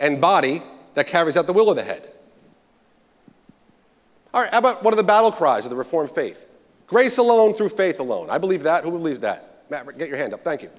and 0.00 0.20
body 0.20 0.62
that 0.94 1.06
carries 1.06 1.36
out 1.36 1.46
the 1.46 1.52
will 1.52 1.70
of 1.70 1.76
the 1.76 1.84
head? 1.84 2.10
All 4.34 4.42
right, 4.42 4.50
how 4.50 4.58
about 4.58 4.82
one 4.82 4.92
of 4.92 4.96
the 4.96 5.04
battle 5.04 5.30
cries 5.30 5.64
of 5.64 5.70
the 5.70 5.76
Reformed 5.76 6.10
faith? 6.10 6.48
Grace 6.88 7.18
alone 7.18 7.54
through 7.54 7.68
faith 7.68 8.00
alone. 8.00 8.28
I 8.28 8.38
believe 8.38 8.64
that. 8.64 8.84
Who 8.84 8.90
believes 8.90 9.20
that? 9.20 9.64
Matt, 9.70 9.96
get 9.96 10.08
your 10.08 10.18
hand 10.18 10.34
up. 10.34 10.42
Thank 10.42 10.62
you. 10.62 10.70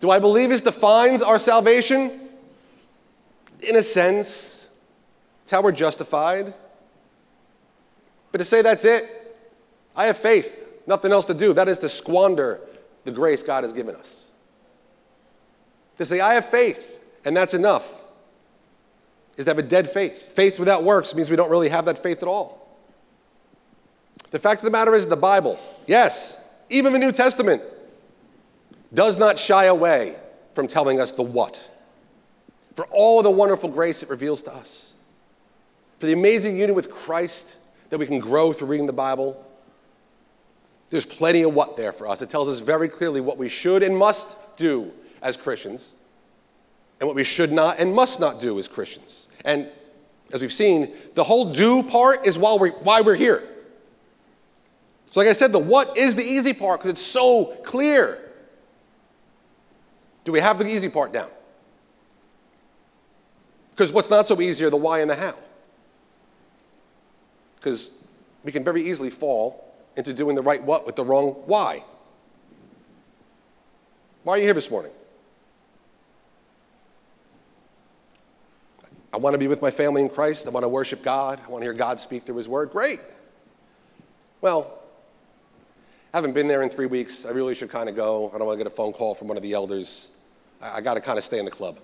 Do 0.00 0.10
I 0.10 0.18
believe 0.18 0.48
this 0.48 0.62
defines 0.62 1.20
our 1.20 1.38
salvation? 1.38 2.28
In 3.60 3.76
a 3.76 3.82
sense, 3.82 4.70
it's 5.42 5.50
how 5.50 5.60
we're 5.60 5.72
justified. 5.72 6.54
But 8.32 8.38
to 8.38 8.44
say 8.44 8.62
that's 8.62 8.84
it, 8.84 9.36
I 9.96 10.06
have 10.06 10.16
faith, 10.16 10.64
nothing 10.86 11.12
else 11.12 11.26
to 11.26 11.34
do. 11.34 11.52
That 11.52 11.68
is 11.68 11.78
to 11.78 11.88
squander 11.88 12.60
the 13.04 13.10
grace 13.10 13.42
God 13.42 13.64
has 13.64 13.72
given 13.72 13.94
us. 13.96 14.30
To 15.98 16.06
say, 16.06 16.20
I 16.20 16.34
have 16.34 16.46
faith, 16.46 16.86
and 17.24 17.36
that's 17.36 17.54
enough, 17.54 18.02
is 19.36 19.44
to 19.44 19.50
have 19.50 19.58
a 19.58 19.62
dead 19.62 19.90
faith. 19.90 20.32
Faith 20.34 20.58
without 20.58 20.84
works 20.84 21.14
means 21.14 21.28
we 21.28 21.36
don't 21.36 21.50
really 21.50 21.68
have 21.68 21.84
that 21.86 22.02
faith 22.02 22.22
at 22.22 22.28
all. 22.28 22.56
The 24.30 24.38
fact 24.38 24.60
of 24.60 24.64
the 24.64 24.70
matter 24.70 24.94
is, 24.94 25.06
the 25.06 25.16
Bible, 25.16 25.58
yes, 25.86 26.38
even 26.68 26.92
the 26.92 26.98
New 26.98 27.12
Testament, 27.12 27.62
does 28.94 29.18
not 29.18 29.38
shy 29.38 29.64
away 29.64 30.16
from 30.54 30.66
telling 30.66 31.00
us 31.00 31.12
the 31.12 31.22
what, 31.22 31.68
for 32.76 32.86
all 32.86 33.22
the 33.22 33.30
wonderful 33.30 33.68
grace 33.68 34.02
it 34.02 34.08
reveals 34.08 34.42
to 34.44 34.54
us 34.54 34.94
for 36.00 36.06
the 36.06 36.12
amazing 36.14 36.56
union 36.56 36.74
with 36.74 36.90
Christ 36.90 37.58
that 37.90 37.98
we 37.98 38.06
can 38.06 38.18
grow 38.18 38.52
through 38.52 38.68
reading 38.68 38.86
the 38.86 38.92
Bible. 38.92 39.44
There's 40.88 41.06
plenty 41.06 41.42
of 41.42 41.54
what 41.54 41.76
there 41.76 41.92
for 41.92 42.08
us. 42.08 42.22
It 42.22 42.30
tells 42.30 42.48
us 42.48 42.60
very 42.60 42.88
clearly 42.88 43.20
what 43.20 43.36
we 43.36 43.48
should 43.48 43.82
and 43.82 43.96
must 43.96 44.36
do 44.56 44.90
as 45.22 45.36
Christians 45.36 45.94
and 46.98 47.06
what 47.06 47.16
we 47.16 47.24
should 47.24 47.52
not 47.52 47.78
and 47.78 47.94
must 47.94 48.20
not 48.20 48.40
do 48.40 48.58
as 48.58 48.66
Christians. 48.66 49.28
And 49.44 49.68
as 50.32 50.40
we've 50.40 50.52
seen, 50.52 50.94
the 51.14 51.24
whole 51.24 51.52
do 51.52 51.82
part 51.82 52.26
is 52.26 52.38
while 52.38 52.58
we're, 52.58 52.70
why 52.70 53.00
we're 53.00 53.16
here. 53.16 53.48
So, 55.10 55.20
like 55.20 55.28
I 55.28 55.32
said, 55.32 55.52
the 55.52 55.58
what 55.58 55.96
is 55.96 56.14
the 56.14 56.22
easy 56.22 56.52
part 56.52 56.80
because 56.80 56.92
it's 56.92 57.02
so 57.02 57.56
clear. 57.64 58.18
Do 60.24 60.32
we 60.32 60.38
have 60.38 60.58
the 60.58 60.66
easy 60.66 60.88
part 60.88 61.12
down? 61.12 61.30
Because 63.70 63.92
what's 63.92 64.10
not 64.10 64.26
so 64.26 64.40
easy 64.40 64.64
are 64.64 64.70
the 64.70 64.76
why 64.76 65.00
and 65.00 65.10
the 65.10 65.16
how 65.16 65.34
because 67.60 67.92
we 68.42 68.50
can 68.50 68.64
very 68.64 68.82
easily 68.82 69.10
fall 69.10 69.74
into 69.96 70.14
doing 70.14 70.34
the 70.34 70.42
right 70.42 70.62
what 70.62 70.86
with 70.86 70.96
the 70.96 71.04
wrong 71.04 71.30
why. 71.46 71.84
Why 74.24 74.34
are 74.34 74.38
you 74.38 74.44
here 74.44 74.54
this 74.54 74.70
morning? 74.70 74.92
I 79.12 79.16
want 79.16 79.34
to 79.34 79.38
be 79.38 79.48
with 79.48 79.60
my 79.60 79.70
family 79.70 80.02
in 80.02 80.08
Christ. 80.08 80.46
I 80.46 80.50
want 80.50 80.64
to 80.64 80.68
worship 80.68 81.02
God. 81.02 81.40
I 81.44 81.48
want 81.48 81.62
to 81.62 81.66
hear 81.66 81.72
God 81.72 81.98
speak 81.98 82.22
through 82.22 82.36
His 82.36 82.48
Word. 82.48 82.70
Great. 82.70 83.00
Well, 84.40 84.78
I 86.14 86.16
haven't 86.16 86.32
been 86.32 86.48
there 86.48 86.62
in 86.62 86.70
three 86.70 86.86
weeks. 86.86 87.26
I 87.26 87.30
really 87.30 87.54
should 87.54 87.70
kind 87.70 87.88
of 87.88 87.96
go. 87.96 88.30
I 88.34 88.38
don't 88.38 88.46
want 88.46 88.58
to 88.58 88.64
get 88.64 88.72
a 88.72 88.74
phone 88.74 88.92
call 88.92 89.14
from 89.14 89.28
one 89.28 89.36
of 89.36 89.42
the 89.42 89.52
elders. 89.52 90.12
I, 90.60 90.76
I 90.76 90.80
got 90.80 90.94
to 90.94 91.00
kind 91.00 91.18
of 91.18 91.24
stay 91.24 91.38
in 91.38 91.44
the 91.44 91.50
club. 91.50 91.78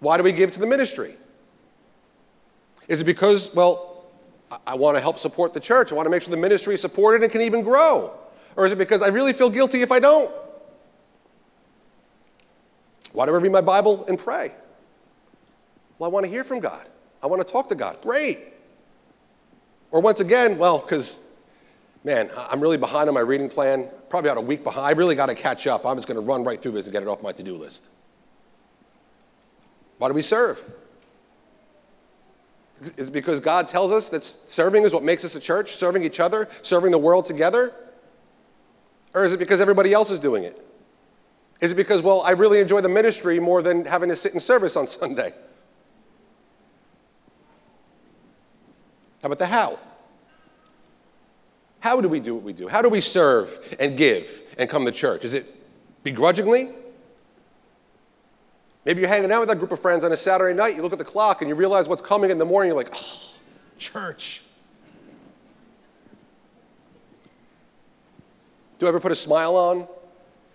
Why 0.00 0.16
do 0.16 0.22
we 0.22 0.32
give 0.32 0.50
to 0.52 0.60
the 0.60 0.66
ministry? 0.66 1.16
Is 2.88 3.02
it 3.02 3.04
because, 3.04 3.54
well, 3.54 4.06
I 4.66 4.74
want 4.74 4.96
to 4.96 5.00
help 5.00 5.18
support 5.18 5.52
the 5.52 5.60
church? 5.60 5.92
I 5.92 5.94
want 5.94 6.06
to 6.06 6.10
make 6.10 6.22
sure 6.22 6.30
the 6.30 6.38
ministry 6.38 6.74
is 6.74 6.80
supported 6.80 7.22
and 7.22 7.30
can 7.30 7.42
even 7.42 7.62
grow? 7.62 8.14
Or 8.56 8.66
is 8.66 8.72
it 8.72 8.78
because 8.78 9.02
I 9.02 9.08
really 9.08 9.34
feel 9.34 9.50
guilty 9.50 9.82
if 9.82 9.92
I 9.92 10.00
don't? 10.00 10.34
Why 13.12 13.26
do 13.26 13.34
I 13.34 13.38
read 13.38 13.52
my 13.52 13.60
Bible 13.60 14.04
and 14.06 14.18
pray? 14.18 14.52
Well, 15.98 16.10
I 16.10 16.12
want 16.12 16.24
to 16.24 16.30
hear 16.30 16.44
from 16.44 16.60
God. 16.60 16.88
I 17.22 17.26
want 17.26 17.46
to 17.46 17.52
talk 17.52 17.68
to 17.68 17.74
God. 17.74 18.00
Great. 18.00 18.38
Or 19.90 20.00
once 20.00 20.20
again, 20.20 20.56
well, 20.58 20.78
because, 20.78 21.22
man, 22.04 22.30
I'm 22.36 22.60
really 22.60 22.76
behind 22.76 23.08
on 23.08 23.14
my 23.14 23.20
reading 23.20 23.48
plan, 23.48 23.88
probably 24.08 24.30
about 24.30 24.42
a 24.42 24.46
week 24.46 24.64
behind. 24.64 24.86
I 24.86 24.90
really 24.92 25.14
got 25.14 25.26
to 25.26 25.34
catch 25.34 25.66
up. 25.66 25.84
I'm 25.84 25.96
just 25.96 26.06
going 26.06 26.20
to 26.20 26.26
run 26.26 26.44
right 26.44 26.60
through 26.60 26.72
this 26.72 26.86
and 26.86 26.92
get 26.92 27.02
it 27.02 27.08
off 27.08 27.22
my 27.22 27.32
to 27.32 27.42
do 27.42 27.54
list. 27.54 27.86
Why 29.98 30.08
do 30.08 30.14
we 30.14 30.22
serve? 30.22 30.62
Is 32.96 33.10
because 33.10 33.40
God 33.40 33.66
tells 33.66 33.90
us 33.90 34.08
that 34.10 34.22
serving 34.22 34.84
is 34.84 34.92
what 34.92 35.02
makes 35.02 35.24
us 35.24 35.34
a 35.34 35.40
church, 35.40 35.74
serving 35.74 36.04
each 36.04 36.20
other, 36.20 36.48
serving 36.62 36.92
the 36.92 36.98
world 36.98 37.24
together? 37.24 37.74
Or 39.14 39.24
is 39.24 39.32
it 39.32 39.38
because 39.38 39.60
everybody 39.60 39.92
else 39.92 40.10
is 40.10 40.20
doing 40.20 40.44
it? 40.44 40.64
Is 41.60 41.72
it 41.72 41.74
because, 41.74 42.02
well, 42.02 42.20
I 42.22 42.30
really 42.30 42.60
enjoy 42.60 42.80
the 42.80 42.88
ministry 42.88 43.40
more 43.40 43.62
than 43.62 43.84
having 43.84 44.08
to 44.10 44.16
sit 44.16 44.32
in 44.32 44.38
service 44.40 44.76
on 44.76 44.86
Sunday? 44.86 45.32
How 49.22 49.26
about 49.26 49.38
the 49.38 49.46
how? 49.46 49.78
How 51.80 52.00
do 52.00 52.08
we 52.08 52.20
do 52.20 52.34
what 52.34 52.44
we 52.44 52.52
do? 52.52 52.68
How 52.68 52.82
do 52.82 52.88
we 52.88 53.00
serve 53.00 53.76
and 53.80 53.96
give 53.96 54.42
and 54.56 54.68
come 54.70 54.84
to 54.84 54.92
church? 54.92 55.24
Is 55.24 55.34
it 55.34 55.46
begrudgingly? 56.04 56.70
Maybe 58.88 59.02
you're 59.02 59.10
hanging 59.10 59.30
out 59.30 59.40
with 59.40 59.50
that 59.50 59.58
group 59.58 59.70
of 59.70 59.80
friends 59.80 60.02
on 60.02 60.12
a 60.12 60.16
Saturday 60.16 60.56
night, 60.56 60.74
you 60.74 60.80
look 60.80 60.94
at 60.94 60.98
the 60.98 61.04
clock 61.04 61.42
and 61.42 61.48
you 61.50 61.54
realize 61.54 61.90
what's 61.90 62.00
coming 62.00 62.30
in 62.30 62.38
the 62.38 62.44
morning, 62.46 62.68
you're 62.68 62.76
like, 62.78 62.88
oh, 62.94 63.32
church. 63.76 64.40
Do 68.78 68.86
I 68.86 68.88
ever 68.88 68.98
put 68.98 69.12
a 69.12 69.14
smile 69.14 69.56
on 69.56 69.86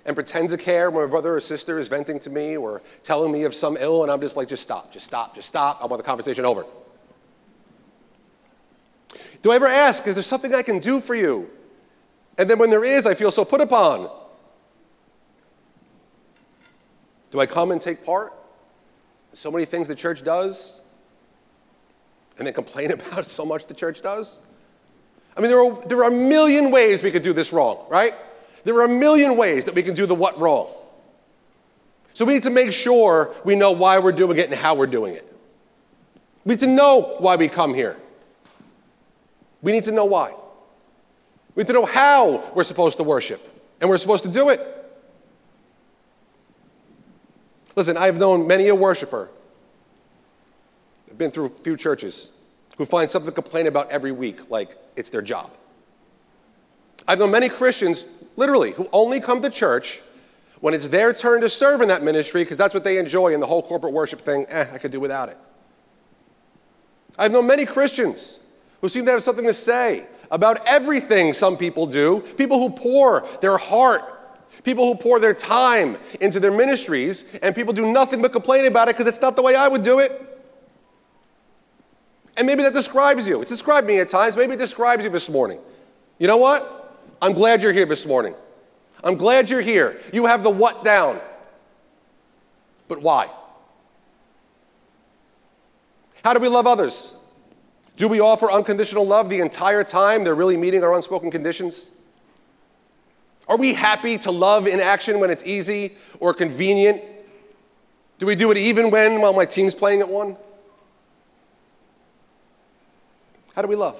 and 0.07 0.15
pretend 0.15 0.49
to 0.49 0.57
care 0.57 0.89
when 0.89 1.03
my 1.03 1.09
brother 1.11 1.35
or 1.35 1.39
sister 1.39 1.77
is 1.77 1.87
venting 1.87 2.17
to 2.21 2.31
me 2.31 2.57
or 2.57 2.81
telling 3.03 3.31
me 3.31 3.43
of 3.43 3.53
some 3.53 3.77
ill 3.79 4.01
and 4.01 4.11
I'm 4.11 4.19
just 4.19 4.35
like, 4.35 4.47
just 4.47 4.63
stop, 4.63 4.91
just 4.91 5.05
stop, 5.05 5.35
just 5.35 5.47
stop. 5.47 5.77
I 5.79 5.85
want 5.85 6.01
the 6.01 6.07
conversation 6.07 6.43
over. 6.43 6.65
Do 9.43 9.51
I 9.51 9.57
ever 9.57 9.67
ask, 9.67 10.07
is 10.07 10.15
there 10.15 10.23
something 10.23 10.55
I 10.55 10.63
can 10.63 10.79
do 10.79 11.01
for 11.01 11.13
you? 11.13 11.51
And 12.39 12.49
then 12.49 12.57
when 12.57 12.71
there 12.71 12.83
is, 12.83 13.05
I 13.05 13.13
feel 13.13 13.29
so 13.29 13.45
put 13.45 13.61
upon. 13.61 14.09
Do 17.33 17.39
I 17.39 17.47
come 17.47 17.71
and 17.71 17.81
take 17.81 18.05
part? 18.05 18.31
So 19.31 19.49
many 19.49 19.65
things 19.65 19.87
the 19.87 19.95
church 19.95 20.23
does, 20.23 20.79
and 22.37 22.45
then 22.45 22.53
complain 22.53 22.91
about 22.91 23.25
so 23.25 23.43
much 23.43 23.65
the 23.65 23.73
church 23.73 24.03
does? 24.03 24.39
I 25.35 25.41
mean, 25.41 25.49
there 25.49 25.59
are, 25.59 25.87
there 25.87 26.03
are 26.03 26.09
a 26.09 26.15
million 26.15 26.69
ways 26.69 27.01
we 27.01 27.09
could 27.09 27.23
do 27.23 27.33
this 27.33 27.51
wrong, 27.51 27.87
right? 27.89 28.13
There 28.65 28.75
are 28.75 28.83
a 28.83 28.87
million 28.87 29.35
ways 29.35 29.65
that 29.65 29.73
we 29.73 29.81
can 29.81 29.95
do 29.95 30.05
the 30.05 30.13
what 30.13 30.39
wrong. 30.39 30.69
So 32.13 32.23
we 32.23 32.35
need 32.35 32.43
to 32.43 32.51
make 32.51 32.71
sure 32.71 33.33
we 33.43 33.55
know 33.55 33.71
why 33.71 33.97
we're 33.97 34.11
doing 34.11 34.37
it 34.37 34.45
and 34.45 34.53
how 34.53 34.75
we're 34.75 34.85
doing 34.85 35.15
it. 35.15 35.27
We 36.45 36.51
need 36.51 36.59
to 36.59 36.67
know 36.67 37.15
why 37.17 37.35
we 37.35 37.47
come 37.47 37.73
here. 37.73 37.97
We 39.63 39.71
need 39.71 39.85
to 39.85 39.91
know 39.91 40.05
why. 40.05 40.35
We 41.55 41.63
need 41.63 41.67
to 41.67 41.73
know 41.73 41.85
how 41.87 42.43
we're 42.53 42.63
supposed 42.63 42.97
to 42.97 43.03
worship, 43.03 43.41
and 43.81 43.89
we're 43.89 43.97
supposed 43.97 44.23
to 44.25 44.31
do 44.31 44.49
it. 44.49 44.82
Listen, 47.75 47.97
I've 47.97 48.17
known 48.17 48.45
many 48.45 48.67
a 48.67 48.75
worshiper, 48.75 49.29
I've 51.09 51.17
been 51.17 51.31
through 51.31 51.45
a 51.45 51.49
few 51.49 51.75
churches, 51.75 52.31
who 52.77 52.85
find 52.85 53.09
something 53.09 53.31
to 53.31 53.41
complain 53.41 53.67
about 53.67 53.91
every 53.91 54.11
week, 54.11 54.49
like 54.49 54.77
it's 54.95 55.09
their 55.09 55.21
job. 55.21 55.51
I've 57.07 57.19
known 57.19 57.31
many 57.31 57.49
Christians, 57.49 58.05
literally, 58.35 58.71
who 58.71 58.87
only 58.93 59.19
come 59.19 59.41
to 59.41 59.49
church 59.49 60.01
when 60.61 60.73
it's 60.73 60.87
their 60.87 61.11
turn 61.13 61.41
to 61.41 61.49
serve 61.49 61.81
in 61.81 61.89
that 61.89 62.03
ministry 62.03 62.43
because 62.43 62.57
that's 62.57 62.73
what 62.73 62.83
they 62.83 62.97
enjoy, 62.97 63.33
and 63.33 63.41
the 63.41 63.47
whole 63.47 63.61
corporate 63.61 63.93
worship 63.93 64.21
thing, 64.21 64.45
eh, 64.49 64.65
I 64.71 64.77
could 64.77 64.91
do 64.91 64.99
without 64.99 65.29
it. 65.29 65.37
I've 67.17 67.31
known 67.31 67.45
many 67.45 67.65
Christians 67.65 68.39
who 68.81 68.89
seem 68.89 69.05
to 69.05 69.11
have 69.11 69.23
something 69.23 69.45
to 69.45 69.53
say 69.53 70.07
about 70.31 70.65
everything 70.65 71.33
some 71.33 71.57
people 71.57 71.85
do, 71.85 72.21
people 72.37 72.59
who 72.59 72.69
pour 72.69 73.27
their 73.41 73.57
heart, 73.57 74.03
people 74.63 74.85
who 74.85 74.95
pour 74.95 75.19
their 75.19 75.33
time 75.33 75.97
into 76.21 76.39
their 76.39 76.51
ministries, 76.51 77.25
and 77.41 77.55
people 77.55 77.73
do 77.73 77.91
nothing 77.91 78.21
but 78.21 78.31
complain 78.31 78.65
about 78.65 78.89
it 78.89 78.97
because 78.97 79.07
it's 79.07 79.21
not 79.21 79.35
the 79.35 79.41
way 79.41 79.55
I 79.55 79.67
would 79.67 79.83
do 79.83 79.99
it. 79.99 80.11
And 82.37 82.47
maybe 82.47 82.63
that 82.63 82.73
describes 82.73 83.27
you. 83.27 83.41
It's 83.41 83.51
described 83.51 83.85
me 83.85 83.99
at 83.99 84.09
times. 84.09 84.35
Maybe 84.35 84.53
it 84.53 84.59
describes 84.59 85.03
you 85.03 85.09
this 85.09 85.29
morning. 85.29 85.59
You 86.17 86.27
know 86.27 86.37
what? 86.37 86.79
I'm 87.21 87.33
glad 87.33 87.61
you're 87.61 87.73
here 87.73 87.85
this 87.85 88.05
morning. 88.05 88.33
I'm 89.03 89.15
glad 89.15 89.49
you're 89.49 89.61
here. 89.61 89.99
You 90.11 90.25
have 90.25 90.43
the 90.43 90.49
what 90.49 90.83
down. 90.83 91.19
But 92.87 93.01
why? 93.01 93.29
How 96.23 96.33
do 96.33 96.39
we 96.39 96.47
love 96.47 96.65
others? 96.65 97.13
Do 97.97 98.07
we 98.07 98.19
offer 98.19 98.49
unconditional 98.51 99.05
love 99.05 99.29
the 99.29 99.39
entire 99.39 99.83
time 99.83 100.23
they're 100.23 100.35
really 100.35 100.57
meeting 100.57 100.83
our 100.83 100.93
unspoken 100.93 101.29
conditions? 101.29 101.91
Are 103.47 103.57
we 103.57 103.73
happy 103.73 104.17
to 104.19 104.31
love 104.31 104.67
in 104.67 104.79
action 104.79 105.19
when 105.19 105.29
it's 105.29 105.45
easy 105.45 105.95
or 106.19 106.33
convenient? 106.33 107.01
Do 108.19 108.25
we 108.25 108.35
do 108.35 108.51
it 108.51 108.57
even 108.57 108.89
when, 108.89 109.21
while 109.21 109.33
my 109.33 109.45
team's 109.45 109.75
playing 109.75 109.99
at 109.99 110.07
one? 110.07 110.37
How 113.53 113.61
do 113.61 113.67
we 113.67 113.75
love? 113.75 113.99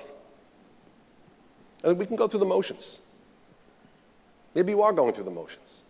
And 1.83 1.97
we 1.97 2.05
can 2.05 2.15
go 2.15 2.27
through 2.27 2.39
the 2.39 2.45
motions. 2.45 3.01
Maybe 4.55 4.71
you 4.71 4.81
are 4.81 4.93
going 4.93 5.13
through 5.13 5.25
the 5.25 5.31
motions. 5.31 5.83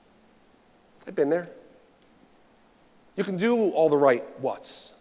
I've 1.07 1.15
been 1.15 1.29
there. 1.29 1.49
You 3.15 3.23
can 3.23 3.37
do 3.37 3.69
all 3.71 3.89
the 3.89 3.97
right 3.97 4.23
what's. 4.39 4.93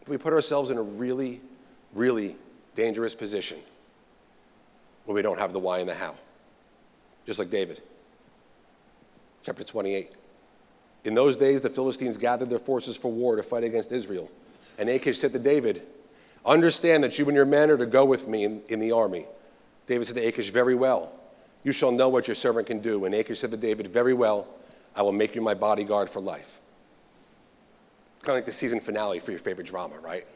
But 0.00 0.10
We 0.10 0.18
put 0.18 0.32
ourselves 0.32 0.70
in 0.70 0.78
a 0.78 0.82
really, 0.82 1.40
really 1.94 2.36
dangerous 2.74 3.14
position 3.14 3.58
when 5.04 5.14
we 5.14 5.22
don't 5.22 5.38
have 5.38 5.52
the 5.52 5.58
why 5.58 5.80
and 5.80 5.88
the 5.88 5.94
how. 5.94 6.14
Just 7.28 7.38
like 7.38 7.50
David. 7.50 7.82
Chapter 9.42 9.62
28. 9.62 10.12
In 11.04 11.12
those 11.12 11.36
days, 11.36 11.60
the 11.60 11.68
Philistines 11.68 12.16
gathered 12.16 12.48
their 12.48 12.58
forces 12.58 12.96
for 12.96 13.12
war 13.12 13.36
to 13.36 13.42
fight 13.42 13.64
against 13.64 13.92
Israel. 13.92 14.30
And 14.78 14.88
Achish 14.88 15.18
said 15.18 15.34
to 15.34 15.38
David, 15.38 15.82
Understand 16.46 17.04
that 17.04 17.18
you 17.18 17.26
and 17.26 17.36
your 17.36 17.44
men 17.44 17.70
are 17.70 17.76
to 17.76 17.84
go 17.84 18.06
with 18.06 18.26
me 18.26 18.44
in, 18.44 18.62
in 18.70 18.80
the 18.80 18.92
army. 18.92 19.26
David 19.86 20.06
said 20.06 20.16
to 20.16 20.26
Achish, 20.26 20.48
Very 20.48 20.74
well. 20.74 21.12
You 21.64 21.72
shall 21.72 21.92
know 21.92 22.08
what 22.08 22.26
your 22.26 22.34
servant 22.34 22.66
can 22.66 22.78
do. 22.78 23.04
And 23.04 23.14
Achish 23.14 23.40
said 23.40 23.50
to 23.50 23.58
David, 23.58 23.88
Very 23.88 24.14
well. 24.14 24.48
I 24.96 25.02
will 25.02 25.12
make 25.12 25.34
you 25.34 25.42
my 25.42 25.52
bodyguard 25.52 26.08
for 26.08 26.20
life. 26.20 26.60
Kind 28.22 28.30
of 28.30 28.34
like 28.36 28.46
the 28.46 28.52
season 28.52 28.80
finale 28.80 29.18
for 29.18 29.32
your 29.32 29.40
favorite 29.40 29.66
drama, 29.66 29.98
right? 29.98 30.26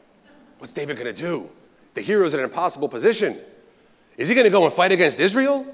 What's 0.59 0.73
David 0.73 0.97
going 0.97 1.11
to 1.11 1.21
do? 1.21 1.49
The 1.95 2.01
hero's 2.01 2.35
in 2.35 2.39
an 2.39 2.45
impossible 2.45 2.87
position. 2.87 3.39
Is 4.15 4.29
he 4.29 4.35
going 4.35 4.45
to 4.45 4.51
go 4.51 4.63
and 4.63 4.71
fight 4.71 4.91
against 4.91 5.19
Israel? 5.19 5.65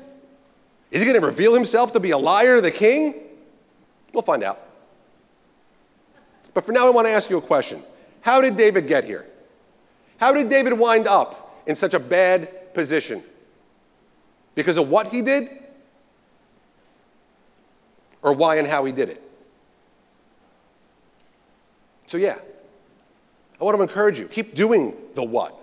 Is 0.91 1.01
he 1.01 1.07
going 1.07 1.19
to 1.19 1.25
reveal 1.25 1.53
himself 1.53 1.93
to 1.93 1.99
be 1.99 2.11
a 2.11 2.17
liar 2.17 2.61
the 2.61 2.71
king? 2.71 3.15
We'll 4.13 4.23
find 4.23 4.43
out. 4.43 4.59
But 6.53 6.65
for 6.65 6.71
now, 6.71 6.87
I 6.87 6.89
want 6.89 7.07
to 7.07 7.13
ask 7.13 7.29
you 7.29 7.37
a 7.37 7.41
question 7.41 7.83
How 8.21 8.41
did 8.41 8.57
David 8.57 8.87
get 8.87 9.03
here? 9.03 9.25
How 10.17 10.33
did 10.33 10.49
David 10.49 10.73
wind 10.73 11.07
up 11.07 11.63
in 11.67 11.75
such 11.75 11.93
a 11.93 11.99
bad 11.99 12.73
position? 12.73 13.23
Because 14.55 14.77
of 14.77 14.89
what 14.89 15.07
he 15.07 15.21
did? 15.21 15.49
Or 18.21 18.33
why 18.33 18.55
and 18.55 18.67
how 18.67 18.83
he 18.83 18.91
did 18.91 19.09
it? 19.09 19.23
So, 22.07 22.17
yeah, 22.17 22.37
I 23.61 23.63
want 23.63 23.77
to 23.77 23.83
encourage 23.83 24.19
you 24.19 24.25
keep 24.25 24.55
doing 24.55 24.95
the 25.13 25.23
what. 25.23 25.55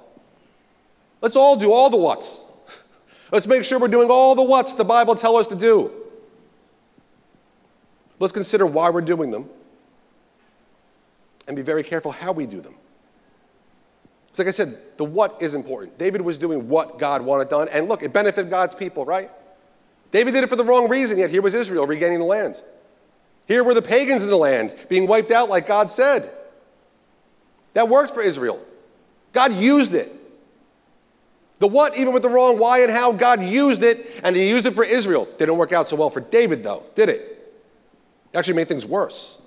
Let's 1.20 1.36
all 1.36 1.56
do 1.56 1.72
all 1.72 1.90
the 1.90 1.96
what's. 1.96 2.40
Let's 3.32 3.46
make 3.46 3.64
sure 3.64 3.78
we're 3.78 3.88
doing 3.88 4.10
all 4.10 4.34
the 4.34 4.42
what's 4.42 4.72
the 4.72 4.84
Bible 4.84 5.14
tells 5.14 5.40
us 5.40 5.46
to 5.48 5.56
do. 5.56 5.90
Let's 8.18 8.32
consider 8.32 8.66
why 8.66 8.90
we're 8.90 9.00
doing 9.00 9.30
them 9.30 9.48
and 11.46 11.56
be 11.56 11.62
very 11.62 11.82
careful 11.82 12.12
how 12.12 12.32
we 12.32 12.46
do 12.46 12.60
them. 12.60 12.74
It's 14.28 14.38
like 14.38 14.48
I 14.48 14.52
said, 14.52 14.78
the 14.96 15.04
what 15.04 15.40
is 15.40 15.54
important. 15.54 15.98
David 15.98 16.20
was 16.20 16.38
doing 16.38 16.68
what 16.68 16.98
God 16.98 17.22
wanted 17.22 17.48
done, 17.48 17.68
and 17.72 17.88
look, 17.88 18.02
it 18.02 18.12
benefited 18.12 18.50
God's 18.50 18.74
people, 18.74 19.04
right? 19.04 19.30
David 20.10 20.32
did 20.32 20.44
it 20.44 20.50
for 20.50 20.56
the 20.56 20.64
wrong 20.64 20.88
reason, 20.88 21.18
yet 21.18 21.30
here 21.30 21.42
was 21.42 21.54
Israel 21.54 21.86
regaining 21.86 22.18
the 22.18 22.24
land. 22.24 22.62
Here 23.46 23.62
were 23.62 23.74
the 23.74 23.82
pagans 23.82 24.22
in 24.22 24.28
the 24.28 24.36
land 24.36 24.74
being 24.88 25.06
wiped 25.06 25.30
out 25.30 25.48
like 25.48 25.66
God 25.66 25.90
said. 25.90 26.32
That 27.74 27.88
worked 27.88 28.14
for 28.14 28.22
Israel. 28.22 28.64
God 29.32 29.52
used 29.52 29.94
it. 29.94 30.12
The 31.58 31.66
what, 31.66 31.96
even 31.96 32.12
with 32.12 32.22
the 32.22 32.28
wrong 32.28 32.58
why 32.58 32.80
and 32.80 32.90
how, 32.90 33.12
God 33.12 33.42
used 33.42 33.82
it, 33.82 34.20
and 34.22 34.36
He 34.36 34.48
used 34.48 34.66
it 34.66 34.74
for 34.74 34.84
Israel. 34.84 35.26
Didn't 35.38 35.56
work 35.56 35.72
out 35.72 35.88
so 35.88 35.96
well 35.96 36.10
for 36.10 36.20
David, 36.20 36.62
though, 36.62 36.84
did 36.94 37.08
it? 37.08 37.20
It 38.32 38.38
actually 38.38 38.54
made 38.54 38.68
things 38.68 38.84
worse. 38.84 39.40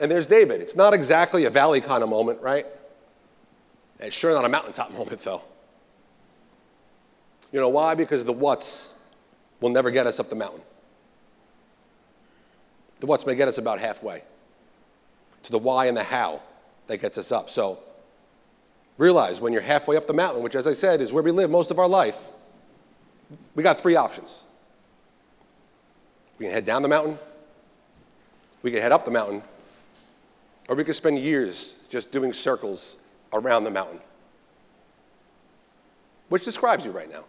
And 0.00 0.10
there's 0.10 0.26
David. 0.26 0.60
It's 0.60 0.76
not 0.76 0.92
exactly 0.92 1.44
a 1.44 1.50
valley 1.50 1.80
kind 1.80 2.02
of 2.02 2.08
moment, 2.08 2.40
right? 2.40 2.66
It's 3.98 4.16
sure 4.16 4.32
not 4.32 4.44
a 4.44 4.48
mountaintop 4.48 4.92
moment, 4.98 5.20
though. 5.20 5.42
You 7.52 7.60
know 7.60 7.68
why? 7.68 7.94
Because 7.94 8.24
the 8.24 8.32
what's 8.32 8.92
will 9.60 9.70
never 9.70 9.90
get 9.90 10.06
us 10.06 10.20
up 10.20 10.30
the 10.30 10.36
mountain. 10.36 10.62
The 13.00 13.06
what's 13.06 13.26
may 13.26 13.34
get 13.34 13.48
us 13.48 13.58
about 13.58 13.80
halfway. 13.80 14.22
It's 15.38 15.48
the 15.48 15.58
why 15.58 15.86
and 15.86 15.96
the 15.96 16.04
how 16.04 16.40
that 16.86 16.98
gets 16.98 17.16
us 17.16 17.32
up. 17.32 17.48
So 17.48 17.80
realize 19.00 19.40
when 19.40 19.52
you're 19.52 19.62
halfway 19.62 19.96
up 19.96 20.06
the 20.06 20.12
mountain, 20.12 20.42
which, 20.42 20.54
as 20.54 20.66
I 20.66 20.72
said, 20.72 21.00
is 21.00 21.10
where 21.10 21.22
we 21.22 21.30
live 21.30 21.50
most 21.50 21.70
of 21.70 21.78
our 21.78 21.88
life, 21.88 22.18
we 23.54 23.62
got 23.62 23.80
three 23.80 23.96
options. 23.96 24.44
We 26.38 26.44
can 26.44 26.52
head 26.52 26.66
down 26.66 26.82
the 26.82 26.88
mountain, 26.88 27.18
we 28.62 28.70
can 28.70 28.80
head 28.82 28.92
up 28.92 29.06
the 29.06 29.10
mountain, 29.10 29.42
or 30.68 30.76
we 30.76 30.84
can 30.84 30.92
spend 30.92 31.18
years 31.18 31.76
just 31.88 32.12
doing 32.12 32.34
circles 32.34 32.98
around 33.32 33.64
the 33.64 33.70
mountain. 33.70 34.00
Which 36.28 36.44
describes 36.44 36.84
you 36.84 36.92
right 36.92 37.10
now? 37.10 37.24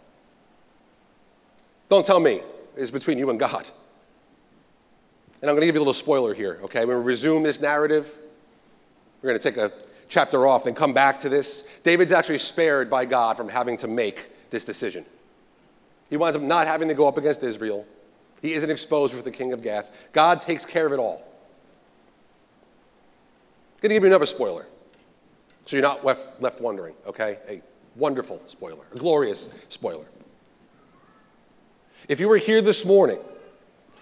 Don't 1.88 2.06
tell 2.06 2.20
me. 2.20 2.42
It's 2.76 2.92
between 2.92 3.18
you 3.18 3.30
and 3.30 3.40
God. 3.40 3.70
And 5.42 5.50
I'm 5.50 5.56
going 5.56 5.62
to 5.62 5.66
give 5.66 5.76
you 5.76 5.80
a 5.80 5.84
little 5.84 5.94
spoiler 5.94 6.34
here, 6.34 6.60
okay? 6.64 6.82
We're 6.82 6.94
going 6.94 7.04
to 7.04 7.08
resume 7.08 7.44
this 7.44 7.60
narrative, 7.60 8.14
we're 9.22 9.30
going 9.30 9.40
to 9.40 9.52
take 9.52 9.58
a 9.58 9.72
chapter 10.12 10.46
off, 10.46 10.66
then 10.66 10.76
come 10.76 10.94
back 10.94 11.20
to 11.22 11.30
this. 11.30 11.64
David's 11.84 12.12
actually 12.12 12.38
spared 12.38 12.90
by 12.90 13.06
God 13.06 13.38
from 13.38 13.48
having 13.48 13.78
to 13.78 13.88
make 13.88 14.30
this 14.52 14.66
decision. 14.66 15.06
He 16.10 16.18
winds 16.18 16.36
up 16.36 16.44
not 16.44 16.68
having 16.68 16.90
to 16.90 16.94
go 16.94 17.08
up 17.08 17.18
against 17.18 17.42
Israel. 17.42 17.88
He 18.42 18.54
isn't 18.54 18.70
exposed 18.70 19.14
for 19.14 19.22
the 19.22 19.32
king 19.32 19.54
of 19.54 19.64
Gath. 19.64 20.10
God 20.12 20.42
takes 20.42 20.66
care 20.66 20.86
of 20.86 20.92
it 20.92 21.00
all. 21.00 21.26
I'm 23.76 23.82
going 23.82 23.90
to 23.90 23.96
give 23.96 24.04
you 24.04 24.08
another 24.08 24.26
spoiler. 24.26 24.68
So 25.66 25.78
you're 25.78 25.82
not 25.84 26.04
left, 26.04 26.42
left 26.42 26.60
wondering, 26.60 26.94
okay? 27.08 27.38
A 27.48 27.62
wonderful 27.96 28.42
spoiler, 28.48 28.84
a 28.94 28.98
glorious 28.98 29.50
spoiler. 29.70 30.06
If 32.10 32.20
you 32.20 32.28
were 32.28 32.38
here 32.38 32.62
this 32.62 32.84
morning 32.84 33.20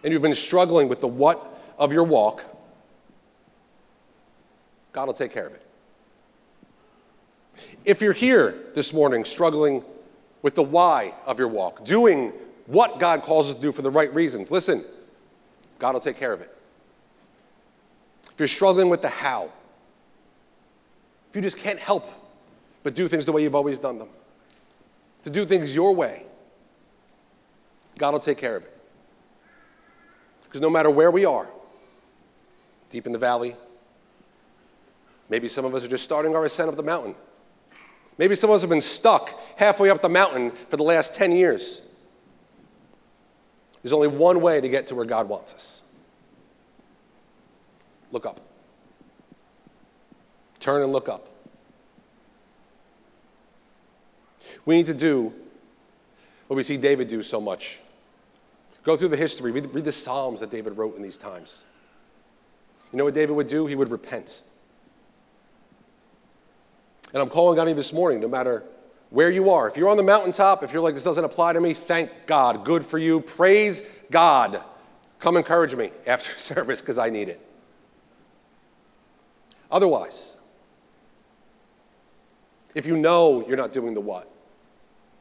and 0.03 0.11
you've 0.11 0.23
been 0.23 0.33
struggling 0.33 0.87
with 0.87 1.01
the 1.01 1.07
what 1.07 1.61
of 1.77 1.93
your 1.93 2.03
walk, 2.03 2.43
God 4.91 5.05
will 5.05 5.13
take 5.13 5.31
care 5.31 5.45
of 5.45 5.53
it. 5.53 5.68
If 7.85 8.01
you're 8.01 8.13
here 8.13 8.55
this 8.75 8.93
morning 8.93 9.25
struggling 9.25 9.83
with 10.41 10.55
the 10.55 10.63
why 10.63 11.13
of 11.25 11.39
your 11.39 11.47
walk, 11.47 11.85
doing 11.85 12.33
what 12.65 12.99
God 12.99 13.23
calls 13.23 13.49
us 13.49 13.55
to 13.55 13.61
do 13.61 13.71
for 13.71 13.81
the 13.81 13.89
right 13.89 14.13
reasons, 14.13 14.51
listen, 14.51 14.85
God 15.79 15.93
will 15.93 16.01
take 16.01 16.17
care 16.17 16.33
of 16.33 16.41
it. 16.41 16.55
If 18.25 18.33
you're 18.37 18.47
struggling 18.47 18.89
with 18.89 19.01
the 19.01 19.09
how, 19.09 19.49
if 21.29 21.35
you 21.35 21.41
just 21.41 21.57
can't 21.57 21.79
help 21.79 22.09
but 22.83 22.95
do 22.95 23.07
things 23.07 23.25
the 23.25 23.31
way 23.31 23.43
you've 23.43 23.55
always 23.55 23.79
done 23.79 23.97
them, 23.97 24.09
to 25.23 25.29
do 25.29 25.45
things 25.45 25.75
your 25.75 25.93
way, 25.93 26.25
God 27.97 28.11
will 28.13 28.19
take 28.19 28.37
care 28.37 28.55
of 28.55 28.63
it. 28.63 28.77
Because 30.43 30.61
no 30.61 30.69
matter 30.69 30.89
where 30.89 31.11
we 31.11 31.25
are, 31.25 31.49
deep 32.89 33.05
in 33.05 33.11
the 33.11 33.19
valley, 33.19 33.55
maybe 35.29 35.47
some 35.47 35.65
of 35.65 35.75
us 35.75 35.83
are 35.83 35.89
just 35.89 36.03
starting 36.03 36.35
our 36.35 36.45
ascent 36.45 36.69
of 36.69 36.77
the 36.77 36.83
mountain. 36.83 37.15
Maybe 38.19 38.35
some 38.35 38.49
of 38.49 38.57
us 38.57 38.61
have 38.61 38.69
been 38.69 38.81
stuck 38.81 39.39
halfway 39.55 39.89
up 39.89 40.01
the 40.01 40.09
mountain 40.09 40.51
for 40.51 40.75
the 40.75 40.83
last 40.83 41.13
10 41.13 41.31
years. 41.31 41.81
There's 43.81 43.93
only 43.93 44.09
one 44.09 44.41
way 44.41 44.59
to 44.59 44.67
get 44.67 44.87
to 44.87 44.95
where 44.95 45.05
God 45.05 45.27
wants 45.27 45.53
us 45.53 45.81
look 48.11 48.25
up. 48.25 48.41
Turn 50.59 50.81
and 50.81 50.91
look 50.91 51.07
up. 51.07 51.27
We 54.65 54.75
need 54.75 54.87
to 54.87 54.95
do 54.95 55.31
what 56.47 56.57
we 56.57 56.63
see 56.63 56.75
David 56.75 57.07
do 57.07 57.21
so 57.21 57.39
much. 57.39 57.79
Go 58.83 58.97
through 58.97 59.09
the 59.09 59.17
history, 59.17 59.51
read, 59.51 59.73
read 59.73 59.85
the 59.85 59.91
Psalms 59.91 60.39
that 60.39 60.49
David 60.49 60.75
wrote 60.75 60.97
in 60.97 61.03
these 61.03 61.17
times. 61.17 61.65
You 62.91 62.97
know 62.97 63.05
what 63.05 63.13
David 63.13 63.35
would 63.35 63.47
do? 63.47 63.67
He 63.67 63.75
would 63.75 63.91
repent. 63.91 64.41
And 67.13 67.21
I'm 67.21 67.29
calling 67.29 67.59
on 67.59 67.67
you 67.67 67.73
this 67.73 67.91
morning, 67.91 68.19
no 68.19 68.27
matter 68.27 68.63
where 69.09 69.31
you 69.31 69.49
are. 69.49 69.67
If 69.67 69.77
you're 69.77 69.89
on 69.89 69.97
the 69.97 70.03
mountaintop, 70.03 70.63
if 70.63 70.71
you're 70.71 70.81
like, 70.81 70.93
this 70.93 71.03
doesn't 71.03 71.23
apply 71.23 71.53
to 71.53 71.61
me, 71.61 71.73
thank 71.73 72.11
God. 72.27 72.63
Good 72.63 72.85
for 72.85 72.97
you. 72.97 73.21
Praise 73.21 73.81
God. 74.11 74.63
Come 75.19 75.37
encourage 75.37 75.75
me 75.75 75.91
after 76.05 76.31
service 76.39 76.81
because 76.81 76.97
I 76.97 77.09
need 77.09 77.29
it. 77.29 77.45
Otherwise, 79.71 80.37
if 82.75 82.85
you 82.85 82.97
know 82.97 83.45
you're 83.47 83.57
not 83.57 83.73
doing 83.73 83.93
the 83.93 84.01
what, 84.01 84.31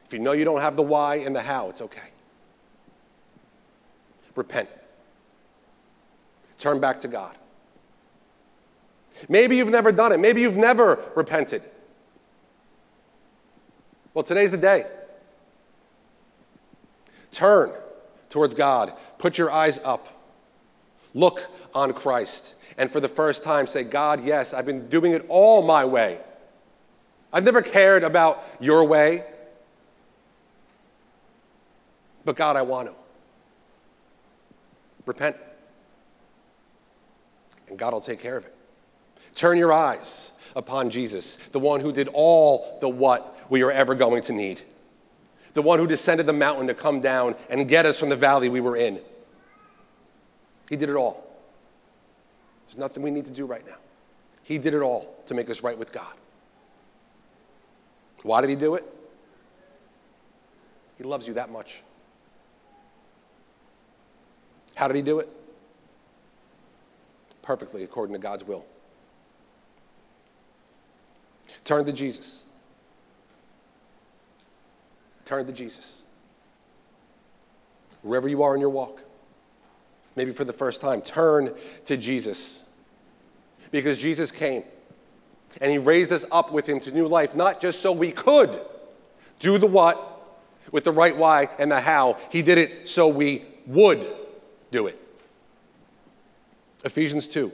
if 0.05 0.13
you 0.13 0.19
know 0.19 0.31
you 0.31 0.45
don't 0.45 0.61
have 0.61 0.75
the 0.75 0.83
why 0.83 1.17
and 1.17 1.35
the 1.35 1.41
how, 1.41 1.69
it's 1.69 1.81
okay. 1.81 1.99
Repent. 4.35 4.69
Turn 6.57 6.79
back 6.79 6.99
to 7.01 7.07
God. 7.07 7.35
Maybe 9.27 9.57
you've 9.57 9.69
never 9.69 9.91
done 9.91 10.11
it. 10.11 10.19
Maybe 10.19 10.41
you've 10.41 10.55
never 10.55 11.03
repented. 11.15 11.63
Well, 14.13 14.23
today's 14.23 14.51
the 14.51 14.57
day. 14.57 14.85
Turn 17.31 17.71
towards 18.29 18.53
God. 18.53 18.93
Put 19.17 19.37
your 19.37 19.51
eyes 19.51 19.79
up. 19.83 20.07
Look 21.13 21.47
on 21.73 21.93
Christ. 21.93 22.55
And 22.77 22.91
for 22.91 22.99
the 22.99 23.07
first 23.07 23.43
time, 23.43 23.67
say, 23.67 23.83
God, 23.83 24.23
yes, 24.23 24.53
I've 24.53 24.65
been 24.65 24.87
doing 24.89 25.11
it 25.11 25.25
all 25.27 25.61
my 25.61 25.85
way. 25.85 26.19
I've 27.31 27.43
never 27.43 27.61
cared 27.61 28.03
about 28.03 28.43
your 28.59 28.85
way. 28.85 29.25
But 32.25 32.35
God, 32.35 32.55
I 32.55 32.61
want 32.61 32.87
to. 32.89 32.95
Repent. 35.05 35.35
And 37.67 37.77
God 37.77 37.93
will 37.93 38.01
take 38.01 38.19
care 38.19 38.37
of 38.37 38.45
it. 38.45 38.55
Turn 39.35 39.57
your 39.57 39.71
eyes 39.71 40.31
upon 40.55 40.89
Jesus, 40.89 41.37
the 41.51 41.59
one 41.59 41.79
who 41.79 41.91
did 41.91 42.09
all 42.13 42.77
the 42.81 42.89
what 42.89 43.37
we 43.49 43.63
are 43.63 43.71
ever 43.71 43.95
going 43.95 44.21
to 44.23 44.33
need, 44.33 44.61
the 45.53 45.61
one 45.61 45.79
who 45.79 45.87
descended 45.87 46.25
the 46.25 46.33
mountain 46.33 46.67
to 46.67 46.73
come 46.73 47.01
down 47.01 47.35
and 47.49 47.67
get 47.67 47.85
us 47.85 47.99
from 47.99 48.09
the 48.09 48.15
valley 48.15 48.49
we 48.49 48.61
were 48.61 48.77
in. 48.77 48.99
He 50.69 50.75
did 50.75 50.89
it 50.89 50.95
all. 50.95 51.25
There's 52.67 52.77
nothing 52.77 53.01
we 53.01 53.11
need 53.11 53.25
to 53.25 53.31
do 53.31 53.45
right 53.45 53.65
now. 53.65 53.77
He 54.43 54.57
did 54.57 54.73
it 54.73 54.81
all 54.81 55.15
to 55.25 55.33
make 55.33 55.49
us 55.49 55.63
right 55.63 55.77
with 55.77 55.91
God. 55.91 56.13
Why 58.23 58.41
did 58.41 58.49
he 58.49 58.55
do 58.55 58.75
it? 58.75 58.85
He 60.97 61.03
loves 61.03 61.27
you 61.27 61.33
that 61.35 61.49
much. 61.49 61.81
How 64.75 64.87
did 64.87 64.95
he 64.95 65.01
do 65.01 65.19
it? 65.19 65.29
Perfectly 67.41 67.83
according 67.83 68.13
to 68.13 68.19
God's 68.19 68.43
will. 68.43 68.65
Turn 71.63 71.85
to 71.85 71.91
Jesus. 71.91 72.43
Turn 75.29 75.45
to 75.45 75.53
Jesus. 75.53 76.01
Wherever 78.01 78.27
you 78.27 78.41
are 78.41 78.55
in 78.55 78.61
your 78.61 78.71
walk, 78.71 78.99
maybe 80.15 80.33
for 80.33 80.43
the 80.43 80.51
first 80.51 80.81
time, 80.81 81.03
turn 81.03 81.53
to 81.85 81.97
Jesus. 81.97 82.63
Because 83.69 83.99
Jesus 83.99 84.31
came 84.31 84.63
and 85.61 85.71
he 85.71 85.77
raised 85.77 86.11
us 86.11 86.25
up 86.31 86.51
with 86.51 86.67
him 86.67 86.79
to 86.79 86.91
new 86.91 87.07
life, 87.07 87.35
not 87.35 87.61
just 87.61 87.79
so 87.79 87.91
we 87.91 88.09
could 88.09 88.59
do 89.39 89.59
the 89.59 89.67
what 89.67 89.99
with 90.71 90.83
the 90.83 90.91
right 90.91 91.15
why 91.15 91.47
and 91.59 91.71
the 91.71 91.79
how. 91.79 92.17
He 92.31 92.41
did 92.41 92.57
it 92.57 92.87
so 92.87 93.07
we 93.07 93.45
would 93.67 94.07
do 94.71 94.87
it. 94.87 94.99
Ephesians 96.83 97.27
2. 97.27 97.51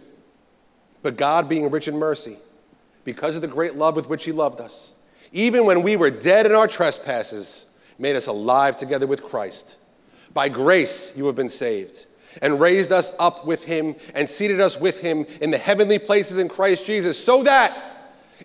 But 1.01 1.17
God, 1.17 1.49
being 1.49 1.69
rich 1.69 1.89
in 1.89 1.97
mercy, 1.97 2.37
because 3.03 3.35
of 3.35 3.41
the 3.41 3.49
great 3.49 3.75
love 3.75 3.97
with 3.97 4.07
which 4.07 4.23
he 4.23 4.31
loved 4.31 4.61
us, 4.61 4.93
even 5.31 5.65
when 5.65 5.83
we 5.83 5.97
were 5.97 6.09
dead 6.09 6.45
in 6.45 6.53
our 6.53 6.67
trespasses, 6.67 7.65
made 7.97 8.15
us 8.15 8.27
alive 8.27 8.77
together 8.77 9.07
with 9.07 9.23
Christ. 9.23 9.77
By 10.33 10.49
grace 10.49 11.13
you 11.15 11.25
have 11.27 11.35
been 11.35 11.49
saved, 11.49 12.05
and 12.41 12.59
raised 12.59 12.91
us 12.91 13.11
up 13.19 13.45
with 13.45 13.63
him, 13.63 13.95
and 14.13 14.27
seated 14.27 14.59
us 14.59 14.79
with 14.79 14.99
him 14.99 15.25
in 15.41 15.51
the 15.51 15.57
heavenly 15.57 15.99
places 15.99 16.37
in 16.37 16.49
Christ 16.49 16.85
Jesus, 16.85 17.21
so 17.21 17.43
that 17.43 17.95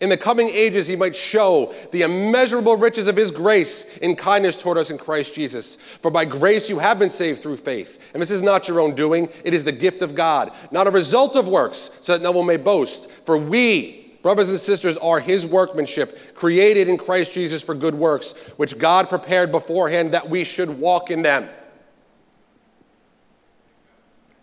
in 0.00 0.08
the 0.08 0.16
coming 0.16 0.48
ages 0.48 0.86
he 0.86 0.94
might 0.96 1.16
show 1.16 1.74
the 1.90 2.02
immeasurable 2.02 2.76
riches 2.76 3.08
of 3.08 3.16
his 3.16 3.30
grace 3.30 3.96
in 3.98 4.14
kindness 4.14 4.56
toward 4.56 4.78
us 4.78 4.90
in 4.90 4.96
Christ 4.96 5.34
Jesus. 5.34 5.76
For 6.00 6.10
by 6.10 6.24
grace 6.24 6.70
you 6.70 6.78
have 6.78 6.98
been 6.98 7.10
saved 7.10 7.42
through 7.42 7.56
faith. 7.56 8.10
And 8.12 8.22
this 8.22 8.30
is 8.30 8.40
not 8.40 8.68
your 8.68 8.80
own 8.80 8.94
doing, 8.94 9.28
it 9.44 9.52
is 9.52 9.64
the 9.64 9.72
gift 9.72 10.00
of 10.00 10.14
God, 10.14 10.52
not 10.70 10.86
a 10.86 10.90
result 10.92 11.34
of 11.34 11.48
works, 11.48 11.90
so 12.00 12.12
that 12.12 12.22
no 12.22 12.30
one 12.30 12.46
may 12.46 12.56
boast. 12.56 13.10
For 13.10 13.36
we, 13.36 13.99
brothers 14.22 14.50
and 14.50 14.58
sisters, 14.58 14.96
are 14.98 15.20
his 15.20 15.46
workmanship, 15.46 16.34
created 16.34 16.88
in 16.88 16.96
Christ 16.96 17.32
Jesus 17.32 17.62
for 17.62 17.74
good 17.74 17.94
works, 17.94 18.32
which 18.56 18.78
God 18.78 19.08
prepared 19.08 19.52
beforehand 19.52 20.12
that 20.12 20.28
we 20.28 20.44
should 20.44 20.68
walk 20.68 21.10
in 21.10 21.22
them. 21.22 21.48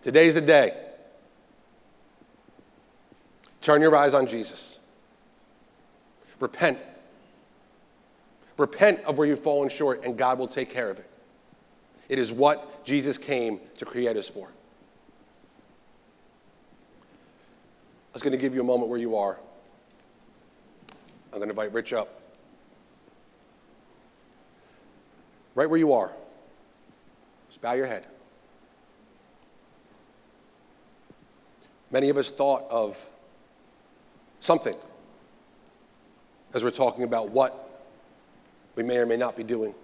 Today's 0.02 0.34
the 0.34 0.40
day. 0.40 0.76
Turn 3.60 3.82
your 3.82 3.94
eyes 3.94 4.14
on 4.14 4.26
Jesus. 4.26 4.78
Repent. 6.40 6.78
Repent 8.56 9.00
of 9.04 9.18
where 9.18 9.26
you've 9.26 9.40
fallen 9.40 9.68
short, 9.68 10.04
and 10.04 10.16
God 10.16 10.38
will 10.38 10.48
take 10.48 10.70
care 10.70 10.90
of 10.90 10.98
it. 10.98 11.10
It 12.08 12.18
is 12.18 12.32
what 12.32 12.84
Jesus 12.84 13.18
came 13.18 13.60
to 13.76 13.84
create 13.84 14.16
us 14.16 14.28
for. 14.28 14.46
I 14.46 14.50
was 18.14 18.22
going 18.22 18.32
to 18.32 18.38
give 18.38 18.54
you 18.54 18.60
a 18.60 18.64
moment 18.64 18.88
where 18.88 18.98
you 18.98 19.16
are. 19.16 19.38
I'm 21.38 21.40
going 21.40 21.54
to 21.54 21.62
invite 21.62 21.72
Rich 21.72 21.92
up. 21.92 22.20
Right 25.54 25.70
where 25.70 25.78
you 25.78 25.92
are, 25.92 26.10
just 27.48 27.62
bow 27.62 27.74
your 27.74 27.86
head. 27.86 28.04
Many 31.92 32.08
of 32.08 32.16
us 32.16 32.28
thought 32.28 32.64
of 32.70 32.98
something 34.40 34.74
as 36.54 36.64
we're 36.64 36.70
talking 36.72 37.04
about 37.04 37.30
what 37.30 37.86
we 38.74 38.82
may 38.82 38.98
or 38.98 39.06
may 39.06 39.16
not 39.16 39.36
be 39.36 39.44
doing, 39.44 39.76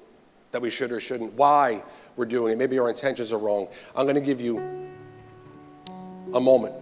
that 0.51 0.61
we 0.61 0.71
should 0.71 0.91
or 0.91 0.99
shouldn't, 0.99 1.35
why 1.35 1.85
we're 2.17 2.25
doing 2.25 2.53
it. 2.53 2.59
Maybe 2.59 2.81
our 2.81 2.89
intentions 2.89 3.33
are 3.33 3.39
wrong. 3.39 3.69
I'm 3.95 4.07
going 4.07 4.17
to 4.17 4.21
give 4.21 4.41
you 4.41 4.59
a 6.33 6.41
moment. 6.41 6.75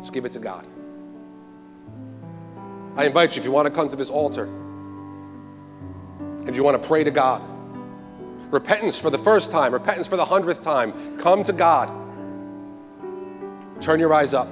Just 0.00 0.12
give 0.12 0.26
it 0.26 0.32
to 0.32 0.38
God. 0.38 0.66
I 2.96 3.06
invite 3.06 3.34
you, 3.36 3.40
if 3.40 3.44
you 3.46 3.52
want 3.52 3.66
to 3.66 3.72
come 3.72 3.88
to 3.88 3.96
this 3.96 4.10
altar 4.10 4.44
and 6.46 6.56
you 6.56 6.62
want 6.62 6.80
to 6.80 6.88
pray 6.88 7.04
to 7.04 7.10
God, 7.10 7.42
repentance 8.50 8.98
for 8.98 9.08
the 9.08 9.18
first 9.18 9.50
time, 9.50 9.72
repentance 9.72 10.06
for 10.06 10.16
the 10.16 10.24
hundredth 10.24 10.62
time, 10.62 11.18
come 11.18 11.42
to 11.44 11.52
God. 11.52 11.90
Turn 13.80 13.98
your 13.98 14.12
eyes 14.12 14.34
up. 14.34 14.48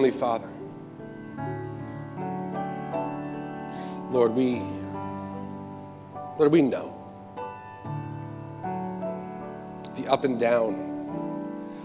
Heavenly 0.00 0.18
Father, 0.18 0.48
Lord, 4.10 4.34
we 4.34 4.62
Lord, 6.38 6.50
we 6.52 6.62
know 6.62 6.96
the 9.94 10.06
up 10.10 10.24
and 10.24 10.40
down 10.40 10.72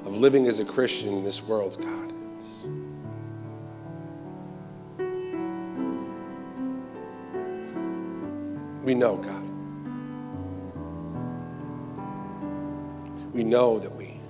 of 0.06 0.16
living 0.16 0.48
as 0.48 0.62
a 0.62 0.66
Christian 0.66 1.10
in 1.10 1.24
this 1.26 1.44
world, 1.44 1.78
God. 1.82 2.14
It's, 2.38 2.68
we 8.82 8.94
know, 8.94 9.18
God. 9.18 9.44
We 13.34 13.44
know 13.44 13.78
that 13.80 13.94
we 13.94 14.22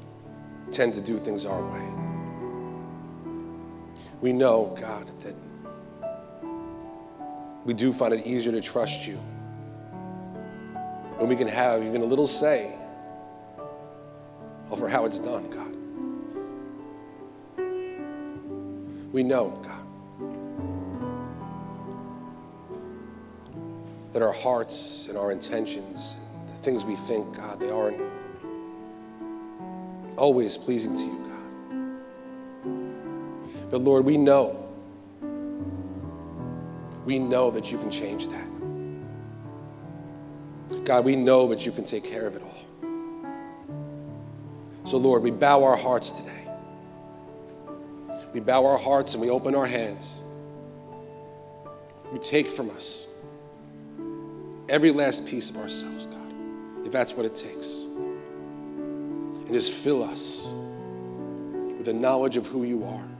tend 0.71 0.95
to 0.95 1.01
do 1.01 1.19
things 1.19 1.45
our 1.45 1.61
way. 1.71 2.04
We 4.25 4.33
know, 4.33 4.75
God, 4.81 5.11
that 5.21 5.35
we 7.63 7.75
do 7.75 7.93
find 7.93 8.11
it 8.11 8.25
easier 8.25 8.51
to 8.51 8.59
trust 8.59 9.05
you 9.05 9.17
when 11.17 11.29
we 11.29 11.35
can 11.35 11.47
have 11.47 11.83
even 11.83 12.01
a 12.01 12.05
little 12.05 12.25
say 12.25 12.73
over 14.71 14.89
how 14.89 15.05
it's 15.05 15.19
done, 15.19 15.47
God. 15.51 15.71
We 19.13 19.21
know, 19.21 19.49
God, 19.61 19.85
that 24.11 24.23
our 24.23 24.33
hearts 24.33 25.05
and 25.07 25.19
our 25.19 25.31
intentions, 25.31 26.15
the 26.47 26.63
things 26.63 26.83
we 26.83 26.95
think, 26.95 27.37
God, 27.37 27.59
they 27.59 27.69
aren't 27.69 28.01
always 30.17 30.57
pleasing 30.57 30.95
to 30.95 31.03
you, 31.03 31.19
God. 31.27 31.34
But 33.75 33.81
Lord, 33.81 34.05
we 34.05 34.15
know, 34.15 34.65
we 37.03 37.19
know 37.19 37.51
that 37.51 37.73
you 37.73 37.77
can 37.77 37.91
change 37.91 38.29
that. 38.29 38.47
God, 40.85 41.03
we 41.03 41.17
know 41.17 41.45
that 41.47 41.65
you 41.65 41.73
can 41.73 41.83
take 41.83 42.05
care 42.05 42.25
of 42.25 42.37
it 42.37 42.41
all. 42.41 42.55
So, 44.85 44.95
Lord, 44.95 45.23
we 45.23 45.31
bow 45.31 45.65
our 45.65 45.75
hearts 45.75 46.11
today. 46.13 46.47
We 48.31 48.39
bow 48.39 48.65
our 48.65 48.77
hearts 48.77 49.13
and 49.13 49.21
we 49.21 49.29
open 49.29 49.53
our 49.55 49.65
hands. 49.65 50.23
We 52.13 52.19
take 52.19 52.47
from 52.47 52.69
us 52.69 53.07
every 54.69 54.91
last 54.91 55.25
piece 55.25 55.49
of 55.49 55.57
ourselves, 55.57 56.05
God, 56.05 56.33
if 56.85 56.93
that's 56.93 57.11
what 57.11 57.25
it 57.25 57.35
takes. 57.35 57.83
And 57.83 59.49
just 59.49 59.73
fill 59.73 60.01
us 60.01 60.47
with 60.47 61.83
the 61.83 61.93
knowledge 61.93 62.37
of 62.37 62.47
who 62.47 62.63
you 62.63 62.85
are. 62.85 63.14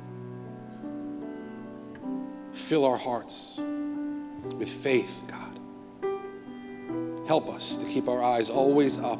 Fill 2.56 2.86
our 2.86 2.98
hearts 2.98 3.60
with 4.58 4.70
faith, 4.70 5.24
God. 5.28 5.60
Help 7.28 7.50
us 7.50 7.78
to 7.78 7.86
keep 7.86 8.08
our 8.08 8.24
eyes 8.24 8.50
always 8.50 8.98
up, 8.98 9.20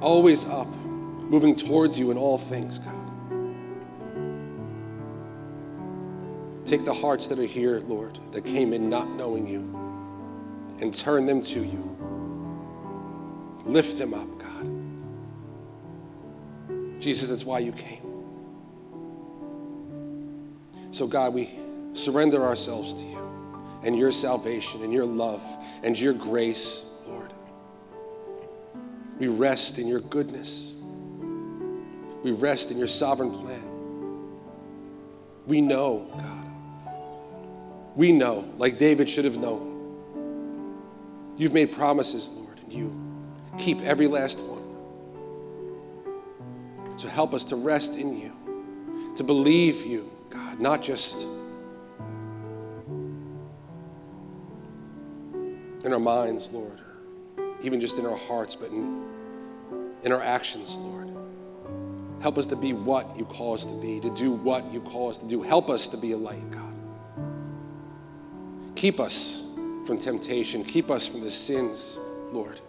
always 0.00 0.44
up, 0.46 0.68
moving 0.68 1.56
towards 1.56 1.98
you 1.98 2.10
in 2.10 2.16
all 2.16 2.38
things, 2.38 2.78
God. 2.78 2.94
Take 6.64 6.84
the 6.84 6.94
hearts 6.94 7.26
that 7.28 7.38
are 7.38 7.44
here, 7.44 7.80
Lord, 7.80 8.18
that 8.32 8.44
came 8.44 8.72
in 8.72 8.88
not 8.88 9.10
knowing 9.10 9.46
you, 9.48 9.60
and 10.80 10.94
turn 10.94 11.26
them 11.26 11.40
to 11.42 11.60
you. 11.60 11.96
Lift 13.64 13.98
them 13.98 14.14
up, 14.14 14.28
God. 14.38 14.48
Jesus, 17.00 17.28
that's 17.28 17.44
why 17.44 17.58
you 17.58 17.72
came. 17.72 18.02
So, 20.90 21.06
God, 21.06 21.34
we 21.34 21.50
surrender 21.98 22.44
ourselves 22.44 22.94
to 22.94 23.04
you 23.04 23.18
and 23.82 23.98
your 23.98 24.12
salvation 24.12 24.82
and 24.82 24.92
your 24.92 25.04
love 25.04 25.42
and 25.82 25.98
your 25.98 26.12
grace, 26.12 26.84
Lord. 27.06 27.32
We 29.18 29.28
rest 29.28 29.78
in 29.78 29.86
your 29.86 30.00
goodness. 30.00 30.74
We 32.22 32.32
rest 32.32 32.70
in 32.70 32.78
your 32.78 32.88
sovereign 32.88 33.30
plan. 33.30 33.64
We 35.46 35.60
know, 35.60 36.06
God. 36.18 36.44
We 37.96 38.12
know, 38.12 38.44
like 38.58 38.78
David 38.78 39.08
should 39.08 39.24
have 39.24 39.38
known. 39.38 39.66
You've 41.36 41.52
made 41.52 41.72
promises, 41.72 42.30
Lord, 42.30 42.60
and 42.60 42.72
you 42.72 42.92
keep 43.58 43.80
every 43.82 44.06
last 44.06 44.40
one. 44.40 44.58
So 46.98 47.08
help 47.08 47.32
us 47.32 47.44
to 47.46 47.56
rest 47.56 47.94
in 47.94 48.16
you, 48.20 48.32
to 49.16 49.24
believe 49.24 49.86
you, 49.86 50.10
God, 50.30 50.60
not 50.60 50.82
just 50.82 51.26
in 55.88 55.94
our 55.94 55.98
minds, 55.98 56.50
Lord, 56.52 56.78
even 57.62 57.80
just 57.80 57.98
in 57.98 58.04
our 58.04 58.16
hearts, 58.16 58.54
but 58.54 58.70
in, 58.70 59.08
in 60.02 60.12
our 60.12 60.20
actions, 60.20 60.76
Lord. 60.76 61.08
Help 62.20 62.36
us 62.36 62.44
to 62.46 62.56
be 62.56 62.74
what 62.74 63.16
you 63.16 63.24
call 63.24 63.54
us 63.54 63.64
to 63.64 63.72
be, 63.80 63.98
to 64.00 64.10
do 64.10 64.30
what 64.30 64.70
you 64.70 64.80
call 64.82 65.08
us 65.08 65.16
to 65.16 65.26
do. 65.26 65.40
Help 65.40 65.70
us 65.70 65.88
to 65.88 65.96
be 65.96 66.12
a 66.12 66.16
light, 66.16 66.50
God. 66.50 66.74
Keep 68.74 69.00
us 69.00 69.44
from 69.86 69.96
temptation. 69.98 70.62
Keep 70.62 70.90
us 70.90 71.06
from 71.06 71.22
the 71.22 71.30
sins, 71.30 71.98
Lord. 72.32 72.60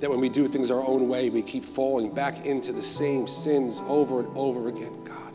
That 0.00 0.10
when 0.10 0.20
we 0.20 0.28
do 0.28 0.46
things 0.46 0.70
our 0.70 0.86
own 0.86 1.08
way, 1.08 1.30
we 1.30 1.40
keep 1.40 1.64
falling 1.64 2.12
back 2.12 2.44
into 2.44 2.72
the 2.72 2.82
same 2.82 3.26
sins 3.26 3.80
over 3.86 4.20
and 4.20 4.36
over 4.36 4.68
again, 4.68 5.04
God. 5.04 5.32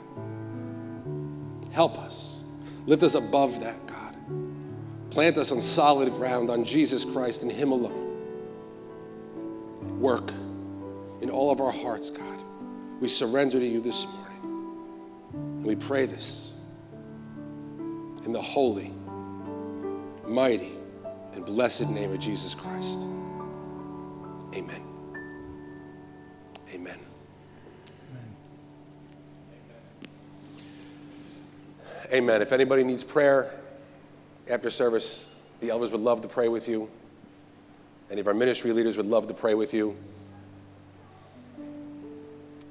Help 1.72 1.98
us. 1.98 2.44
Lift 2.86 3.02
us 3.02 3.16
above 3.16 3.60
that. 3.62 3.89
Plant 5.20 5.38
us 5.38 5.52
on 5.52 5.60
solid 5.60 6.14
ground, 6.14 6.50
on 6.50 6.64
Jesus 6.64 7.04
Christ 7.04 7.44
and 7.44 7.52
Him 7.52 7.74
alone. 7.74 8.08
Work 10.00 10.32
in 11.20 11.30
all 11.30 11.52
of 11.52 11.60
our 11.60 11.74
hearts, 11.74 12.10
God. 12.10 12.40
We 13.02 13.10
surrender 13.10 13.60
to 13.60 13.66
you 13.66 13.82
this 13.82 14.08
morning. 14.08 14.78
And 15.34 15.66
we 15.66 15.76
pray 15.76 16.06
this 16.06 16.54
in 18.24 18.32
the 18.32 18.42
holy, 18.42 18.94
mighty, 20.26 20.72
and 21.34 21.46
blessed 21.46 21.90
name 21.90 22.14
of 22.14 22.20
Jesus 22.20 22.56
Christ. 22.56 23.02
Amen. 24.56 24.82
Amen. 26.74 27.00
Amen. 32.14 32.42
If 32.42 32.54
anybody 32.54 32.86
needs 32.86 33.04
prayer 33.04 33.59
after 34.50 34.70
service, 34.70 35.28
the 35.60 35.70
elders 35.70 35.92
would 35.92 36.02
love 36.02 36.22
to 36.22 36.28
pray 36.28 36.48
with 36.48 36.68
you. 36.68 36.90
Any 38.10 38.22
of 38.22 38.28
our 38.28 38.34
ministry 38.34 38.74
leaders 38.74 38.98
would 38.98 39.06
love 39.06 39.28
to 39.28 39.34
pray 39.34 39.54
with 39.54 39.74
you. 39.74 39.96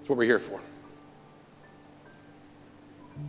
It's 0.01 0.09
what 0.09 0.19
we're 0.19 0.25
here 0.25 0.41
for. 0.41 0.61